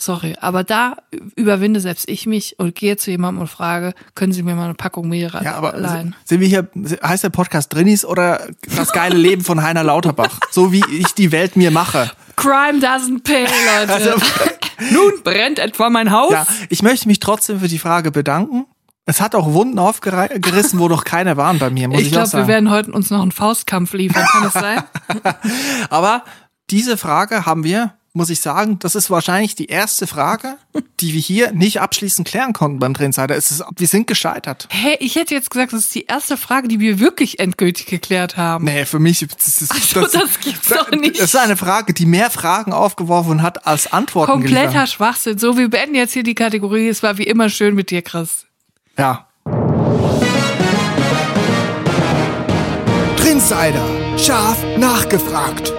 Sorry, 0.00 0.34
aber 0.40 0.64
da 0.64 0.96
überwinde 1.36 1.78
selbst 1.78 2.08
ich 2.08 2.26
mich 2.26 2.58
und 2.58 2.74
gehe 2.74 2.96
zu 2.96 3.12
jemandem 3.12 3.42
und 3.42 3.46
frage, 3.46 3.94
können 4.16 4.32
Sie 4.32 4.42
mir 4.42 4.56
mal 4.56 4.64
eine 4.64 4.74
Packung 4.74 5.08
Mehl 5.08 5.30
Ja, 5.42 5.54
aber 5.54 5.76
leihen? 5.78 6.16
sind 6.24 6.40
wir 6.40 6.48
hier, 6.48 6.68
heißt 7.04 7.22
der 7.22 7.28
Podcast 7.30 7.72
Drinnies 7.72 8.04
oder 8.04 8.48
das 8.76 8.90
geile 8.92 9.16
Leben 9.16 9.44
von 9.44 9.62
Heiner 9.62 9.84
Lauterbach? 9.84 10.40
So 10.50 10.72
wie 10.72 10.82
ich 10.90 11.14
die 11.14 11.30
Welt 11.30 11.54
mir 11.56 11.70
mache. 11.70 12.10
Crime 12.34 12.80
doesn't 12.80 13.22
pay, 13.22 13.44
Leute. 13.44 13.92
Also- 13.92 14.16
Nun 14.90 15.12
brennt 15.22 15.60
etwa 15.60 15.88
mein 15.90 16.10
Haus. 16.10 16.32
Ja, 16.32 16.46
ich 16.68 16.82
möchte 16.82 17.06
mich 17.06 17.20
trotzdem 17.20 17.60
für 17.60 17.68
die 17.68 17.78
Frage 17.78 18.10
bedanken. 18.10 18.66
Es 19.04 19.20
hat 19.20 19.36
auch 19.36 19.52
Wunden 19.52 19.78
aufgerissen, 19.78 20.80
wo 20.80 20.88
noch 20.88 21.04
keine 21.04 21.36
waren 21.36 21.60
bei 21.60 21.70
mir, 21.70 21.86
muss 21.88 22.00
ich, 22.00 22.06
ich 22.08 22.12
auch 22.12 22.16
glaube, 22.22 22.28
sagen. 22.28 22.46
wir 22.48 22.52
werden 22.54 22.70
heute 22.70 22.90
uns 22.92 23.10
noch 23.10 23.22
einen 23.22 23.30
Faustkampf 23.32 23.92
liefern, 23.92 24.24
kann 24.32 24.42
das 24.44 24.52
sein? 24.54 24.82
Aber 25.90 26.24
diese 26.70 26.96
Frage 26.96 27.46
haben 27.46 27.62
wir, 27.64 27.94
muss 28.14 28.28
ich 28.28 28.40
sagen, 28.40 28.78
das 28.78 28.94
ist 28.94 29.10
wahrscheinlich 29.10 29.54
die 29.54 29.66
erste 29.66 30.06
Frage, 30.06 30.56
die 31.00 31.14
wir 31.14 31.20
hier 31.20 31.52
nicht 31.52 31.80
abschließend 31.80 32.28
klären 32.28 32.52
konnten 32.52 32.78
beim 32.78 32.92
Trendseiter. 32.92 33.34
Es 33.36 33.50
ist, 33.50 33.64
wir 33.76 33.86
sind 33.86 34.06
gescheitert. 34.06 34.68
Hey, 34.70 34.96
ich 35.00 35.16
hätte 35.16 35.34
jetzt 35.34 35.50
gesagt, 35.50 35.72
das 35.72 35.80
ist 35.80 35.94
die 35.94 36.04
erste 36.04 36.36
Frage, 36.36 36.68
die 36.68 36.78
wir 36.78 36.98
wirklich 36.98 37.38
endgültig 37.38 37.86
geklärt 37.86 38.36
haben. 38.36 38.66
Nee, 38.66 38.84
für 38.84 38.98
mich 38.98 39.20
das 39.20 39.62
ist 39.62 39.96
Also, 39.96 40.18
das 40.18 40.40
gibt's 40.40 40.68
doch 40.68 40.90
nicht. 40.90 41.18
Das 41.18 41.32
ist 41.32 41.36
eine 41.36 41.56
Frage, 41.56 41.94
die 41.94 42.04
mehr 42.04 42.30
Fragen 42.30 42.72
aufgeworfen 42.74 43.40
hat 43.40 43.66
als 43.66 43.90
Antworten 43.92 44.32
Kompletter 44.32 44.66
geliefert. 44.66 44.88
Schwachsinn. 44.90 45.38
So, 45.38 45.56
wir 45.56 45.70
beenden 45.70 45.94
jetzt 45.94 46.12
hier 46.12 46.22
die 46.22 46.34
Kategorie. 46.34 46.88
Es 46.88 47.02
war 47.02 47.16
wie 47.16 47.24
immer 47.24 47.48
schön 47.48 47.74
mit 47.74 47.90
dir, 47.90 48.02
Chris. 48.02 48.44
Ja. 48.98 49.26
Trinsider. 53.16 54.18
Scharf 54.18 54.58
nachgefragt. 54.76 55.72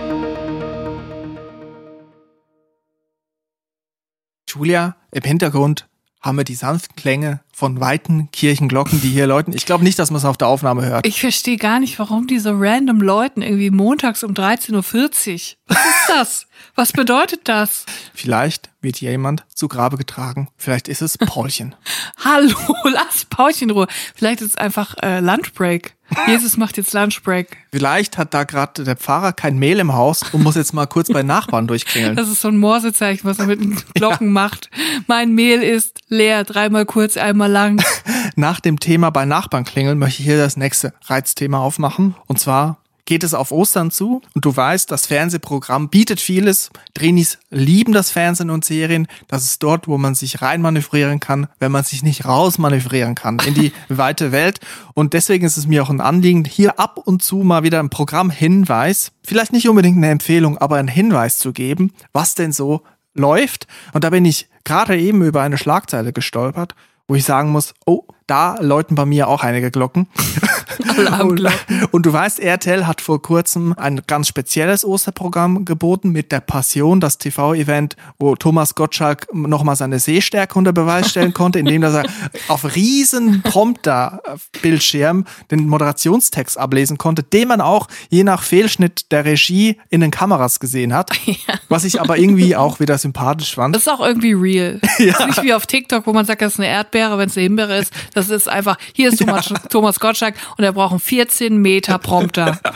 Julia, 4.56 4.96
im 5.12 5.24
Hintergrund 5.24 5.88
haben 6.22 6.38
wir 6.38 6.46
die 6.46 6.56
sanften 6.56 6.96
Klänge 6.96 7.42
von 7.52 7.80
weiten 7.82 8.30
Kirchenglocken, 8.32 9.02
die 9.02 9.10
hier 9.10 9.28
läuten. 9.28 9.54
Ich 9.54 9.66
glaube 9.66 9.84
nicht, 9.84 10.00
dass 10.00 10.10
man 10.10 10.20
es 10.20 10.26
auf 10.26 10.38
der 10.38 10.48
Aufnahme 10.48 10.86
hört. 10.86 11.06
Ich 11.06 11.20
verstehe 11.20 11.58
gar 11.58 11.80
nicht, 11.82 12.00
warum 12.00 12.28
diese 12.28 12.52
random 12.54 13.02
Leuten 13.02 13.42
irgendwie 13.42 13.70
montags 13.70 14.24
um 14.24 14.34
13.40 14.34 14.74
Uhr. 14.74 15.58
Was 15.68 15.78
ist 15.78 16.10
das? 16.10 16.48
Was 16.76 16.92
bedeutet 16.92 17.42
das? 17.46 17.86
Vielleicht 18.14 18.70
wird 18.82 19.00
jemand 19.00 19.46
zu 19.54 19.68
Grabe 19.68 19.98
getragen. 19.98 20.50
Vielleicht 20.58 20.88
ist 20.88 21.02
es 21.02 21.18
Paulchen. 21.18 21.76
Hallo, 22.24 22.56
lass 22.84 23.26
Paulchen 23.26 23.72
Ruhe. 23.72 23.88
Vielleicht 24.16 24.42
ist 24.42 24.52
es 24.52 24.56
einfach 24.58 24.96
äh, 25.02 25.20
Lunchbreak. 25.20 25.96
Jesus 26.28 26.58
macht 26.58 26.78
jetzt 26.78 26.94
Lunchbreak. 26.94 27.58
Vielleicht 27.72 28.18
hat 28.18 28.34
da 28.34 28.44
gerade 28.44 28.84
der 28.84 28.96
Pfarrer 28.96 29.34
kein 29.34 29.58
Mehl 29.58 29.80
im 29.80 29.94
Haus 29.94 30.22
und 30.32 30.44
muss 30.44 30.56
jetzt 30.56 30.74
mal 30.74 30.86
kurz 30.86 31.12
bei 31.12 31.24
Nachbarn 31.24 31.68
durchklingeln. 31.68 32.16
Das 32.16 32.30
ist 32.30 32.42
so 32.42 32.50
ein 32.50 32.58
Morsezeichen, 32.58 33.28
was 33.28 33.40
er 33.40 33.48
mit 33.48 33.62
den 33.62 33.76
Glocken 33.96 34.32
macht. 34.32 34.70
Mein 35.08 35.34
Mehl 35.34 35.64
ist 35.64 36.00
leer, 36.10 36.44
dreimal 36.44 36.86
kurz, 36.86 37.18
einmal 37.18 37.52
lang. 37.52 37.84
Nach 38.36 38.60
dem 38.60 38.80
Thema 38.80 39.10
bei 39.10 39.26
Nachbarn 39.26 39.64
klingeln 39.64 39.98
möchte 39.98 40.22
ich 40.22 40.28
hier 40.28 40.38
das 40.38 40.58
nächste 40.58 40.94
Reizthema 41.06 41.60
aufmachen. 41.60 42.16
Und 42.28 42.40
zwar 42.40 42.78
geht 43.06 43.24
es 43.24 43.34
auf 43.34 43.52
Ostern 43.52 43.92
zu 43.92 44.22
und 44.34 44.46
du 44.46 44.56
weißt, 44.56 44.90
das 44.90 45.08
Fernsehprogramm 45.08 45.90
bietet 45.90 46.22
vieles. 46.22 46.70
Drinis 46.94 47.38
lieben 47.50 47.94
das 47.94 48.10
Fernsehen 48.10 48.50
und 48.50 48.64
Serien. 48.64 49.08
Das 49.28 49.44
ist 49.44 49.62
dort, 49.62 49.88
wo 49.88 49.98
man 49.98 50.16
sich 50.16 50.42
reinmanövrieren 50.42 51.20
kann, 51.20 51.48
wenn 51.60 51.72
man 51.72 51.84
sich 51.84 52.04
nicht 52.04 52.26
rausmanövrieren 52.26 53.16
kann 53.16 53.40
in 53.46 53.54
die 53.54 53.74
weite 53.90 54.32
Welt. 54.32 54.60
Und 54.94 55.14
deswegen 55.14 55.46
ist 55.46 55.58
es 55.58 55.68
mir 55.68 55.84
auch 55.84 55.90
ein 55.90 56.02
Anliegen, 56.02 56.46
hier 56.46 56.80
ab 56.80 56.98
und 56.98 57.24
zu 57.24 57.38
mal 57.38 57.64
wieder 57.64 57.80
ein 57.80 57.90
Programmhinweis, 57.90 59.12
vielleicht 59.24 59.54
nicht 59.54 59.68
unbedingt 59.68 59.98
eine 59.98 60.10
Empfehlung, 60.10 60.58
aber 60.58 60.78
einen 60.78 60.88
Hinweis 60.88 61.38
zu 61.40 61.52
geben, 61.52 61.92
was 62.14 62.36
denn 62.36 62.52
so 62.52 62.84
läuft. 63.14 63.68
Und 63.94 64.04
da 64.04 64.10
bin 64.10 64.26
ich 64.26 64.50
gerade 64.64 64.98
eben 64.98 65.24
über 65.24 65.42
eine 65.42 65.58
Schlagzeile 65.58 66.14
gestolpert, 66.14 66.76
wo 67.08 67.16
ich 67.16 67.26
sagen 67.26 67.50
muss, 67.50 67.74
oh, 67.86 68.04
da 68.28 68.56
läuten 68.60 68.96
bei 68.96 69.06
mir 69.06 69.28
auch 69.28 69.44
einige 69.44 69.72
Glocken. 69.72 70.08
Alarmglocken. 70.98 71.86
Und 71.92 72.06
du 72.06 72.14
weißt, 72.14 72.40
RTL 72.40 72.86
hat 72.88 73.02
vor 73.02 73.22
kurzem 73.22 73.74
ein 73.78 74.02
ganz 74.08 74.28
spezielles 74.28 74.86
Osterprogramm 74.86 75.66
geboten 75.66 76.12
mit 76.12 76.32
der 76.32 76.40
Passion, 76.40 77.00
das 77.00 77.18
TV-Event, 77.18 77.96
wo 78.20 78.36
Thomas 78.36 78.76
Gottschalk 78.76 79.28
nochmal 79.34 79.76
seine 79.76 80.00
Sehstärke 80.00 80.58
unter 80.58 80.74
Beweis 80.74 81.10
stellen 81.10 81.34
konnte, 81.34 81.60
indem 81.60 81.84
er 81.84 82.04
auf 82.48 82.76
riesen 82.76 83.42
Prompter-Bildschirm 83.44 85.26
den 85.52 85.68
Moderationstext 85.68 86.58
ablesen 86.58 86.98
konnte, 86.98 87.24
den 87.24 87.48
man 87.48 87.62
auch 87.62 87.88
je 88.10 88.24
nach 88.24 88.44
Fehlschnitt 88.44 89.12
der 89.12 89.26
Regie 89.26 89.80
in 89.90 90.02
den 90.02 90.12
Kameras 90.12 90.60
gesehen 90.60 90.94
hat. 90.94 91.12
Was 91.70 91.84
ich 91.84 92.00
aber 92.00 92.18
irgendwie 92.18 92.56
auch 92.56 92.80
wieder 92.80 92.98
sympathisch 92.98 93.56
fand. 93.56 93.76
Das 93.76 93.84
ist 93.84 93.88
auch 93.88 94.06
irgendwie 94.06 94.34
real. 94.34 94.80
Das 95.04 95.20
ist 95.20 95.28
nicht 95.28 95.44
wie 95.44 95.54
auf 95.54 95.68
TikTok, 95.68 96.08
wo 96.08 96.14
man 96.14 96.26
sagt, 96.26 96.42
das 96.42 96.54
ist 96.54 96.60
eine 96.60 96.70
Erdbeere, 96.70 97.18
wenn 97.18 97.28
es 97.28 97.38
eine 97.38 97.44
Himbeere 97.44 97.78
ist. 97.78 97.94
Das 98.14 98.30
ist 98.30 98.48
einfach, 98.48 98.78
hier 98.94 99.10
ist 99.10 99.20
Thomas, 99.20 99.54
Thomas 99.70 100.00
Gottschalk 100.00 100.36
und 100.58 100.63
er 100.64 100.74
braucht 100.74 100.92
einen 100.92 101.00
14 101.00 101.58
Meter 101.58 101.98
Prompter. 102.00 102.60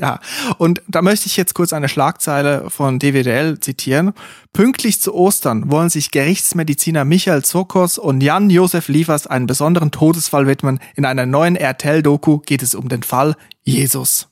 Ja, 0.00 0.20
und 0.58 0.82
da 0.88 1.02
möchte 1.02 1.26
ich 1.26 1.36
jetzt 1.36 1.54
kurz 1.54 1.72
eine 1.72 1.88
Schlagzeile 1.88 2.70
von 2.70 2.98
DWDL 2.98 3.60
zitieren. 3.60 4.12
Pünktlich 4.52 5.00
zu 5.00 5.14
Ostern 5.14 5.70
wollen 5.70 5.90
sich 5.90 6.10
Gerichtsmediziner 6.10 7.04
Michael 7.04 7.44
Zokos 7.44 7.98
und 7.98 8.22
Jan-Josef 8.22 8.88
Liefers 8.88 9.26
einen 9.26 9.46
besonderen 9.46 9.90
Todesfall 9.90 10.46
widmen. 10.46 10.80
In 10.94 11.04
einer 11.04 11.26
neuen 11.26 11.56
RTL-Doku 11.56 12.38
geht 12.38 12.62
es 12.62 12.74
um 12.74 12.88
den 12.88 13.02
Fall 13.02 13.36
Jesus. 13.64 14.28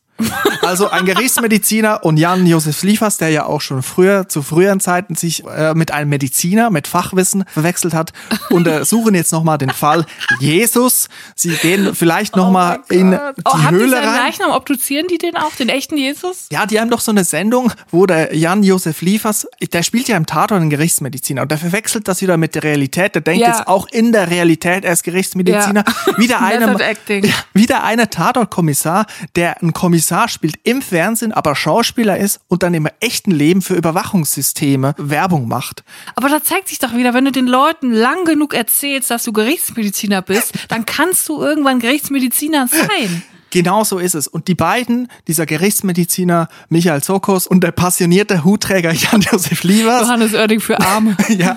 Also 0.63 0.89
ein 0.89 1.05
Gerichtsmediziner 1.05 2.05
und 2.05 2.17
Jan-Josef 2.17 2.83
Liefers, 2.85 3.17
der 3.19 3.31
ja 3.31 3.47
auch 3.47 3.61
schon 3.61 3.83
früher, 3.83 4.29
zu 4.29 4.43
früheren 4.43 4.81
Zeiten 4.81 5.15
sich 5.17 5.45
äh, 5.47 5.75
mit 5.75 5.91
einem 5.91 6.09
Mediziner 6.09 6.71
mit 6.71 6.87
Fachwissen 6.87 7.45
verwechselt 7.53 7.95
hat, 7.95 8.13
untersuchen 8.51 9.15
jetzt 9.15 9.33
nochmal 9.33 9.59
den 9.59 9.71
Fall 9.71 10.07
Jesus. 10.41 11.09
Sie 11.35 11.51
gehen 11.51 11.95
vielleicht 11.95 12.37
nochmal 12.37 12.81
in 12.89 13.11
die 13.11 13.17
oh, 13.45 13.53
haben 13.59 13.77
die 13.77 13.83
Höhle 13.83 13.97
seinen 13.97 14.09
rein. 14.09 14.17
Leichnam? 14.27 14.51
Obduzieren 14.53 15.07
die 15.09 15.19
den 15.19 15.37
auch, 15.37 15.55
den 15.57 15.69
echten 15.69 15.97
Jesus? 15.97 16.47
Ja, 16.51 16.65
die 16.67 16.81
haben 16.81 16.91
doch 16.91 17.01
so 17.01 17.11
eine 17.11 17.25
Sendung, 17.25 17.73
wo 17.91 18.07
der 18.07 18.35
Jan-Josef 18.37 19.03
Liefers, 19.03 19.47
der 19.73 19.83
spielt 19.83 20.09
ja 20.09 20.17
im 20.17 20.27
Tatort 20.27 20.61
einen 20.61 20.71
Gerichtsmediziner 20.71 21.43
und 21.43 21.51
der 21.51 21.59
verwechselt 21.59 22.07
das 22.09 22.23
wieder 22.23 22.37
mit 22.37 22.55
der 22.55 22.63
Realität. 22.63 23.17
Der 23.17 23.23
denkt 23.23 23.43
Ja. 23.43 23.49
jetzt 23.49 23.67
auch 23.67 23.89
in 23.91 24.13
der 24.13 24.31
Realität, 24.31 24.85
er 24.85 24.93
ist 24.93 25.03
Gerichtsmediziner. 25.03 25.85
Ja. 26.07 26.19
Wieder 26.19 26.41
eine, 26.41 26.67
Method 26.69 26.85
acting. 26.85 27.25
Ja, 27.35 27.35
wieder 27.53 27.83
eine 27.85 28.09
Tatortkommissar, 28.11 29.07
der 29.35 29.61
ein 29.63 29.73
Kommissar 29.73 30.04
spielt 30.29 30.57
im 30.65 30.83
Fernsehen, 30.83 31.33
aber 31.33 31.55
Schauspieler 31.55 32.19
ist 32.19 32.41
und 32.49 32.63
dann 32.63 32.75
im 32.75 32.89
echten 33.01 33.31
Leben 33.31 33.63
für 33.63 33.75
Überwachungssysteme 33.75 34.95
Werbung 34.99 35.49
macht. 35.49 35.85
Aber 36.15 36.29
da 36.29 36.43
zeigt 36.43 36.69
sich 36.69 36.79
doch 36.79 36.95
wieder, 36.95 37.15
wenn 37.15 37.25
du 37.25 37.33
den 37.33 37.47
Leuten 37.47 37.91
lang 37.91 38.25
genug 38.25 38.55
erzählst, 38.55 39.11
dass 39.11 39.25
du 39.25 39.33
Gerichtsmediziner 39.33 40.23
bist, 40.23 40.53
dann 40.69 40.87
kannst 40.87 41.29
du 41.29 41.41
irgendwann 41.43 41.79
Gerichtsmediziner 41.79 42.69
sein. 42.69 43.23
Genau 43.55 43.85
so 43.85 44.01
ist 44.01 44.17
es. 44.17 44.27
Und 44.27 44.49
die 44.49 44.57
beiden, 44.57 45.07
dieser 45.29 45.47
Gerichtsmediziner 45.47 46.49
Michael 46.71 47.05
Zokos 47.05 47.47
und 47.47 47.63
der 47.63 47.71
passionierte 47.71 48.43
Hutträger 48.43 48.93
Jan-Josef 48.93 49.63
Liefers, 49.63 50.09
Johannes 50.09 50.35
Oerding 50.35 50.59
für 50.59 50.81
Arme. 50.81 51.17
ja, 51.29 51.55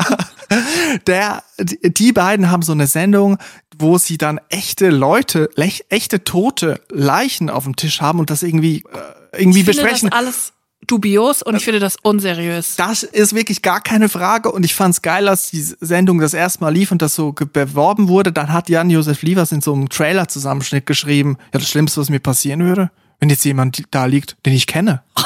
der, 1.07 1.43
die 1.59 2.11
beiden 2.13 2.49
haben 2.51 2.61
so 2.61 2.71
eine 2.71 2.87
Sendung, 2.87 3.37
wo 3.77 3.97
sie 3.97 4.17
dann 4.17 4.39
echte 4.49 4.89
Leute, 4.89 5.49
lech, 5.55 5.85
echte 5.89 6.23
tote 6.23 6.81
Leichen 6.89 7.49
auf 7.49 7.63
dem 7.65 7.75
Tisch 7.75 8.01
haben 8.01 8.19
und 8.19 8.29
das 8.29 8.43
irgendwie, 8.43 8.77
äh, 8.77 9.39
irgendwie 9.39 9.59
Ich 9.59 9.65
finde 9.65 9.81
besprechen. 9.83 10.09
das 10.09 10.19
alles 10.19 10.53
dubios 10.85 11.41
und 11.43 11.55
ich 11.55 11.65
finde 11.65 11.79
das 11.79 11.97
unseriös. 12.01 12.75
Das 12.77 13.03
ist 13.03 13.35
wirklich 13.35 13.61
gar 13.61 13.81
keine 13.81 14.09
Frage 14.09 14.51
und 14.51 14.63
ich 14.63 14.73
fand's 14.73 15.01
geil, 15.01 15.27
als 15.27 15.49
die 15.49 15.61
Sendung 15.61 16.19
das 16.19 16.33
erste 16.33 16.61
Mal 16.61 16.73
lief 16.73 16.91
und 16.91 17.01
das 17.01 17.13
so 17.15 17.33
beworben 17.33 18.07
wurde. 18.07 18.31
Dann 18.31 18.53
hat 18.53 18.69
Jan-Josef 18.69 19.21
Liefers 19.21 19.51
in 19.51 19.61
so 19.61 19.73
einem 19.73 19.89
Trailer-Zusammenschnitt 19.89 20.85
geschrieben, 20.85 21.37
ja, 21.53 21.59
das 21.59 21.69
Schlimmste, 21.69 21.99
was 21.99 22.09
mir 22.09 22.19
passieren 22.19 22.63
würde, 22.63 22.89
wenn 23.19 23.29
jetzt 23.29 23.43
jemand 23.45 23.83
da 23.91 24.05
liegt, 24.05 24.37
den 24.45 24.53
ich 24.53 24.67
kenne. 24.67 25.01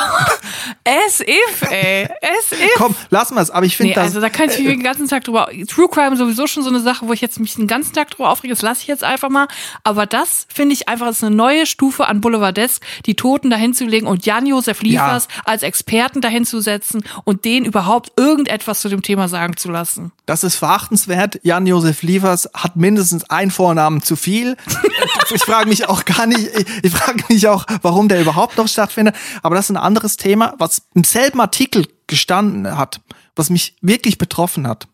As 0.85 1.19
if, 1.19 1.61
ey. 1.69 2.05
As 2.05 2.51
if. 2.51 2.71
Komm, 2.75 2.95
lassen 3.09 3.35
wir's. 3.35 3.49
Aber 3.51 3.65
ich 3.65 3.75
finde 3.77 3.89
Nee, 3.89 3.95
das. 3.95 4.05
also 4.05 4.21
da 4.21 4.29
kann 4.29 4.49
ich 4.49 4.57
mich 4.57 4.67
den 4.67 4.83
ganzen 4.83 5.07
Tag 5.07 5.23
drüber. 5.23 5.49
True 5.67 5.89
Crime 5.89 6.15
sowieso 6.15 6.47
schon 6.47 6.63
so 6.63 6.69
eine 6.69 6.79
Sache, 6.79 7.07
wo 7.07 7.13
ich 7.13 7.21
jetzt 7.21 7.39
mich 7.39 7.55
den 7.55 7.67
ganzen 7.67 7.93
Tag 7.93 8.09
drüber 8.11 8.29
aufrege. 8.29 8.53
Das 8.53 8.61
lasse 8.61 8.81
ich 8.81 8.87
jetzt 8.87 9.03
einfach 9.03 9.29
mal. 9.29 9.47
Aber 9.83 10.05
das 10.05 10.47
finde 10.53 10.73
ich 10.73 10.87
einfach 10.87 11.09
ist 11.09 11.23
eine 11.23 11.35
neue 11.35 11.65
Stufe 11.65 12.07
an 12.07 12.21
Boulevardesk, 12.21 12.81
die 13.05 13.15
Toten 13.15 13.49
dahin 13.49 13.73
zu 13.73 13.85
legen 13.85 14.07
und 14.07 14.25
Jan-Josef 14.25 14.81
Liefers 14.81 15.27
als 15.45 15.63
Experten 15.63 16.21
dahin 16.21 16.45
zu 16.45 16.61
setzen 16.61 17.03
und 17.25 17.45
den 17.45 17.65
überhaupt 17.65 18.13
irgendetwas 18.17 18.81
zu 18.81 18.89
dem 18.89 19.01
Thema 19.01 19.27
sagen 19.27 19.57
zu 19.57 19.69
lassen. 19.69 20.11
Das 20.25 20.43
ist 20.43 20.55
verachtenswert. 20.55 21.39
Jan-Josef 21.43 22.01
Liefers 22.03 22.49
hat 22.53 22.75
mindestens 22.75 23.29
einen 23.29 23.51
Vornamen 23.51 24.01
zu 24.01 24.15
viel. 24.15 24.55
ich 25.33 25.43
frage 25.43 25.69
mich 25.69 25.87
auch 25.89 26.05
gar 26.05 26.25
nicht, 26.25 26.47
ich, 26.55 26.65
ich 26.83 26.91
frage 26.91 27.23
mich 27.29 27.47
auch, 27.47 27.65
warum 27.81 28.07
der 28.07 28.21
überhaupt 28.21 28.57
noch 28.57 28.67
stattfindet. 28.67 29.15
Aber 29.43 29.55
das 29.55 29.65
ist 29.65 29.71
ein 29.71 29.77
anderes 29.77 30.17
Thema, 30.17 30.53
was 30.57 30.83
im 30.93 31.03
selben 31.03 31.39
Artikel 31.39 31.87
gestanden 32.07 32.77
hat, 32.77 33.01
was 33.35 33.49
mich 33.49 33.75
wirklich 33.81 34.17
betroffen 34.17 34.67
hat, 34.67 34.87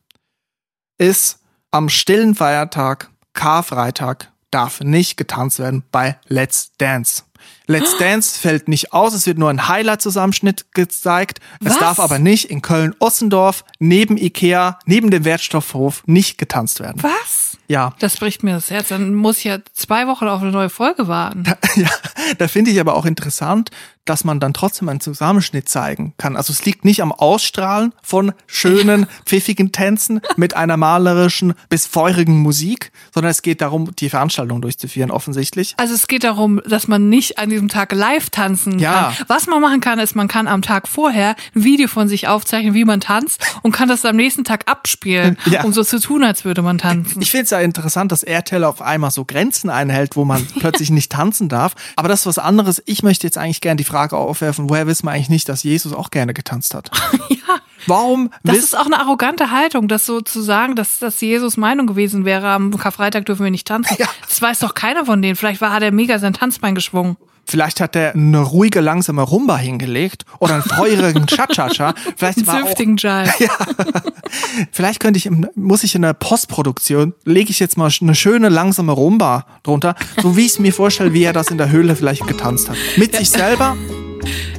ist 0.98 1.40
am 1.72 1.90
stillen 1.90 2.36
Feiertag, 2.36 3.10
Karfreitag, 3.34 4.32
darf 4.52 4.82
nicht 4.82 5.18
getanzt 5.18 5.60
werden 5.60 5.84
bei 5.92 6.18
Let's 6.28 6.72
Dance. 6.78 7.24
Let's 7.68 7.98
Dance 8.00 8.40
fällt 8.40 8.68
nicht 8.68 8.94
aus, 8.94 9.14
es 9.14 9.26
wird 9.26 9.38
nur 9.38 9.50
ein 9.50 9.68
Highlight-Zusammenschnitt 9.68 10.74
gezeigt. 10.74 11.40
Es 11.60 11.74
Was? 11.74 11.80
darf 11.80 12.00
aber 12.00 12.20
nicht 12.20 12.50
in 12.50 12.62
Köln-Ossendorf 12.62 13.64
neben 13.80 14.18
Ikea, 14.18 14.80
neben 14.86 15.12
dem 15.12 15.26
Wertstoffhof 15.26 16.04
nicht 16.06 16.38
getanzt 16.38 16.80
werden. 16.80 17.02
Was? 17.04 17.47
Ja, 17.68 17.94
Das 18.00 18.18
bricht 18.18 18.44
mir 18.44 18.54
das 18.54 18.70
Herz. 18.70 18.90
Dann 18.90 19.14
muss 19.14 19.40
ich 19.40 19.44
ja 19.46 19.60
zwei 19.74 20.08
Wochen 20.08 20.28
auf 20.28 20.42
eine 20.42 20.52
neue 20.52 20.70
Folge 20.70 21.08
warten. 21.08 21.44
ja, 21.76 21.90
da 22.38 22.48
finde 22.48 22.72
ich 22.72 22.80
aber 22.80 22.96
auch 22.96 23.06
interessant, 23.06 23.72
dass 24.10 24.24
man 24.24 24.40
dann 24.40 24.54
trotzdem 24.54 24.90
einen 24.90 25.00
Zusammenschnitt 25.02 25.70
zeigen 25.70 26.14
kann. 26.18 26.36
Also 26.36 26.52
es 26.54 26.66
liegt 26.66 26.86
nicht 26.86 27.02
am 27.02 27.12
Ausstrahlen 27.12 27.94
von 28.02 28.34
schönen, 28.46 29.08
pfiffigen 29.26 29.72
Tänzen 29.72 30.22
mit 30.36 30.56
einer 30.56 30.78
malerischen 30.78 31.54
bis 31.70 31.86
feurigen 31.86 32.38
Musik, 32.40 32.92
sondern 33.14 33.32
es 33.32 33.42
geht 33.42 33.62
darum, 33.62 33.96
die 33.96 34.10
Veranstaltung 34.10 34.62
durchzuführen, 34.62 35.12
offensichtlich. 35.12 35.74
Also 35.78 35.94
es 35.94 36.08
geht 36.08 36.24
darum, 36.24 36.62
dass 36.68 36.88
man 36.88 37.10
nicht 37.10 37.38
an 37.38 37.50
diesem 37.50 37.68
Tag 37.70 37.92
live 37.92 38.30
tanzen 38.30 38.80
Ja. 38.80 39.14
kann. 39.18 39.26
Was 39.28 39.48
man 39.48 39.62
machen 39.62 39.82
kann, 39.82 40.00
ist, 40.00 40.16
man 40.16 40.28
kann 40.28 40.48
am 40.48 40.62
Tag 40.62 40.88
vorher 40.88 41.36
ein 41.56 41.64
Video 41.64 41.88
von 41.88 42.08
sich 42.08 42.28
aufzeichnen, 42.28 42.74
wie 42.74 42.86
man 42.86 43.02
tanzt 43.02 43.42
und 43.64 43.72
kann 43.72 43.90
das 43.90 44.06
am 44.06 44.16
nächsten 44.16 44.44
Tag 44.44 44.70
abspielen, 44.70 45.38
Ja. 45.46 45.64
um 45.64 45.74
so 45.74 45.84
zu 45.84 46.00
tun, 46.00 46.24
als 46.24 46.46
würde 46.46 46.62
man 46.62 46.78
tanzen. 46.78 47.22
Ich 47.22 47.32
finde 47.32 47.44
es 47.46 47.50
ja 47.50 47.60
interessant, 47.60 48.12
dass 48.12 48.24
RTL 48.24 48.64
auf 48.64 48.82
einmal 48.82 49.12
so 49.12 49.26
Grenzen 49.26 49.70
einhält, 49.70 50.16
wo 50.16 50.26
man 50.26 50.46
plötzlich 50.60 50.90
nicht 50.90 51.12
tanzen 51.12 51.50
darf. 51.50 51.74
Aber 51.96 52.08
das 52.08 52.22
ist 52.22 52.26
was 52.26 52.38
anderes. 52.40 52.82
Ich 52.86 53.04
möchte 53.04 53.28
jetzt 53.28 53.38
eigentlich 53.38 53.62
gerne 53.62 53.78
die 53.78 53.84
Frage 53.84 53.97
aufwerfen, 53.98 54.70
woher 54.70 54.88
wissen 54.88 55.06
wir 55.06 55.12
eigentlich 55.12 55.30
nicht, 55.30 55.50
dass 55.50 55.64
Jesus 55.64 55.94
auch 55.94 56.12
gerne 56.12 56.34
getanzt 56.34 56.74
hat? 56.74 56.92
ja. 57.30 57.38
Warum 57.86 58.32
Das 58.44 58.58
ist 58.58 58.78
auch 58.78 58.86
eine 58.86 59.00
arrogante 59.00 59.52
Haltung, 59.52 59.88
das 59.88 60.06
so 60.06 60.20
zu 60.20 60.42
sagen, 60.42 60.76
dass 60.76 61.00
das 61.00 61.22
Jesus 61.22 61.58
Meinung 61.58 61.88
gewesen 61.88 62.26
wäre, 62.26 62.50
am 62.50 62.76
Karfreitag 62.78 63.26
dürfen 63.26 63.44
wir 63.44 63.52
nicht 63.52 63.68
tanzen. 63.68 63.96
Ja. 63.98 64.08
Das 64.28 64.42
weiß 64.42 64.60
doch 64.60 64.74
keiner 64.74 65.06
von 65.06 65.22
denen. 65.22 65.36
Vielleicht 65.36 65.62
war, 65.62 65.72
hat 65.72 65.84
er 65.84 65.92
mega 65.92 66.20
sein 66.20 66.34
Tanzbein 66.34 66.76
geschwungen. 66.76 67.18
Vielleicht 67.48 67.80
hat 67.80 67.96
er 67.96 68.14
eine 68.14 68.40
ruhige, 68.40 68.82
langsame 68.82 69.22
Rumba 69.22 69.58
hingelegt 69.58 70.26
oder 70.40 70.56
einen 70.56 70.64
feurigen 70.64 71.26
Cha-Cha-Cha. 71.28 71.94
Vielleicht 72.18 72.40
Einen 72.40 72.48
war 72.48 72.60
zünftigen 72.60 72.98
Jive. 72.98 73.32
vielleicht 74.72 75.00
könnte 75.00 75.18
ich, 75.18 75.30
muss 75.56 75.84
ich 75.84 75.96
in 75.96 76.02
der 76.02 76.14
Postproduktion, 76.14 77.14
lege 77.24 77.50
ich 77.50 77.60
jetzt 77.60 77.78
mal 77.78 77.90
eine 78.02 78.16
schöne, 78.16 78.50
langsame 78.50 78.92
Rumba 78.92 79.46
drunter, 79.64 79.96
so 80.22 80.36
wie 80.36 80.42
ich 80.42 80.54
es 80.54 80.60
mir 80.60 80.74
vorstelle, 80.74 81.14
wie 81.14 81.24
er 81.24 81.34
das 81.34 81.48
in 81.48 81.58
der 81.58 81.72
Höhle 81.72 81.96
vielleicht 81.96 82.28
getanzt 82.28 82.70
hat. 82.70 82.78
Mit 82.98 83.16
sich 83.16 83.30
selber. 83.30 83.78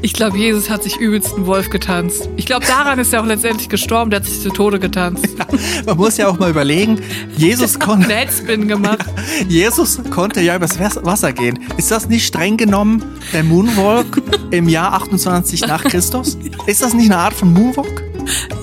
Ich 0.02 0.12
glaube, 0.12 0.38
Jesus 0.38 0.70
hat 0.70 0.82
sich 0.82 0.96
übelst 0.96 1.34
einen 1.34 1.46
Wolf 1.46 1.70
getanzt. 1.70 2.28
Ich 2.36 2.46
glaube, 2.46 2.66
daran 2.66 2.98
ist 2.98 3.12
er 3.12 3.22
auch 3.22 3.26
letztendlich 3.26 3.68
gestorben. 3.68 4.10
Der 4.10 4.20
hat 4.20 4.26
sich 4.26 4.40
zu 4.40 4.50
Tode 4.50 4.78
getanzt. 4.78 5.26
Man 5.86 5.96
muss 5.96 6.16
ja 6.16 6.28
auch 6.28 6.38
mal 6.38 6.50
überlegen, 6.50 7.00
Jesus 7.36 7.78
konnte, 7.78 8.08
Headspin 8.08 8.68
gemacht. 8.68 9.06
Jesus 9.48 10.00
konnte 10.10 10.40
ja 10.40 10.56
übers 10.56 10.78
Wasser 10.78 11.32
gehen. 11.32 11.58
Ist 11.76 11.90
das 11.90 12.08
nicht 12.08 12.26
streng 12.26 12.56
genommen 12.56 13.04
der 13.32 13.44
Moonwalk 13.44 14.22
im 14.50 14.68
Jahr 14.68 14.94
28 14.94 15.62
nach 15.66 15.84
Christus? 15.84 16.38
Ist 16.66 16.82
das 16.82 16.94
nicht 16.94 17.10
eine 17.10 17.20
Art 17.20 17.34
von 17.34 17.52
Moonwalk? 17.52 18.04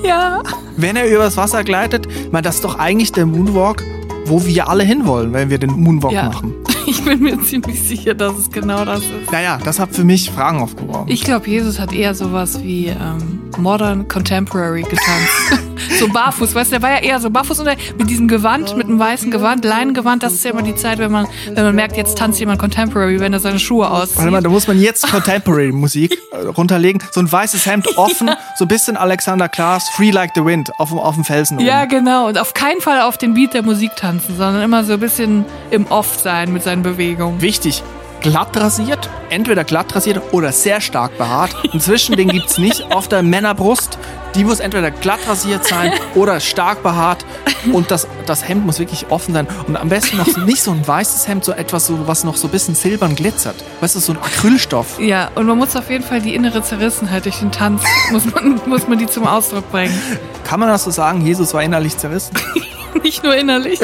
Ja. 0.04 0.44
Wenn 0.78 0.96
er 0.96 1.10
übers 1.10 1.38
Wasser 1.38 1.64
gleitet, 1.64 2.08
meine, 2.32 2.44
das 2.44 2.56
ist 2.56 2.64
doch 2.64 2.78
eigentlich 2.78 3.12
der 3.12 3.26
Moonwalk, 3.26 3.84
wo 4.26 4.46
wir 4.46 4.70
alle 4.70 4.84
hinwollen, 4.84 5.34
wenn 5.34 5.50
wir 5.50 5.58
den 5.58 5.72
Moonwalk 5.72 6.14
Ja. 6.14 6.24
machen. 6.26 6.54
Ich 6.88 7.04
bin 7.04 7.20
mir 7.24 7.42
ziemlich 7.42 7.82
sicher, 7.82 8.14
dass 8.14 8.38
es 8.38 8.52
genau 8.52 8.86
das 8.86 9.00
ist. 9.00 9.32
Naja, 9.32 9.58
das 9.64 9.80
hat 9.80 9.96
für 9.96 10.04
mich 10.04 10.30
Fragen 10.30 10.60
aufgeworfen. 10.60 11.08
Ich 11.12 11.24
glaube, 11.24 11.50
Jesus 11.50 11.80
hat 11.80 11.92
eher 11.92 12.14
sowas 12.14 12.62
wie 12.62 12.86
ähm, 12.90 13.40
Modern 13.58 14.08
Contemporary 14.08 14.84
getanzt. 14.84 15.64
so 16.00 16.08
barfuß, 16.08 16.56
weißt 16.56 16.72
du, 16.72 16.80
der 16.80 16.82
war 16.82 16.92
ja 16.92 16.98
eher 17.04 17.20
so 17.20 17.30
barfuß 17.30 17.60
und 17.60 17.66
mit 17.98 18.10
diesem 18.10 18.28
Gewand, 18.28 18.76
mit 18.78 18.88
einem 18.88 19.00
weißen 19.00 19.32
Gewand, 19.32 19.64
Leinengewand, 19.66 20.24
das 20.24 20.34
ist 20.34 20.44
ja 20.46 20.52
immer 20.52 20.62
die 20.62 20.76
Zeit, 20.76 20.98
wenn 21.00 21.12
man, 21.12 21.28
wenn 21.54 21.64
man 21.64 21.76
merkt, 21.76 21.98
jetzt 21.98 22.18
tanzt 22.18 22.40
jemand 22.40 22.60
Contemporary, 22.60 23.20
wenn 23.20 23.34
er 23.34 23.40
seine 23.40 23.60
Schuhe 23.60 23.90
auszieht. 23.90 24.18
Warte 24.18 24.32
mal, 24.32 24.42
da 24.42 24.50
muss 24.50 24.68
man 24.68 24.80
jetzt 24.80 25.10
Contemporary 25.10 25.72
Musik 25.72 26.18
äh, 26.32 26.46
runterlegen. 26.48 27.02
So 27.12 27.20
ein 27.20 27.32
weißes 27.32 27.66
Hemd 27.66 27.98
offen, 27.98 28.30
so 28.58 28.66
ein 28.66 28.68
bisschen 28.68 28.98
Alexander 28.98 29.50
Klaas, 29.50 29.90
Free 29.90 30.12
Like 30.12 30.32
the 30.36 30.44
Wind, 30.46 30.72
auf, 30.80 30.90
dem- 30.90 31.00
auf 31.00 31.16
dem 31.16 31.24
Felsen 31.24 31.60
Ja, 31.60 31.82
oben. 31.82 31.90
genau. 31.90 32.28
Und 32.28 32.38
auf 32.40 32.54
keinen 32.54 32.82
Fall 32.82 33.02
auf 33.02 33.18
den 33.18 33.34
Beat 33.34 33.54
der 33.54 33.64
Musik 33.64 33.96
tanzen, 33.96 34.36
sondern 34.38 34.62
immer 34.64 34.84
so 34.84 34.94
ein 34.94 35.00
bisschen 35.00 35.46
im 35.72 35.86
Off 35.88 36.18
sein 36.22 36.52
mit 36.54 36.64
seinen 36.64 36.82
Bewegungen. 36.84 37.42
Wichtig, 37.42 37.84
glatt 38.22 38.56
rasiert, 38.58 39.10
entweder 39.30 39.64
glatt 39.64 39.96
rasiert 39.96 40.22
oder 40.34 40.52
sehr 40.52 40.82
stark 40.82 41.18
behaart. 41.18 41.56
Inzwischen 41.74 42.16
den 42.16 42.30
gibt's 42.30 42.58
nicht 42.58 42.92
auf 42.94 43.08
der 43.08 43.22
Männerbrust. 43.24 43.98
Die 44.36 44.44
muss 44.44 44.60
entweder 44.60 44.92
glatt 44.92 45.20
rasiert 45.28 45.66
sein 45.66 45.94
oder 46.16 46.40
stark 46.40 46.84
behaart. 46.84 47.26
Und 47.72 47.90
das, 47.90 48.08
das 48.26 48.48
Hemd 48.48 48.66
muss 48.66 48.80
wirklich 48.80 49.10
offen 49.10 49.34
sein. 49.34 49.48
Und 49.68 49.78
am 49.78 49.90
besten 49.90 50.18
noch 50.18 50.38
nicht 50.46 50.62
so 50.62 50.72
ein 50.72 50.86
weißes 50.86 51.28
Hemd, 51.28 51.46
so 51.46 51.54
etwas, 51.54 51.88
so, 51.88 52.08
was 52.08 52.24
noch 52.24 52.36
so 52.36 52.48
ein 52.48 52.52
bisschen 52.52 52.76
silbern 52.76 53.16
glitzert. 53.16 53.56
Weißt 53.80 53.96
du, 53.96 54.00
so 54.00 54.12
ein 54.12 54.20
Acrylstoff. 54.20 55.00
Ja, 55.00 55.32
und 55.36 55.48
man 55.48 55.58
muss 55.58 55.76
auf 55.76 55.90
jeden 55.90 56.04
Fall 56.04 56.22
die 56.22 56.36
innere 56.36 56.62
Zerrissenheit 56.62 57.26
durch 57.26 57.40
den 57.40 57.52
Tanz, 57.52 57.82
muss 58.12 58.26
man, 58.26 58.62
muss 58.68 58.88
man 58.88 59.00
die 59.00 59.08
zum 59.08 59.26
Ausdruck 59.26 59.72
bringen. 59.72 59.98
Kann 60.44 60.60
man 60.60 60.70
das 60.70 60.84
so 60.84 60.92
sagen? 60.92 61.26
Jesus 61.26 61.54
war 61.54 61.64
innerlich 61.64 61.98
zerrissen? 61.98 62.36
Nicht 63.04 63.24
nur 63.24 63.36
innerlich. 63.36 63.80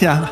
ja. 0.00 0.30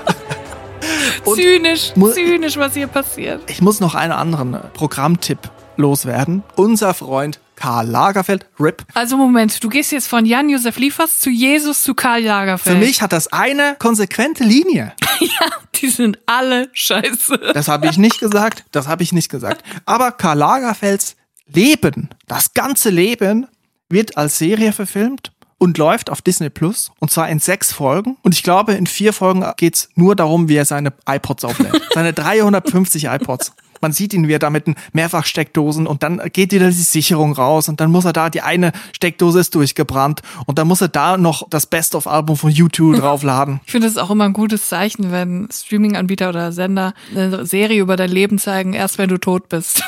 Und 1.24 1.36
zynisch, 1.36 1.92
zynisch, 1.94 2.56
was 2.56 2.74
hier 2.74 2.88
passiert. 2.88 3.42
Ich 3.46 3.62
muss 3.62 3.80
noch 3.80 3.94
einen 3.94 4.12
anderen 4.12 4.58
Programmtipp 4.74 5.38
loswerden. 5.76 6.42
Unser 6.56 6.94
Freund 6.94 7.40
Karl 7.62 7.86
Lagerfeld, 7.86 8.46
RIP. 8.58 8.84
Also 8.92 9.16
Moment, 9.16 9.62
du 9.62 9.68
gehst 9.68 9.92
jetzt 9.92 10.08
von 10.08 10.26
Jan-Josef 10.26 10.78
Liefers 10.78 11.20
zu 11.20 11.30
Jesus 11.30 11.84
zu 11.84 11.94
Karl 11.94 12.24
Lagerfeld. 12.24 12.76
Für 12.76 12.84
mich 12.84 13.02
hat 13.02 13.12
das 13.12 13.32
eine 13.32 13.76
konsequente 13.78 14.42
Linie. 14.42 14.94
Die 15.76 15.86
sind 15.86 16.18
alle 16.26 16.70
scheiße. 16.72 17.52
Das 17.54 17.68
habe 17.68 17.86
ich 17.86 17.98
nicht 17.98 18.18
gesagt, 18.18 18.64
das 18.72 18.88
habe 18.88 19.04
ich 19.04 19.12
nicht 19.12 19.28
gesagt. 19.28 19.62
Aber 19.86 20.10
Karl 20.10 20.38
Lagerfelds 20.38 21.14
Leben, 21.46 22.10
das 22.26 22.52
ganze 22.52 22.90
Leben, 22.90 23.46
wird 23.88 24.16
als 24.16 24.38
Serie 24.38 24.72
verfilmt 24.72 25.30
und 25.58 25.78
läuft 25.78 26.10
auf 26.10 26.20
Disney 26.20 26.50
Plus. 26.50 26.90
Und 26.98 27.12
zwar 27.12 27.28
in 27.28 27.38
sechs 27.38 27.72
Folgen. 27.72 28.16
Und 28.22 28.34
ich 28.34 28.42
glaube, 28.42 28.72
in 28.72 28.88
vier 28.88 29.12
Folgen 29.12 29.44
geht's 29.56 29.88
nur 29.94 30.16
darum, 30.16 30.48
wie 30.48 30.56
er 30.56 30.64
seine 30.64 30.92
iPods 31.08 31.44
auflädt. 31.44 31.80
Seine 31.94 32.12
350 32.12 33.04
iPods. 33.04 33.52
Man 33.82 33.92
sieht 33.92 34.14
ihn, 34.14 34.28
wie 34.28 34.32
er 34.32 34.38
da 34.38 34.48
mit 34.48 34.64
Mehrfachsteckdosen 34.92 35.86
und 35.86 36.02
dann 36.02 36.20
geht 36.32 36.52
wieder 36.52 36.68
die 36.68 36.72
Sicherung 36.72 37.32
raus 37.32 37.68
und 37.68 37.80
dann 37.80 37.90
muss 37.90 38.04
er 38.04 38.12
da, 38.12 38.30
die 38.30 38.40
eine 38.40 38.72
Steckdose 38.92 39.40
ist 39.40 39.54
durchgebrannt 39.54 40.22
und 40.46 40.58
dann 40.58 40.68
muss 40.68 40.80
er 40.80 40.88
da 40.88 41.16
noch 41.16 41.48
das 41.50 41.66
Best-of-Album 41.66 42.36
von 42.36 42.50
YouTube 42.50 42.96
draufladen. 43.00 43.60
Ich 43.66 43.72
finde 43.72 43.88
es 43.88 43.98
auch 43.98 44.10
immer 44.10 44.24
ein 44.24 44.32
gutes 44.32 44.68
Zeichen, 44.68 45.12
wenn 45.12 45.48
Streaming-Anbieter 45.52 46.28
oder 46.28 46.52
Sender 46.52 46.94
eine 47.14 47.44
Serie 47.44 47.80
über 47.80 47.96
dein 47.96 48.10
Leben 48.10 48.38
zeigen, 48.38 48.72
erst 48.72 48.98
wenn 48.98 49.08
du 49.08 49.18
tot 49.18 49.48
bist. 49.48 49.82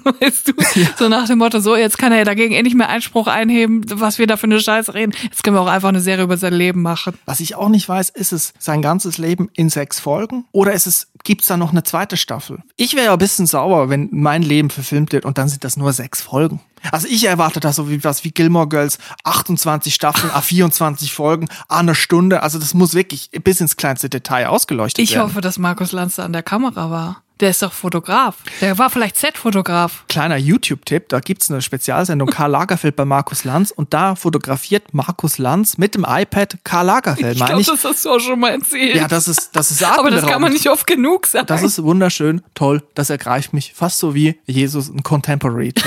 weißt 0.20 0.48
du? 0.48 0.52
So 0.98 1.08
nach 1.08 1.26
dem 1.26 1.38
Motto, 1.38 1.60
so, 1.60 1.76
jetzt 1.76 1.98
kann 1.98 2.12
er 2.12 2.24
dagegen 2.24 2.54
endlich 2.54 2.74
mehr 2.74 2.88
Einspruch 2.88 3.26
einheben, 3.26 3.82
was 3.88 4.18
wir 4.18 4.26
da 4.26 4.36
für 4.36 4.44
eine 4.44 4.60
Scheiße 4.60 4.94
reden. 4.94 5.12
Jetzt 5.22 5.42
können 5.42 5.56
wir 5.56 5.60
auch 5.60 5.66
einfach 5.66 5.88
eine 5.88 6.00
Serie 6.00 6.24
über 6.24 6.36
sein 6.36 6.54
Leben 6.54 6.82
machen. 6.82 7.18
Was 7.26 7.40
ich 7.40 7.54
auch 7.54 7.68
nicht 7.68 7.88
weiß, 7.88 8.10
ist 8.10 8.32
es 8.32 8.52
sein 8.58 8.82
ganzes 8.82 9.18
Leben 9.18 9.50
in 9.54 9.68
sechs 9.68 10.00
Folgen 10.00 10.44
oder 10.52 10.72
ist 10.72 10.86
es, 10.86 11.08
gibt's 11.24 11.46
da 11.48 11.56
noch 11.56 11.70
eine 11.70 11.82
zweite 11.82 12.16
Staffel? 12.16 12.62
Ich 12.76 12.94
wäre 12.94 13.06
ja 13.06 13.12
ein 13.12 13.18
bisschen 13.18 13.39
sauer, 13.46 13.88
wenn 13.88 14.08
mein 14.12 14.42
Leben 14.42 14.70
verfilmt 14.70 15.12
wird 15.12 15.24
und 15.24 15.38
dann 15.38 15.48
sind 15.48 15.64
das 15.64 15.76
nur 15.76 15.92
sechs 15.92 16.20
Folgen. 16.20 16.60
Also 16.92 17.06
ich 17.08 17.24
erwarte 17.26 17.60
da 17.60 17.72
so 17.72 17.90
wie 17.90 18.02
was 18.04 18.24
wie 18.24 18.30
Gilmore 18.30 18.68
Girls, 18.68 18.98
28 19.24 19.94
Staffeln, 19.94 20.30
a 20.32 20.40
24 20.40 21.12
Folgen, 21.12 21.48
a 21.68 21.78
eine 21.78 21.94
Stunde. 21.94 22.42
Also 22.42 22.58
das 22.58 22.72
muss 22.74 22.94
wirklich 22.94 23.30
bis 23.44 23.60
ins 23.60 23.76
kleinste 23.76 24.08
Detail 24.08 24.46
ausgeleuchtet 24.46 25.02
Ich 25.02 25.14
werden. 25.14 25.24
hoffe, 25.28 25.40
dass 25.40 25.58
Markus 25.58 25.92
Lanz 25.92 26.18
an 26.18 26.32
der 26.32 26.42
Kamera 26.42 26.90
war. 26.90 27.22
Der 27.40 27.50
ist 27.50 27.62
doch 27.62 27.72
Fotograf. 27.72 28.36
Der 28.60 28.76
war 28.78 28.90
vielleicht 28.90 29.16
Set-Fotograf. 29.16 30.04
Kleiner 30.08 30.36
YouTube-Tipp, 30.36 31.08
da 31.08 31.20
gibt's 31.20 31.50
eine 31.50 31.62
Spezialsendung 31.62 32.28
Karl 32.30 32.50
Lagerfeld 32.50 32.96
bei 32.96 33.04
Markus 33.04 33.44
Lanz 33.44 33.70
und 33.70 33.94
da 33.94 34.14
fotografiert 34.14 34.92
Markus 34.92 35.38
Lanz 35.38 35.78
mit 35.78 35.94
dem 35.94 36.04
iPad 36.06 36.58
Karl 36.64 36.86
Lagerfeld, 36.86 37.36
Ich 37.38 37.44
glaube, 37.44 37.62
das 37.64 37.84
hast 37.84 38.04
du 38.04 38.10
auch 38.10 38.20
schon 38.20 38.38
mal 38.38 38.50
erzählt. 38.50 38.94
Ja, 38.96 39.08
das 39.08 39.26
ist, 39.28 39.50
das 39.56 39.70
ist 39.70 39.82
Aber 39.98 40.10
das 40.10 40.26
kann 40.26 40.42
man 40.42 40.52
nicht 40.52 40.68
oft 40.68 40.86
genug 40.86 41.26
sagen. 41.26 41.46
Das 41.46 41.62
ist 41.62 41.82
wunderschön, 41.82 42.42
toll, 42.54 42.82
das 42.94 43.08
ergreift 43.10 43.52
mich 43.52 43.72
fast 43.74 43.98
so 43.98 44.14
wie 44.14 44.38
Jesus 44.46 44.88
ein 44.88 45.02
Contemporary. 45.02 45.72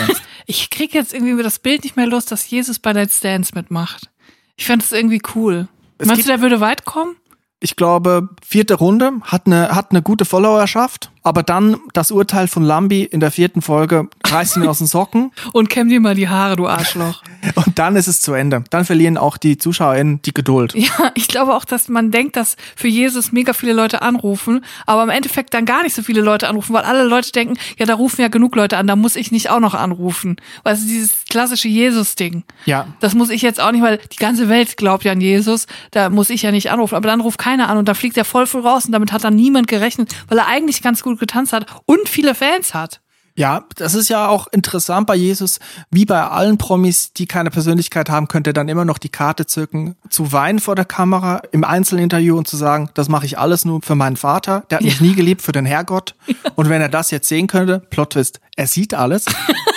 Ich 0.46 0.70
krieg 0.70 0.94
jetzt 0.94 1.14
irgendwie 1.14 1.42
das 1.42 1.60
Bild 1.60 1.84
nicht 1.86 1.96
mehr 1.96 2.06
los, 2.08 2.26
dass 2.26 2.50
Jesus 2.50 2.78
bei 2.80 2.92
Let's 2.92 3.20
Dance 3.22 3.52
mitmacht. 3.56 4.10
Ich 4.58 4.68
fand 4.68 4.82
das 4.84 4.92
irgendwie 4.92 5.22
cool. 5.36 5.68
Es 6.00 6.08
Meinst 6.08 6.24
du, 6.24 6.28
gibt- 6.28 6.30
der 6.38 6.42
würde 6.42 6.60
weit 6.60 6.84
kommen? 6.84 7.16
Ich 7.64 7.78
glaube, 7.78 8.28
vierte 8.46 8.74
Runde, 8.74 9.14
hat 9.22 9.44
eine, 9.46 9.74
hat 9.74 9.92
eine 9.92 10.02
gute 10.02 10.26
Followerschaft, 10.26 11.12
aber 11.24 11.44
dann 11.44 11.78
das 11.94 12.12
Urteil 12.12 12.50
von 12.50 12.62
Lambi 12.62 13.04
in 13.04 13.22
der 13.22 13.32
vierten 13.32 13.62
Folge 13.62 14.10
reißt 14.26 14.58
ihn 14.58 14.68
aus 14.68 14.80
den 14.80 14.88
Socken 14.88 15.32
Und 15.54 15.70
kämm 15.70 15.88
dir 15.88 16.02
mal 16.02 16.14
die 16.14 16.28
Haare, 16.28 16.58
du 16.58 16.68
Arschloch. 16.68 17.24
und 17.56 17.80
dann 17.80 17.96
ist 17.96 18.08
es 18.08 18.20
zu 18.20 18.34
Ende. 18.34 18.66
Dann 18.70 18.84
verlieren 18.84 19.18
auch 19.18 19.38
die 19.38 19.58
ZuschauerInnen 19.58 20.22
die 20.24 20.34
Geduld. 20.34 20.76
Ja, 20.76 21.14
ich 21.16 21.30
glaube 21.30 21.56
auch, 21.56 21.64
dass 21.64 21.88
man 21.88 22.12
denkt, 22.12 22.36
dass 22.36 22.58
für 22.76 22.90
Jesus 22.90 23.32
mega 23.32 23.54
viele 23.54 23.72
Leute 23.72 24.02
anrufen, 24.02 24.66
aber 24.86 25.04
im 25.04 25.10
Endeffekt 25.10 25.54
dann 25.54 25.66
gar 25.66 25.84
nicht 25.84 25.96
so 25.96 26.02
viele 26.02 26.20
Leute 26.20 26.50
anrufen, 26.50 26.74
weil 26.74 26.84
alle 26.84 27.06
Leute 27.06 27.32
denken, 27.32 27.58
ja, 27.80 27.86
da 27.86 27.94
rufen 27.94 28.22
ja 28.22 28.28
genug 28.28 28.58
Leute 28.58 28.76
an, 28.76 28.88
da 28.88 28.98
muss 28.98 29.16
ich 29.16 29.32
nicht 29.32 29.50
auch 29.50 29.62
noch 29.62 29.74
anrufen. 29.74 30.36
Weißt 30.64 30.84
du, 30.84 30.88
dieses 30.88 31.23
klassische 31.34 31.68
Jesus-Ding. 31.68 32.44
Ja. 32.66 32.88
Das 33.00 33.16
muss 33.16 33.32
ich 33.32 33.42
jetzt 33.42 33.60
auch 33.60 33.72
nicht, 33.72 33.82
weil 33.82 33.98
die 33.98 34.18
ganze 34.18 34.50
Welt 34.50 34.78
glaubt 34.78 35.04
ja 35.04 35.14
an 35.14 35.20
Jesus. 35.20 35.66
Da 35.90 36.12
muss 36.12 36.30
ich 36.30 36.44
ja 36.44 36.52
nicht 36.52 36.70
anrufen. 36.70 36.94
Aber 36.94 37.08
dann 37.08 37.22
ruft 37.22 37.40
keiner 37.40 37.70
an 37.70 37.78
und 37.80 37.88
da 37.88 37.96
fliegt 37.96 38.16
er 38.18 38.24
voll 38.24 38.46
früh 38.46 38.60
raus 38.60 38.86
und 38.86 38.92
damit 38.92 39.12
hat 39.12 39.24
dann 39.24 39.36
niemand 39.36 39.68
gerechnet, 39.68 40.14
weil 40.28 40.38
er 40.38 40.46
eigentlich 40.46 40.84
ganz 40.84 41.02
gut 41.02 41.20
getanzt 41.20 41.52
hat 41.52 41.66
und 41.86 42.08
viele 42.08 42.36
Fans 42.36 42.76
hat. 42.76 43.02
Ja, 43.36 43.66
das 43.76 43.96
ist 43.96 44.10
ja 44.10 44.28
auch 44.28 44.48
interessant 44.48 45.08
bei 45.08 45.16
Jesus. 45.16 45.60
Wie 45.90 46.06
bei 46.06 46.22
allen 46.22 46.58
Promis, 46.58 47.14
die 47.14 47.26
keine 47.26 47.50
Persönlichkeit 47.50 48.10
haben, 48.10 48.28
könnte 48.28 48.52
er 48.52 48.54
dann 48.54 48.70
immer 48.70 48.86
noch 48.86 49.00
die 49.00 49.10
Karte 49.10 49.48
zücken, 49.48 49.96
zu 50.10 50.32
weinen 50.32 50.60
vor 50.60 50.76
der 50.76 50.86
Kamera 50.86 51.42
im 51.52 51.64
Einzelinterview 51.64 52.38
und 52.38 52.48
zu 52.48 52.58
sagen, 52.58 52.90
das 52.94 53.10
mache 53.10 53.26
ich 53.26 53.40
alles 53.40 53.66
nur 53.66 53.82
für 53.82 53.96
meinen 53.96 54.18
Vater. 54.18 54.64
Der 54.70 54.78
hat 54.78 54.86
mich 54.86 55.02
nie 55.02 55.16
geliebt, 55.16 55.42
für 55.42 55.52
den 55.52 55.66
Herrgott. 55.66 56.16
Und 56.56 56.70
wenn 56.70 56.82
er 56.82 56.90
das 56.90 57.10
jetzt 57.10 57.28
sehen 57.28 57.48
könnte, 57.48 57.80
Plot 57.80 58.12
Twist, 58.12 58.40
er 58.56 58.68
sieht 58.68 58.94
alles, 58.94 59.26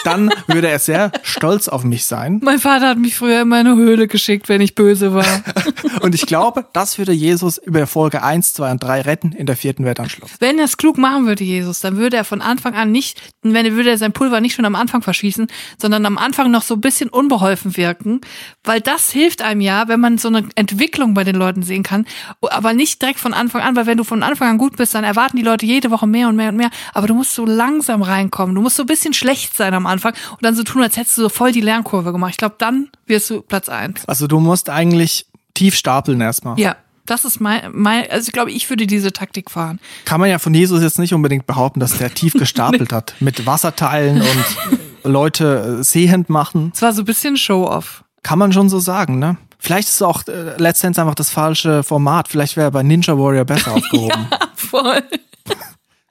dann 0.04 0.30
würde 0.46 0.68
er 0.68 0.78
sehr 0.78 1.10
stolz 1.22 1.66
auf 1.66 1.82
mich 1.82 2.04
sein. 2.04 2.40
Mein 2.44 2.58
Vater 2.58 2.90
hat 2.90 2.98
mich 2.98 3.16
früher 3.16 3.42
in 3.42 3.48
meine 3.48 3.74
Höhle 3.74 4.06
geschickt, 4.06 4.48
wenn 4.48 4.60
ich 4.60 4.74
böse 4.74 5.14
war. 5.14 5.24
Und 6.00 6.14
ich 6.14 6.26
glaube, 6.26 6.66
das 6.72 6.98
würde 6.98 7.12
Jesus 7.12 7.58
über 7.58 7.86
Folge 7.86 8.22
1, 8.22 8.54
2 8.54 8.70
und 8.72 8.82
3 8.82 9.00
retten 9.02 9.32
in 9.32 9.46
der 9.46 9.56
vierten 9.56 9.84
Weltanschluss. 9.84 10.30
Wenn 10.38 10.58
er 10.58 10.66
es 10.66 10.76
klug 10.76 10.98
machen 10.98 11.26
würde, 11.26 11.42
Jesus, 11.42 11.80
dann 11.80 11.96
würde 11.96 12.16
er 12.16 12.24
von 12.24 12.42
Anfang 12.42 12.74
an 12.74 12.92
nicht, 12.92 13.20
wenn 13.54 13.66
er 13.66 13.72
würde 13.72 13.90
er 13.90 13.98
sein 13.98 14.12
Pulver 14.12 14.40
nicht 14.40 14.54
schon 14.54 14.64
am 14.64 14.74
Anfang 14.74 15.02
verschießen, 15.02 15.46
sondern 15.78 16.06
am 16.06 16.18
Anfang 16.18 16.50
noch 16.50 16.62
so 16.62 16.74
ein 16.74 16.80
bisschen 16.80 17.08
unbeholfen 17.08 17.76
wirken, 17.76 18.20
weil 18.64 18.80
das 18.80 19.10
hilft 19.10 19.42
einem 19.42 19.60
ja, 19.60 19.88
wenn 19.88 20.00
man 20.00 20.18
so 20.18 20.28
eine 20.28 20.48
Entwicklung 20.54 21.14
bei 21.14 21.24
den 21.24 21.36
Leuten 21.36 21.62
sehen 21.62 21.82
kann, 21.82 22.06
aber 22.40 22.72
nicht 22.72 23.02
direkt 23.02 23.20
von 23.20 23.34
Anfang 23.34 23.62
an, 23.62 23.76
weil 23.76 23.86
wenn 23.86 23.98
du 23.98 24.04
von 24.04 24.22
Anfang 24.22 24.48
an 24.48 24.58
gut 24.58 24.76
bist, 24.76 24.94
dann 24.94 25.04
erwarten 25.04 25.36
die 25.36 25.42
Leute 25.42 25.66
jede 25.66 25.90
Woche 25.90 26.06
mehr 26.06 26.28
und 26.28 26.36
mehr 26.36 26.50
und 26.50 26.56
mehr, 26.56 26.70
aber 26.94 27.06
du 27.06 27.14
musst 27.14 27.34
so 27.34 27.44
langsam 27.44 28.02
reinkommen, 28.02 28.54
du 28.54 28.62
musst 28.62 28.76
so 28.76 28.82
ein 28.82 28.86
bisschen 28.86 29.12
schlecht 29.12 29.56
sein 29.56 29.74
am 29.74 29.86
Anfang 29.86 30.14
und 30.30 30.44
dann 30.44 30.54
so 30.54 30.62
tun, 30.62 30.82
als 30.82 30.96
hättest 30.96 31.18
du 31.18 31.22
so 31.22 31.28
voll 31.28 31.52
die 31.52 31.60
Lernkurve 31.60 32.12
gemacht. 32.12 32.32
Ich 32.32 32.38
glaube, 32.38 32.56
dann 32.58 32.88
wirst 33.06 33.30
du 33.30 33.42
Platz 33.42 33.68
eins. 33.68 34.06
Also 34.06 34.26
du 34.26 34.40
musst 34.40 34.70
eigentlich 34.70 35.26
tief 35.54 35.74
stapeln 35.74 36.20
erstmal. 36.20 36.58
Ja. 36.58 36.76
Das 37.06 37.24
ist 37.24 37.40
mein, 37.40 37.70
mein, 37.72 38.10
also 38.10 38.28
ich 38.28 38.32
glaube, 38.32 38.50
ich 38.50 38.68
würde 38.68 38.86
diese 38.86 39.12
Taktik 39.12 39.50
fahren. 39.50 39.78
Kann 40.04 40.20
man 40.20 40.28
ja 40.28 40.38
von 40.38 40.52
Jesus 40.52 40.82
jetzt 40.82 40.98
nicht 40.98 41.14
unbedingt 41.14 41.46
behaupten, 41.46 41.80
dass 41.80 41.98
der 41.98 42.12
tief 42.12 42.32
gestapelt 42.38 42.92
hat. 42.92 43.14
Mit 43.20 43.46
Wasserteilen 43.46 44.20
und 44.20 44.80
Leute 45.04 45.78
äh, 45.80 45.84
sehend 45.84 46.28
machen. 46.28 46.72
Es 46.74 46.82
war 46.82 46.92
so 46.92 47.02
ein 47.02 47.04
bisschen 47.04 47.36
Show-off. 47.36 48.04
Kann 48.22 48.38
man 48.38 48.52
schon 48.52 48.68
so 48.68 48.80
sagen, 48.80 49.18
ne? 49.18 49.36
Vielleicht 49.58 49.88
ist 49.88 49.96
es 49.96 50.02
auch 50.02 50.26
äh, 50.26 50.56
letztendlich 50.58 51.00
einfach 51.00 51.14
das 51.14 51.30
falsche 51.30 51.82
Format. 51.82 52.28
Vielleicht 52.28 52.56
wäre 52.56 52.68
er 52.68 52.70
bei 52.70 52.82
Ninja 52.82 53.16
Warrior 53.16 53.44
besser 53.44 53.72
aufgehoben. 53.74 54.28
Ja, 54.30 54.38
voll. 54.54 55.02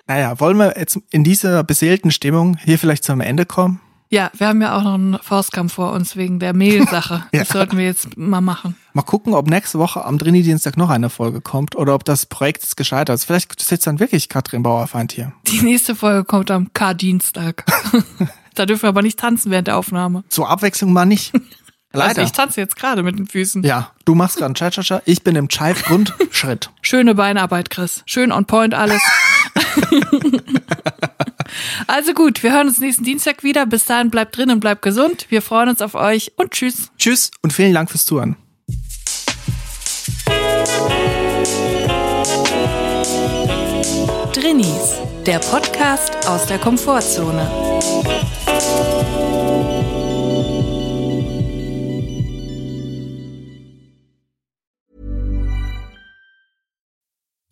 Naja, 0.07 0.39
wollen 0.39 0.57
wir 0.57 0.75
jetzt 0.77 0.99
in 1.09 1.23
dieser 1.23 1.63
beseelten 1.63 2.11
Stimmung 2.11 2.57
hier 2.63 2.77
vielleicht 2.77 3.03
zum 3.03 3.21
Ende 3.21 3.47
kommen? 3.47 3.81
Ja, 4.15 4.31
wir 4.37 4.47
haben 4.47 4.61
ja 4.61 4.77
auch 4.77 4.83
noch 4.83 4.93
einen 4.93 5.19
Faustkampf 5.21 5.73
vor 5.73 5.91
uns 5.91 6.15
wegen 6.15 6.39
der 6.39 6.53
Mehlsache. 6.53 7.25
Ja. 7.33 7.41
Das 7.41 7.49
sollten 7.49 7.77
wir 7.77 7.83
jetzt 7.83 8.15
mal 8.17 8.39
machen. 8.39 8.77
Mal 8.93 9.01
gucken, 9.01 9.33
ob 9.33 9.49
nächste 9.49 9.77
Woche 9.77 10.05
am 10.05 10.17
Trini-Dienstag 10.17 10.77
noch 10.77 10.89
eine 10.89 11.09
Folge 11.09 11.41
kommt 11.41 11.75
oder 11.75 11.93
ob 11.93 12.05
das 12.05 12.25
Projekt 12.25 12.63
jetzt 12.63 12.77
gescheitert 12.77 13.15
ist. 13.15 13.25
Vielleicht 13.25 13.59
sitzt 13.59 13.87
dann 13.87 13.99
wirklich 13.99 14.29
Katrin 14.29 14.63
Bauerfeind 14.63 15.11
hier. 15.11 15.33
Die 15.47 15.61
nächste 15.61 15.95
Folge 15.95 16.23
kommt 16.23 16.49
am 16.49 16.71
K-Dienstag. 16.71 17.65
da 18.55 18.65
dürfen 18.65 18.83
wir 18.83 18.89
aber 18.89 19.01
nicht 19.01 19.19
tanzen 19.19 19.51
während 19.51 19.67
der 19.67 19.75
Aufnahme. 19.75 20.23
Zur 20.29 20.49
Abwechslung 20.49 20.93
mal 20.93 21.05
nicht. 21.05 21.33
Also 21.91 22.07
Leider. 22.07 22.23
ich 22.23 22.33
tanze 22.33 22.59
jetzt 22.59 22.75
gerade 22.75 23.03
mit 23.03 23.17
den 23.17 23.25
Füßen. 23.25 23.63
Ja, 23.63 23.91
du 24.03 24.15
machst 24.15 24.35
gerade 24.35 24.47
einen 24.47 24.55
Cha-Cha-Cha, 24.55 25.01
ich 25.05 25.23
bin 25.23 25.37
im 25.37 25.47
Chive-Grundschritt. 25.47 26.69
Schöne 26.81 27.15
Beinarbeit, 27.15 27.69
Chris. 27.69 28.03
Schön 28.05 28.33
on 28.33 28.43
point 28.43 28.73
alles. 28.73 29.01
also 31.87 32.13
gut, 32.13 32.43
wir 32.43 32.51
hören 32.51 32.67
uns 32.67 32.79
nächsten 32.79 33.03
Dienstag 33.03 33.43
wieder. 33.43 33.65
Bis 33.65 33.85
dahin 33.85 34.09
bleibt 34.09 34.37
drin 34.37 34.51
und 34.51 34.59
bleibt 34.59 34.81
gesund. 34.81 35.27
Wir 35.29 35.41
freuen 35.41 35.69
uns 35.69 35.81
auf 35.81 35.95
euch 35.95 36.33
und 36.35 36.51
tschüss. 36.51 36.91
Tschüss 36.97 37.31
und 37.41 37.53
vielen 37.53 37.73
Dank 37.73 37.89
fürs 37.89 38.05
Zuhören. 38.05 38.35
Drinnies, 44.33 44.99
der 45.25 45.39
Podcast 45.39 46.27
aus 46.27 46.45
der 46.45 46.59
Komfortzone. 46.59 47.49